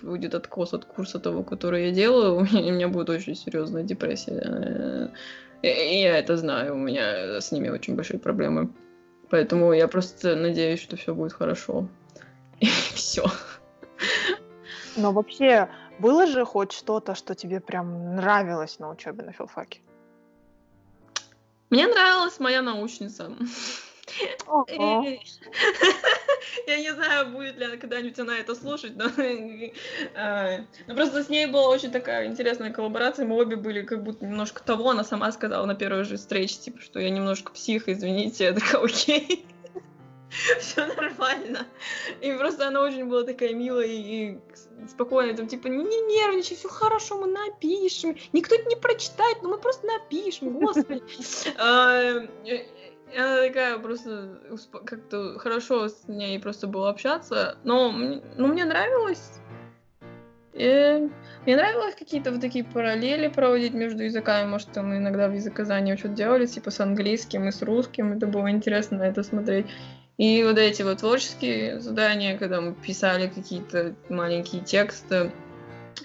будет 0.02 0.34
откос 0.34 0.72
от 0.72 0.84
курса 0.84 1.18
того, 1.18 1.42
который 1.42 1.86
я 1.86 1.90
делаю, 1.90 2.36
у 2.36 2.40
меня, 2.40 2.60
у 2.60 2.74
меня 2.74 2.88
будет 2.88 3.10
очень 3.10 3.34
серьезная 3.34 3.82
депрессия. 3.82 5.10
И, 5.62 5.68
и 5.68 6.02
я 6.02 6.18
это 6.18 6.36
знаю, 6.36 6.74
у 6.74 6.78
меня 6.78 7.40
с 7.40 7.52
ними 7.52 7.68
очень 7.68 7.96
большие 7.96 8.18
проблемы. 8.18 8.70
Поэтому 9.30 9.72
я 9.72 9.88
просто 9.88 10.36
надеюсь, 10.36 10.80
что 10.80 10.96
все 10.96 11.14
будет 11.14 11.32
хорошо. 11.32 11.88
И 12.60 12.66
все. 12.66 13.24
Но 14.96 15.12
вообще, 15.12 15.68
было 15.98 16.26
же 16.26 16.44
хоть 16.44 16.72
что-то, 16.72 17.14
что 17.14 17.34
тебе 17.34 17.60
прям 17.60 18.16
нравилось 18.16 18.78
на 18.78 18.90
учебе 18.90 19.24
на 19.24 19.32
филфаке? 19.32 19.80
Мне 21.70 21.86
нравилась 21.86 22.38
моя 22.38 22.62
научница. 22.62 23.32
Я 26.66 26.80
не 26.80 26.92
знаю, 26.92 27.30
будет 27.30 27.56
ли 27.56 27.76
когда-нибудь 27.78 28.18
она 28.18 28.38
это 28.38 28.54
слушать, 28.54 28.96
но... 28.96 29.06
А, 30.14 30.58
но 30.86 30.94
просто 30.94 31.24
с 31.24 31.28
ней 31.28 31.46
была 31.46 31.68
очень 31.68 31.90
такая 31.90 32.26
интересная 32.26 32.70
коллаборация. 32.70 33.26
Мы 33.26 33.36
обе 33.36 33.56
были 33.56 33.82
как 33.82 34.02
будто 34.02 34.24
немножко 34.24 34.62
того. 34.62 34.90
Она 34.90 35.04
сама 35.04 35.32
сказала 35.32 35.66
на 35.66 35.74
первой 35.74 36.04
же 36.04 36.16
встрече, 36.16 36.56
типа, 36.56 36.80
что 36.80 37.00
я 37.00 37.10
немножко 37.10 37.52
псих, 37.52 37.88
извините. 37.88 38.44
Я 38.44 38.52
такая, 38.52 38.82
окей. 38.82 39.46
Все 40.60 40.86
нормально. 40.86 41.66
И 42.20 42.32
просто 42.32 42.68
она 42.68 42.82
очень 42.82 43.06
была 43.06 43.24
такая 43.24 43.54
милая 43.54 43.86
и 43.86 44.38
спокойная, 44.88 45.36
там, 45.36 45.46
типа, 45.46 45.68
не 45.68 45.84
нервничай, 45.84 46.56
все 46.56 46.68
хорошо, 46.68 47.18
мы 47.18 47.26
напишем. 47.26 48.16
Никто 48.32 48.54
это 48.54 48.68
не 48.68 48.76
прочитает, 48.76 49.38
но 49.42 49.50
мы 49.50 49.58
просто 49.58 49.86
напишем, 49.86 50.52
господи. 50.58 51.02
А, 51.56 52.26
она 53.16 53.36
такая 53.46 53.78
просто 53.78 54.40
как-то 54.84 55.38
хорошо 55.38 55.88
с 55.88 56.08
ней 56.08 56.38
просто 56.40 56.66
было 56.66 56.90
общаться, 56.90 57.58
но 57.64 57.92
ну, 57.92 58.46
мне 58.48 58.64
нравилось. 58.64 59.40
И 60.52 61.10
мне 61.46 61.56
нравилось 61.56 61.94
какие-то 61.96 62.30
вот 62.30 62.40
такие 62.40 62.64
параллели 62.64 63.28
проводить 63.28 63.74
между 63.74 64.04
языками. 64.04 64.48
Может, 64.48 64.72
там 64.72 64.96
иногда 64.96 65.28
в 65.28 65.34
языкозании 65.34 65.96
что-то 65.96 66.14
делали, 66.14 66.46
типа 66.46 66.70
с 66.70 66.80
английским 66.80 67.48
и 67.48 67.52
с 67.52 67.60
русским. 67.62 68.12
Это 68.12 68.26
было 68.26 68.50
интересно 68.50 68.98
на 68.98 69.02
это 69.04 69.22
смотреть. 69.22 69.66
И 70.16 70.44
вот 70.44 70.58
эти 70.58 70.82
вот 70.82 70.98
творческие 70.98 71.80
задания, 71.80 72.38
когда 72.38 72.60
мы 72.60 72.74
писали 72.74 73.28
какие-то 73.28 73.94
маленькие 74.08 74.62
тексты 74.62 75.32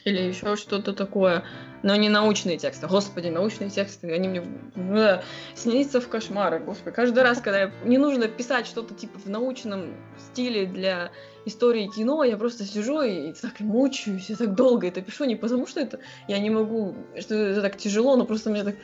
или 0.03 0.21
еще 0.21 0.55
что-то 0.55 0.93
такое 0.93 1.43
но 1.83 1.95
не 1.95 2.09
научные 2.09 2.57
тексты. 2.57 2.87
Господи, 2.87 3.27
научные 3.29 3.69
тексты, 3.69 4.11
они 4.11 4.27
мне 4.27 4.43
да, 4.75 5.23
снится 5.55 6.01
в 6.01 6.07
кошмары, 6.07 6.59
господи. 6.59 6.95
Каждый 6.95 7.23
раз, 7.23 7.39
когда 7.39 7.71
не 7.83 7.97
нужно 7.97 8.27
писать 8.27 8.67
что-то 8.67 8.93
типа 8.93 9.19
в 9.19 9.29
научном 9.29 9.93
стиле 10.17 10.65
для 10.65 11.11
истории 11.45 11.87
кино, 11.87 12.23
я 12.23 12.37
просто 12.37 12.65
сижу 12.65 13.01
и 13.01 13.33
так 13.33 13.59
мучаюсь, 13.59 14.29
я 14.29 14.35
так 14.35 14.55
долго 14.55 14.87
это 14.87 15.01
пишу, 15.01 15.25
не 15.25 15.35
потому 15.35 15.67
что 15.67 15.79
это 15.79 15.99
я 16.27 16.39
не 16.39 16.49
могу, 16.49 16.95
что 17.17 17.35
это 17.35 17.61
так 17.61 17.77
тяжело, 17.77 18.15
но 18.15 18.25
просто 18.25 18.49
мне 18.49 18.63
так 18.63 18.75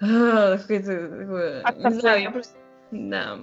а, 0.00 0.58
какое-то 0.58 1.08
такое, 1.08 1.62
не 1.76 2.00
знаю, 2.00 2.22
я 2.22 2.30
просто, 2.30 2.56
да, 2.90 3.38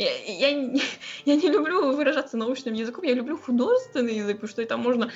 я, 0.00 0.48
я, 0.50 0.72
я 1.24 1.36
не 1.36 1.48
люблю 1.48 1.94
выражаться 1.94 2.36
научным 2.36 2.74
языком, 2.74 3.04
я 3.04 3.14
люблю 3.14 3.36
художественный 3.36 4.16
язык, 4.16 4.36
потому 4.36 4.48
что 4.48 4.66
там 4.66 4.80
можно 4.80 5.10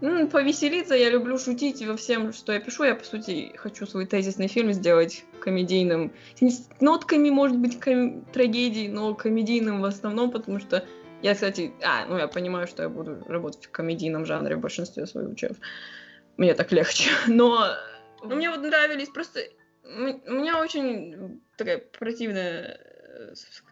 м, 0.00 0.28
повеселиться, 0.28 0.94
я 0.94 1.10
люблю 1.10 1.38
шутить 1.38 1.84
во 1.84 1.96
всем, 1.96 2.32
что 2.32 2.52
я 2.52 2.60
пишу. 2.60 2.84
Я, 2.84 2.94
по 2.94 3.04
сути, 3.04 3.52
хочу 3.56 3.86
свой 3.86 4.06
тезисный 4.06 4.48
фильм 4.48 4.72
сделать 4.72 5.24
комедийным. 5.40 6.12
С 6.40 6.68
нотками, 6.80 7.30
может 7.30 7.56
быть, 7.56 7.80
ком- 7.80 8.24
трагедии, 8.26 8.88
но 8.88 9.14
комедийным 9.14 9.80
в 9.80 9.84
основном, 9.84 10.30
потому 10.30 10.60
что 10.60 10.84
я, 11.22 11.34
кстати, 11.34 11.72
а, 11.82 12.06
ну 12.06 12.16
я 12.16 12.28
понимаю, 12.28 12.66
что 12.68 12.84
я 12.84 12.88
буду 12.88 13.24
работать 13.26 13.66
в 13.66 13.70
комедийном 13.70 14.24
жанре 14.24 14.56
в 14.56 14.60
большинстве 14.60 15.06
своих 15.06 15.30
учеб. 15.30 15.52
Мне 16.36 16.54
так 16.54 16.70
легче. 16.70 17.10
Но 17.26 17.74
ну, 18.22 18.36
мне 18.36 18.50
вот 18.50 18.60
нравились 18.60 19.08
просто... 19.08 19.40
У 19.82 20.32
меня 20.32 20.60
очень 20.60 21.40
такая 21.56 21.78
противная 21.78 22.78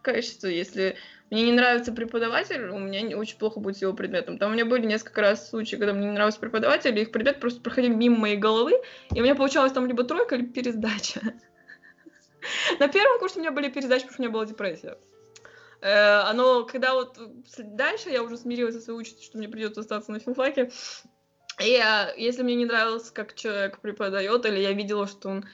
качество, 0.03 0.47
если 0.47 0.97
мне 1.31 1.43
не 1.45 1.53
нравится 1.53 1.93
преподаватель, 1.93 2.69
у 2.69 2.79
меня 2.79 3.01
не- 3.03 3.15
очень 3.15 3.39
плохо 3.39 3.61
будет 3.61 3.77
с 3.77 3.83
его 3.83 3.93
предметом. 3.93 4.39
Там 4.39 4.51
у 4.51 4.55
меня 4.55 4.65
были 4.65 4.87
несколько 4.87 5.21
раз 5.21 5.49
случаи, 5.49 5.77
когда 5.77 5.93
мне 5.93 6.07
не 6.07 6.13
нравился 6.13 6.39
преподаватель, 6.41 6.97
и 6.99 7.03
их 7.03 7.11
предмет 7.11 7.41
просто 7.41 7.61
проходил 7.61 7.95
мимо 7.95 8.19
моей 8.19 8.37
головы, 8.37 8.73
и 9.15 9.21
у 9.21 9.23
меня 9.23 9.35
получалось 9.35 9.73
там 9.73 9.87
либо 9.87 10.05
тройка, 10.05 10.37
либо 10.37 10.53
пересдача. 10.53 11.21
На 12.79 12.89
первом 12.89 13.19
курсе 13.19 13.39
у 13.39 13.41
меня 13.41 13.51
были 13.51 13.69
пересдачи, 13.69 14.03
потому 14.03 14.13
что 14.15 14.23
у 14.23 14.25
меня 14.25 14.33
была 14.33 14.47
депрессия. 14.47 14.99
Э, 15.81 16.21
Оно, 16.23 16.65
когда 16.65 16.95
вот 16.95 17.19
дальше 17.59 18.11
я 18.11 18.23
уже 18.23 18.37
смирилась 18.37 18.75
со 18.75 18.81
своей 18.81 19.01
участью, 19.01 19.25
что 19.25 19.39
мне 19.39 19.49
придется 19.49 19.81
остаться 19.81 20.13
на 20.13 20.21
филфаке, 20.21 20.71
и 21.63 21.83
если 22.19 22.43
мне 22.43 22.55
не 22.55 22.67
нравилось, 22.67 23.11
как 23.11 23.35
человек 23.35 23.81
преподает, 23.81 24.45
или 24.45 24.59
я 24.59 24.73
видела, 24.73 25.07
что 25.07 25.29
он 25.31 25.45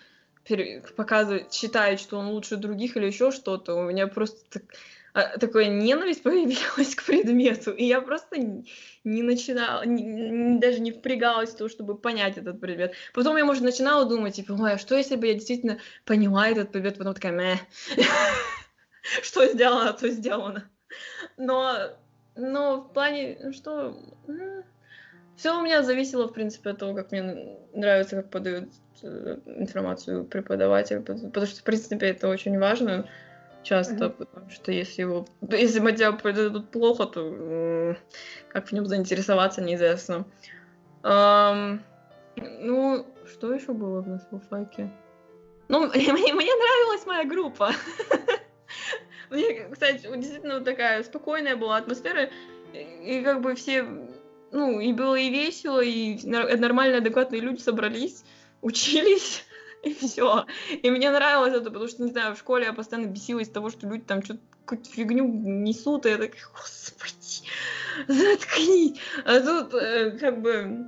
показывает, 0.97 1.53
считает, 1.53 2.01
что 2.01 2.18
он 2.18 2.28
лучше 2.28 2.57
других 2.57 2.97
или 2.97 3.07
еще 3.07 3.30
что-то, 3.30 3.74
у 3.74 3.82
меня 3.82 4.07
просто 4.07 4.38
так- 4.51 4.74
а, 5.14 5.38
такая 5.38 5.66
ненависть 5.66 6.22
появилась 6.24 6.95
к 6.95 7.05
предмету, 7.05 7.70
и 7.72 7.84
я 7.84 8.01
просто 8.01 8.36
н- 8.36 8.66
не 9.05 9.22
начинала, 9.22 9.84
не- 9.84 10.03
не- 10.03 10.59
даже 10.59 10.80
не 10.80 10.90
впрягалась 10.90 11.51
в 11.51 11.57
то, 11.57 11.68
чтобы 11.68 11.97
понять 11.97 12.38
этот 12.38 12.61
предмет. 12.61 12.95
Потом 13.14 13.36
я, 13.36 13.45
может, 13.45 13.62
начинала 13.62 14.05
думать, 14.07 14.34
типа, 14.34 14.53
ой, 14.53 14.72
а 14.72 14.78
что 14.78 14.97
если 14.97 15.16
бы 15.16 15.26
я 15.26 15.34
действительно 15.34 15.78
поняла 16.05 16.49
этот 16.49 16.72
предмет, 16.72 16.99
потом 16.99 17.14
такая, 17.14 17.32
мeh. 17.32 17.59
что 19.22 19.47
сделано, 19.47 19.93
то 19.93 20.09
сделано. 20.09 20.68
Но, 21.36 21.90
но 22.36 22.80
в 22.80 22.93
плане, 22.93 23.38
ну 23.43 23.53
что, 23.53 23.97
все 25.37 25.59
у 25.59 25.62
меня 25.62 25.83
зависело, 25.83 26.28
в 26.28 26.33
принципе, 26.33 26.70
от 26.70 26.78
того, 26.78 26.95
как 26.95 27.11
мне 27.12 27.59
нравится, 27.72 28.16
как 28.16 28.30
подают 28.30 28.72
э, 29.03 29.39
информацию 29.47 30.24
преподаватель, 30.24 30.99
пот- 31.01 31.22
потому 31.26 31.47
что, 31.47 31.61
в 31.61 31.64
принципе, 31.64 32.07
это 32.09 32.28
очень 32.28 32.59
важно 32.59 33.09
часто, 33.62 34.07
Мгм. 34.09 34.12
потому 34.16 34.51
что 34.51 34.72
если 34.72 35.03
его, 35.03 35.26
если 35.51 35.80
материал 35.80 36.16
подадут 36.16 36.70
плохо, 36.70 37.07
то 37.07 37.97
как 38.49 38.68
в 38.68 38.72
нем 38.72 38.87
заинтересоваться, 38.87 39.62
неизвестно. 39.62 40.26
Ам, 41.03 41.83
ну, 42.37 43.07
что 43.26 43.53
еще 43.55 43.72
было 43.72 44.03
на 44.03 44.18
филфаке? 44.18 44.91
Ну, 45.68 45.87
мне, 45.95 46.12
мне 46.12 46.55
нравилась 46.55 47.07
моя 47.07 47.24
группа. 47.24 47.72
Мне, 49.30 49.66
кстати, 49.70 50.03
действительно 50.16 50.61
такая 50.61 51.03
спокойная 51.05 51.57
была 51.57 51.78
атмосфера, 51.78 52.28
и 52.74 53.22
как 53.24 53.41
бы 53.41 53.55
все, 53.55 53.83
ну, 54.53 54.80
и 54.80 54.92
было 54.92 55.16
и 55.16 55.30
весело, 55.30 55.80
и 55.80 56.18
нар- 56.24 56.57
нормальные, 56.57 56.98
адекватные 56.98 57.40
люди 57.40 57.61
собрались, 57.61 58.24
учились, 58.62 59.44
и 59.82 59.94
все. 59.94 60.46
И 60.70 60.90
мне 60.90 61.11
нравилось 61.11 61.55
это, 61.55 61.64
потому 61.64 61.88
что, 61.88 62.03
не 62.03 62.11
знаю, 62.11 62.34
в 62.34 62.38
школе 62.38 62.66
я 62.66 62.72
постоянно 62.72 63.07
бесилась 63.07 63.48
из 63.48 63.53
того, 63.53 63.70
что 63.70 63.88
люди 63.88 64.05
там 64.05 64.22
что-то 64.22 64.40
какую-то 64.61 64.90
фигню 64.90 65.26
несут, 65.26 66.07
и 66.07 66.11
я 66.11 66.18
такая, 66.18 66.40
господи, 66.55 67.48
заткнись. 68.09 68.98
А 69.24 69.40
тут 69.40 69.74
э, 69.74 70.12
как 70.18 70.40
бы 70.40 70.86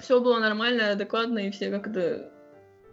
все 0.00 0.20
было 0.20 0.38
нормально, 0.38 0.92
адекватно, 0.92 1.40
и 1.40 1.50
все 1.50 1.70
как-то 1.70 2.30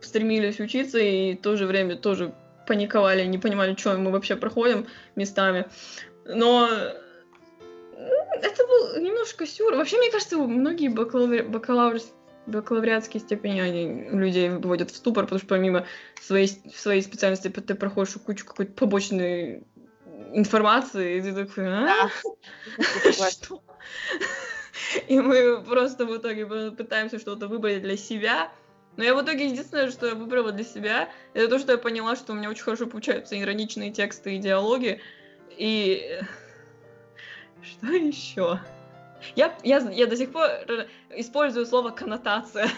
стремились 0.02 0.60
учиться, 0.60 0.98
и 0.98 1.36
в 1.36 1.42
то 1.42 1.56
же 1.56 1.66
время 1.66 1.96
тоже 1.96 2.34
паниковали, 2.68 3.26
не 3.26 3.38
понимали, 3.38 3.76
что 3.76 3.98
мы 3.98 4.12
вообще 4.12 4.36
проходим 4.36 4.88
местами. 5.16 5.66
Но 6.26 6.70
это 8.42 8.68
был 8.68 9.02
немножко 9.02 9.46
сюр. 9.46 9.76
Вообще, 9.76 9.98
мне 9.98 10.12
кажется, 10.12 10.38
многие 10.38 10.90
бакалаври... 10.90 11.42
бакалавр... 11.42 12.00
бакалавриатские 12.46 13.22
степени 13.22 13.60
они 13.60 14.10
людей 14.10 14.50
вводят 14.50 14.92
в 14.92 14.96
ступор, 14.96 15.26
потому 15.26 15.40
что 15.40 15.48
помимо 15.48 15.86
своей, 16.22 16.48
своей 16.74 17.02
специальности 17.02 17.50
ты 17.50 17.76
проходишь 17.76 18.14
кучу 18.14 18.46
какой-то 18.46 18.74
побочной 18.74 19.64
информации, 20.34 21.18
и 21.18 21.22
ты 21.22 21.34
такой, 21.34 21.68
а? 21.68 22.10
Что? 23.30 23.62
И 25.08 25.20
мы 25.20 25.62
просто 25.64 26.06
в 26.06 26.18
итоге 26.18 26.46
пытаемся 26.72 27.20
что-то 27.20 27.48
выбрать 27.48 27.82
для 27.82 27.98
себя. 27.98 28.52
Но 28.98 29.04
я 29.04 29.16
в 29.16 29.24
итоге 29.24 29.48
единственное, 29.48 29.92
что 29.92 30.08
я 30.08 30.16
выбрала 30.16 30.52
для 30.52 30.66
себя, 30.66 31.10
это 31.34 31.48
то, 31.48 31.60
что 31.60 31.72
я 31.74 31.78
поняла, 31.78 32.16
что 32.16 32.34
у 32.34 32.36
меня 32.36 32.50
очень 32.50 32.64
хорошо 32.64 32.88
получаются 32.88 33.40
ироничные 33.40 33.92
тексты 33.92 34.36
и 34.36 34.40
диалоги. 34.40 35.02
И 35.52 36.20
что 37.64 37.88
еще? 37.88 38.60
Я, 39.36 39.54
я, 39.64 39.80
я 39.80 40.08
до 40.08 40.16
сих 40.16 40.32
пор 40.32 40.50
использую 41.10 41.66
слово 41.66 41.90
коннотация. 41.90 42.70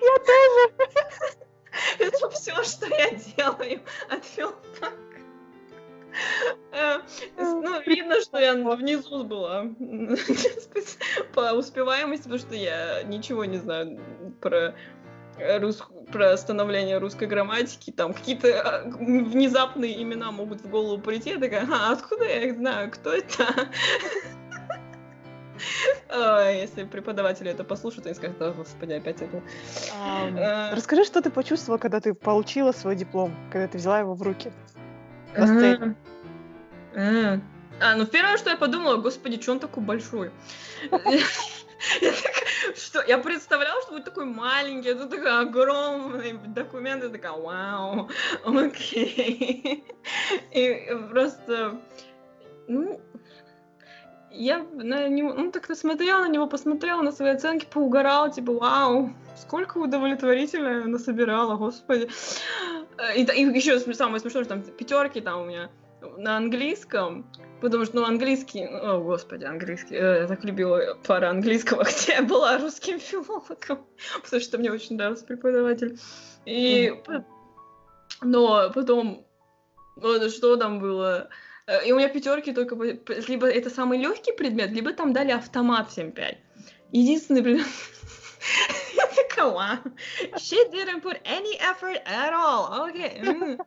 Я 0.00 0.18
тоже. 0.18 0.92
Это 1.98 2.30
все, 2.30 2.62
что 2.62 2.86
я 2.86 3.10
делаю 3.10 3.80
от 4.08 4.24
филфака. 4.24 4.92
Э, 6.72 6.98
Ну, 7.38 7.80
видно, 7.86 8.20
что 8.20 8.38
я 8.38 8.54
внизу 8.54 9.24
была 9.24 9.62
по 11.34 11.52
успеваемости, 11.52 12.24
потому 12.24 12.38
что 12.38 12.54
я 12.54 13.02
ничего 13.02 13.44
не 13.44 13.58
знаю 13.58 13.98
про 14.40 14.74
рус... 15.60 15.82
про 16.12 16.36
становление 16.36 16.98
русской 16.98 17.26
грамматики, 17.26 17.90
там 17.90 18.12
какие-то 18.12 18.60
а, 18.60 18.84
внезапные 18.88 20.02
имена 20.02 20.30
могут 20.30 20.60
в 20.62 20.68
голову 20.68 21.00
прийти, 21.00 21.30
я 21.30 21.38
такая, 21.38 21.66
а 21.70 21.92
откуда 21.92 22.24
я 22.24 22.44
их 22.44 22.56
знаю, 22.56 22.90
кто 22.90 23.12
это? 23.12 23.68
Если 26.52 26.84
преподаватели 26.84 27.50
это 27.50 27.64
послушают, 27.64 28.06
они 28.06 28.14
скажут, 28.14 28.40
«О, 28.42 28.52
господи, 28.52 28.92
опять 28.92 29.22
это. 29.22 29.42
Э. 29.94 30.74
Расскажи, 30.74 31.04
что 31.04 31.22
ты 31.22 31.30
почувствовала, 31.30 31.78
когда 31.78 32.00
ты 32.00 32.14
получила 32.14 32.72
свой 32.72 32.96
диплом, 32.96 33.34
когда 33.50 33.68
ты 33.68 33.78
взяла 33.78 34.00
его 34.00 34.14
в 34.14 34.22
руки. 34.22 34.52
А, 37.80 37.96
ну 37.96 38.06
первое, 38.06 38.36
что 38.36 38.50
я 38.50 38.56
подумала, 38.56 38.96
господи, 38.96 39.40
что 39.40 39.52
он 39.52 39.60
такой 39.60 39.82
большой? 39.82 40.30
Я 42.00 42.12
что 42.76 43.02
я 43.06 43.18
представляла, 43.18 43.80
что 43.82 43.92
будет 43.92 44.04
такой 44.04 44.24
маленький, 44.24 44.90
это 44.90 45.06
такой 45.06 45.40
огромный 45.40 46.32
документ, 46.32 47.02
я 47.02 47.08
такая, 47.08 47.32
вау, 47.32 48.08
окей. 48.44 49.84
И 50.52 50.98
просто, 51.10 51.80
ну, 52.68 53.00
я 54.30 54.58
на 54.72 55.08
него, 55.08 55.34
ну, 55.34 55.50
так 55.50 55.74
смотрела 55.76 56.20
на 56.20 56.28
него, 56.28 56.46
посмотрела 56.46 57.02
на 57.02 57.12
свои 57.12 57.30
оценки, 57.30 57.66
поугарала, 57.70 58.30
типа, 58.30 58.52
вау, 58.52 59.12
сколько 59.36 59.78
удовлетворительно 59.78 60.68
я 60.68 60.84
насобирала, 60.86 61.56
господи. 61.56 62.08
И, 63.16 63.22
и 63.22 63.56
еще 63.56 63.78
самое 63.80 64.20
смешное, 64.20 64.44
что 64.44 64.54
там 64.54 64.62
пятерки 64.62 65.20
там 65.20 65.42
у 65.42 65.44
меня 65.46 65.70
на 66.16 66.36
английском, 66.36 67.26
потому 67.62 67.86
что, 67.86 67.96
ну, 67.96 68.04
английский, 68.04 68.66
о, 68.66 69.00
господи, 69.00 69.44
английский, 69.44 69.94
э, 69.94 70.20
я 70.22 70.26
так 70.26 70.44
любила 70.44 70.98
пара 71.06 71.30
английского, 71.30 71.84
где 72.02 72.12
я 72.12 72.22
была 72.22 72.58
русским 72.58 73.00
филологом, 73.00 73.86
потому 74.22 74.42
что 74.42 74.58
мне 74.58 74.70
очень 74.70 74.96
нравился 74.96 75.24
преподаватель. 75.24 75.98
И, 76.44 76.94
но 78.20 78.70
потом, 78.74 79.24
вот 79.96 80.30
что 80.30 80.56
там 80.56 80.80
было, 80.80 81.30
Э, 81.66 81.86
и 81.86 81.92
у 81.92 81.96
меня 81.96 82.08
пятерки 82.08 82.52
только, 82.52 82.76
либо 83.28 83.46
это 83.46 83.70
самый 83.70 83.98
легкий 83.98 84.32
предмет, 84.32 84.70
либо 84.70 84.92
там 84.92 85.12
дали 85.12 85.30
автомат 85.30 85.88
7-5. 85.96 86.36
Единственный 86.92 87.42
предмет, 87.42 87.66
я 88.94 89.06
такая, 89.06 89.50
wow, 89.50 89.78
she 90.36 90.56
didn't 90.70 91.02
put 91.02 91.20
any 91.24 91.58
effort 91.58 92.02
at 92.06 92.32
all, 92.32 92.88
окей. 92.88 93.18
м». 93.20 93.58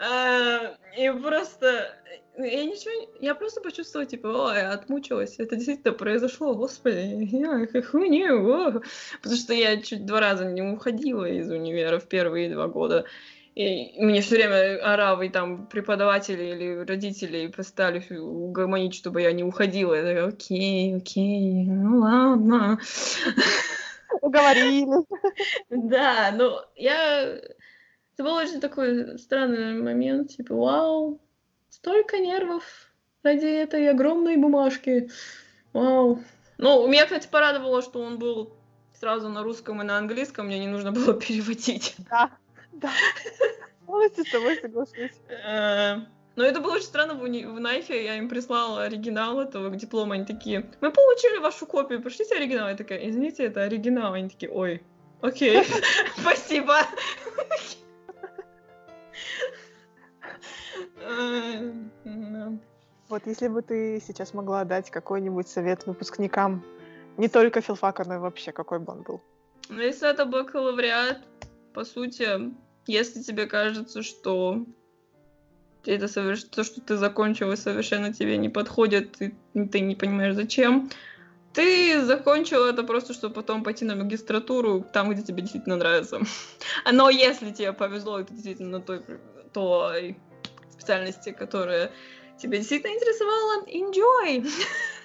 Э, 0.00 0.76
И 0.96 1.10
просто, 1.10 1.94
я 2.36 2.64
ничего, 2.64 3.08
я 3.20 3.34
просто 3.34 3.60
почувствовала, 3.60 4.08
типа, 4.08 4.26
ой, 4.26 4.62
отмучилась, 4.62 5.38
это 5.38 5.56
действительно 5.56 5.92
произошло, 5.94 6.54
господи, 6.54 7.28
я 7.30 7.66
о». 8.32 8.80
потому 9.22 9.36
что 9.36 9.54
я 9.54 9.80
чуть 9.82 10.06
два 10.06 10.20
раза 10.20 10.44
не 10.44 10.62
уходила 10.62 11.24
из 11.24 11.50
универа 11.50 11.98
в 11.98 12.08
первые 12.08 12.50
два 12.50 12.66
года, 12.66 13.04
и 13.54 13.92
мне 13.98 14.20
все 14.20 14.36
время 14.36 14.78
оравы 14.84 15.30
там 15.30 15.66
преподаватели 15.66 16.44
или 16.44 16.84
родители 16.86 17.48
пытались 17.48 18.08
угомонить, 18.10 18.94
чтобы 18.94 19.22
я 19.22 19.32
не 19.32 19.42
уходила. 19.42 19.94
Я 19.94 20.02
такая, 20.02 20.28
окей, 20.28 20.96
окей, 20.96 21.64
ну 21.66 21.98
ладно. 21.98 22.78
Уговорили. 24.20 25.04
Да, 25.70 26.32
но 26.32 26.64
я... 26.76 27.22
Это 28.14 28.24
был 28.24 28.34
очень 28.34 28.60
такой 28.60 29.18
странный 29.18 29.80
момент, 29.80 30.30
типа, 30.30 30.54
вау, 30.54 31.20
столько 31.68 32.18
нервов 32.18 32.64
ради 33.22 33.46
этой 33.46 33.88
огромной 33.88 34.36
бумажки. 34.36 35.10
Вау, 35.72 36.22
Ну, 36.56 36.86
меня, 36.88 37.04
кстати, 37.04 37.28
порадовало, 37.28 37.82
что 37.82 38.00
он 38.00 38.18
был 38.18 38.52
сразу 38.98 39.28
на 39.28 39.42
русском 39.42 39.80
и 39.80 39.84
на 39.84 39.98
английском, 39.98 40.46
мне 40.46 40.58
не 40.58 40.66
нужно 40.66 40.90
было 40.92 41.14
переводить. 41.20 41.94
Да, 42.10 42.30
да. 42.72 42.90
Полностью 43.86 44.24
с 44.24 44.30
тобой 44.30 44.56
соглашусь. 44.56 45.12
Но 46.38 46.44
это 46.44 46.60
было 46.60 46.74
очень 46.74 46.84
странно 46.86 47.14
в, 47.14 47.24
уни- 47.24 47.44
в 47.44 47.58
Найфе, 47.58 48.04
я 48.04 48.16
им 48.16 48.28
прислала 48.28 48.84
оригинал 48.84 49.40
этого 49.40 49.74
диплома, 49.74 50.14
они 50.14 50.24
такие, 50.24 50.70
мы 50.80 50.92
получили 50.92 51.38
вашу 51.38 51.66
копию, 51.66 52.00
пришлите 52.00 52.36
оригинал. 52.36 52.68
Я 52.68 52.76
такая, 52.76 53.10
извините, 53.10 53.42
это 53.42 53.62
оригинал. 53.62 54.12
Они 54.12 54.28
такие, 54.28 54.48
ой, 54.52 54.80
окей, 55.20 55.64
спасибо. 56.16 56.76
Вот 63.08 63.26
если 63.26 63.48
бы 63.48 63.60
ты 63.62 64.00
сейчас 64.06 64.32
могла 64.32 64.62
дать 64.64 64.92
какой-нибудь 64.92 65.48
совет 65.48 65.86
выпускникам, 65.86 66.62
не 67.16 67.26
только 67.26 67.60
филфака, 67.60 68.04
но 68.04 68.14
и 68.14 68.18
вообще, 68.18 68.52
какой 68.52 68.78
бы 68.78 68.92
он 68.92 69.02
был? 69.02 69.20
Ну, 69.70 69.80
если 69.80 70.08
это 70.08 70.24
бакалавриат, 70.24 71.18
по 71.74 71.82
сути, 71.82 72.54
если 72.86 73.22
тебе 73.22 73.46
кажется, 73.46 74.04
что 74.04 74.64
это 75.84 76.08
соверш... 76.08 76.44
то, 76.44 76.64
что 76.64 76.80
ты 76.80 76.96
закончила, 76.96 77.54
совершенно 77.56 78.12
тебе 78.12 78.36
не 78.36 78.48
подходит, 78.48 79.20
и 79.20 79.34
ты 79.66 79.80
не 79.80 79.94
понимаешь 79.94 80.34
зачем, 80.34 80.90
ты 81.52 82.04
закончила 82.04 82.70
это 82.70 82.84
просто, 82.84 83.14
чтобы 83.14 83.34
потом 83.34 83.64
пойти 83.64 83.84
на 83.84 83.96
магистратуру 83.96 84.86
там, 84.92 85.10
где 85.10 85.22
тебе 85.22 85.42
действительно 85.42 85.76
нравится. 85.76 86.20
Но 86.92 87.10
если 87.10 87.50
тебе 87.50 87.72
повезло, 87.72 88.20
и 88.20 88.24
ты 88.24 88.34
действительно 88.34 88.78
на 88.78 88.80
той, 88.80 89.02
той 89.52 90.16
специальности, 90.70 91.32
которая 91.32 91.90
тебя 92.40 92.58
действительно 92.58 92.92
интересовала, 92.92 93.64
enjoy! 93.66 94.48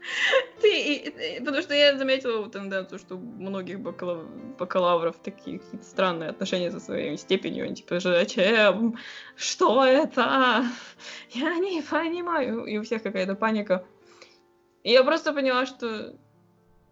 Ты, 0.60 1.40
потому 1.40 1.62
что 1.62 1.74
я 1.74 1.96
заметила 1.96 2.48
тенденцию, 2.48 2.98
что 2.98 3.16
у 3.16 3.18
многих 3.18 3.80
бакалав- 3.80 4.56
бакалавров 4.58 5.16
такие 5.22 5.58
какие-то 5.58 5.84
странные 5.84 6.30
отношения 6.30 6.70
со 6.70 6.80
своей 6.80 7.16
степенью. 7.16 7.64
Они 7.64 7.74
типа, 7.74 8.00
зачем? 8.00 8.98
Что 9.36 9.84
это? 9.84 10.64
Я 11.30 11.54
не 11.58 11.82
понимаю. 11.82 12.64
И 12.64 12.78
у 12.78 12.82
всех 12.82 13.02
какая-то 13.02 13.34
паника. 13.34 13.84
И 14.84 14.92
я 14.92 15.04
просто 15.04 15.32
поняла, 15.32 15.66
что 15.66 16.14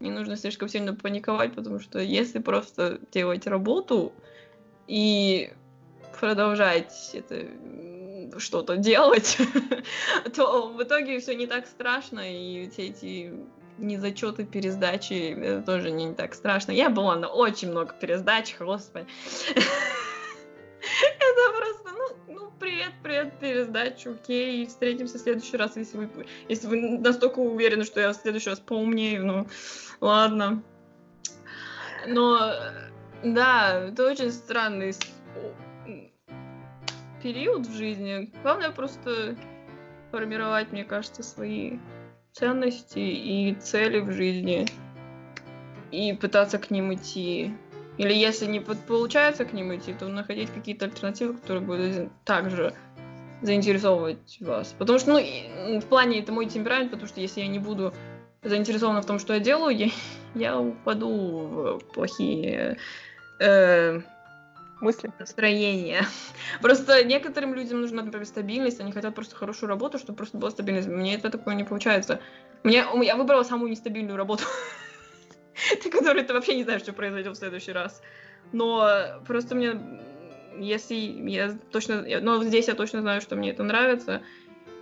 не 0.01 0.11
нужно 0.11 0.37
слишком 0.37 0.69
сильно 0.69 0.95
паниковать, 0.95 1.55
потому 1.55 1.81
что 1.81 1.99
если 1.99 2.41
просто 2.41 3.01
делать 3.13 3.47
работу 3.47 4.13
и 4.87 5.51
продолжать 6.21 7.11
это 7.15 7.47
что-то 8.39 8.77
делать, 8.77 9.39
то 10.35 10.69
в 10.69 10.83
итоге 10.83 11.21
все 11.21 11.35
не 11.35 11.47
так 11.47 11.67
страшно, 11.67 12.21
и 12.21 12.69
все 12.71 12.89
эти 12.89 13.33
незачеты, 13.79 14.45
пересдачи, 14.45 15.33
это 15.33 15.63
тоже 15.63 15.91
не 15.91 16.15
так 16.15 16.35
страшно. 16.35 16.73
Я 16.73 16.91
была 16.91 17.17
на 17.17 17.29
очень 17.29 17.71
много 17.71 17.95
пересдач, 17.95 18.57
господи. 18.59 19.07
Это 21.19 21.57
просто, 21.57 21.91
ну, 21.99 22.35
ну, 22.35 22.53
привет, 22.61 22.93
привет, 23.03 23.39
пересдача, 23.41 24.11
окей, 24.11 24.67
встретимся 24.67 25.19
в 25.19 25.21
следующий 25.21 25.57
раз, 25.57 25.77
если 25.77 25.99
вы, 25.99 26.09
если 26.49 26.69
вы 26.69 26.99
настолько 26.99 27.41
уверены, 27.41 27.85
что 27.85 28.01
я 28.01 28.13
в 28.13 28.17
следующий 28.17 28.51
раз 28.51 28.61
поумнею, 28.61 29.27
ну, 29.27 29.47
ладно. 30.01 30.63
Но, 32.07 32.53
да, 33.25 33.89
это 33.89 34.07
очень 34.07 34.31
странный 34.31 34.95
период 37.27 37.67
в 37.67 37.77
жизни. 37.77 38.31
Главное 38.45 38.71
просто 38.71 39.35
формировать, 40.13 40.71
мне 40.71 40.85
кажется, 40.85 41.25
свои 41.25 41.79
ценности 42.33 43.01
и 43.01 43.57
цели 43.61 43.99
в 43.99 44.13
жизни. 44.13 44.65
И 45.91 46.13
пытаться 46.13 46.59
к 46.59 46.71
ним 46.71 46.95
идти. 46.95 47.53
Или 47.99 48.15
если 48.15 48.47
не 48.47 48.61
получается 48.61 49.45
к 49.45 49.53
ним 49.53 49.75
идти, 49.75 49.93
то 49.93 50.07
находить 50.07 50.51
какие-то 50.53 50.85
альтернативы, 50.85 51.35
которые 51.35 51.65
будут 51.65 52.11
также 52.25 52.75
заинтересовывать 53.43 54.39
вас. 54.41 54.77
Потому 54.79 55.01
что, 55.01 55.11
ну, 55.11 55.81
в 55.81 55.85
плане 55.87 56.21
это 56.21 56.31
мой 56.31 56.47
темперамент, 56.47 56.93
потому 56.93 57.09
что 57.09 57.21
если 57.21 57.41
я 57.41 57.49
не 57.49 57.59
буду 57.59 57.93
заинтересована 58.45 59.03
в 59.03 59.07
том, 59.07 59.19
что 59.19 59.35
я 59.35 59.41
делаю, 59.41 59.77
я, 59.77 59.89
я 60.37 60.61
упаду 60.61 61.09
в 61.11 61.93
плохие 61.93 62.79
э, 63.41 64.01
Мысли? 64.81 65.11
настроения. 65.19 66.07
Просто 66.63 67.03
некоторым 67.05 67.55
людям 67.55 67.81
нужна, 67.81 68.03
например, 68.03 68.27
стабильность, 68.27 68.81
они 68.81 68.93
хотят 68.93 69.15
просто 69.15 69.35
хорошую 69.35 69.69
работу, 69.69 69.99
чтобы 69.99 70.17
просто 70.17 70.37
была 70.37 70.51
стабильность. 70.51 70.89
Мне 70.89 71.15
это 71.15 71.31
такое 71.31 71.55
не 71.55 71.65
получается. 71.65 72.21
Мне, 72.63 72.85
я 73.03 73.17
выбрала 73.17 73.43
самую 73.43 73.71
нестабильную 73.71 74.17
работу, 74.17 74.45
ты 75.83 75.91
которой 75.91 76.23
ты 76.25 76.35
вообще 76.35 76.57
не 76.57 76.65
знаешь, 76.65 76.83
что 76.83 76.93
произойдет 76.93 77.37
в 77.37 77.39
следующий 77.39 77.73
раз. 77.73 78.03
Но 78.53 79.23
просто 79.27 79.55
мне, 79.55 79.81
если 80.59 80.95
я 80.95 81.59
точно, 81.73 82.05
но 82.21 82.43
здесь 82.45 82.69
я 82.69 82.75
точно 82.75 83.01
знаю, 83.01 83.21
что 83.21 83.37
мне 83.37 83.51
это 83.51 83.63
нравится, 83.63 84.23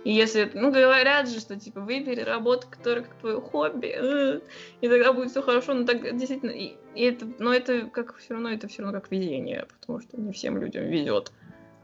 и 0.05 0.11
если, 0.11 0.51
ну, 0.53 0.71
говорят 0.71 1.27
же, 1.27 1.39
что, 1.39 1.59
типа, 1.59 1.81
выбери 1.81 2.21
работу, 2.21 2.67
которая 2.69 3.03
как 3.03 3.15
твое 3.15 3.41
хобби, 3.41 3.87
э, 3.87 4.39
и 4.79 4.87
тогда 4.87 5.11
будет 5.11 5.31
все 5.31 5.41
хорошо, 5.41 5.73
но 5.73 5.83
так 5.83 6.15
действительно, 6.15 6.51
и, 6.51 6.75
и 6.93 7.05
это, 7.05 7.27
но 7.39 7.51
это 7.51 7.87
как 7.87 8.15
все 8.17 8.35
равно, 8.35 8.51
это 8.51 8.67
все 8.67 8.83
равно 8.83 9.01
как 9.01 9.11
везение, 9.11 9.65
потому 9.67 9.99
что 10.01 10.21
не 10.21 10.31
всем 10.31 10.59
людям 10.59 10.85
везет 10.85 11.31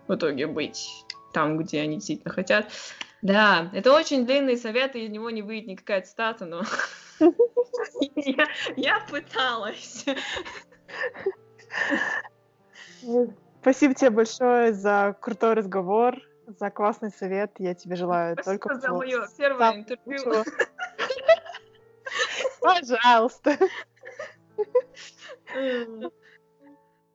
в 0.08 0.14
итоге 0.14 0.46
быть 0.46 0.88
там, 1.34 1.58
где 1.58 1.82
они 1.82 1.96
действительно 1.96 2.32
хотят. 2.32 2.72
Да, 3.24 3.72
это 3.74 3.92
очень 3.92 4.28
длинный 4.28 4.58
совет, 4.58 4.96
и 4.96 5.06
из 5.06 5.10
него 5.10 5.32
не 5.32 5.42
выйдет 5.42 5.70
никакая 5.70 6.02
цитата, 6.02 6.46
но 6.46 6.62
я, 8.16 8.46
я 8.78 9.00
пыталась. 9.10 10.06
Спасибо 13.62 13.96
тебе 13.96 14.12
большое 14.12 14.74
за 14.74 15.18
крутой 15.20 15.56
разговор, 15.56 16.22
за 16.60 16.70
классный 16.70 17.12
совет. 17.12 17.52
Я 17.58 17.74
тебе 17.74 17.96
желаю 17.96 18.36
только 18.36 18.76
Спасибо 18.76 18.76
за 18.76 18.82
всего 18.82 18.98
мое 18.98 19.28
первое 19.38 19.60
самого 19.60 19.80
интервью. 19.80 20.44
Пожалуйста. 22.62 23.58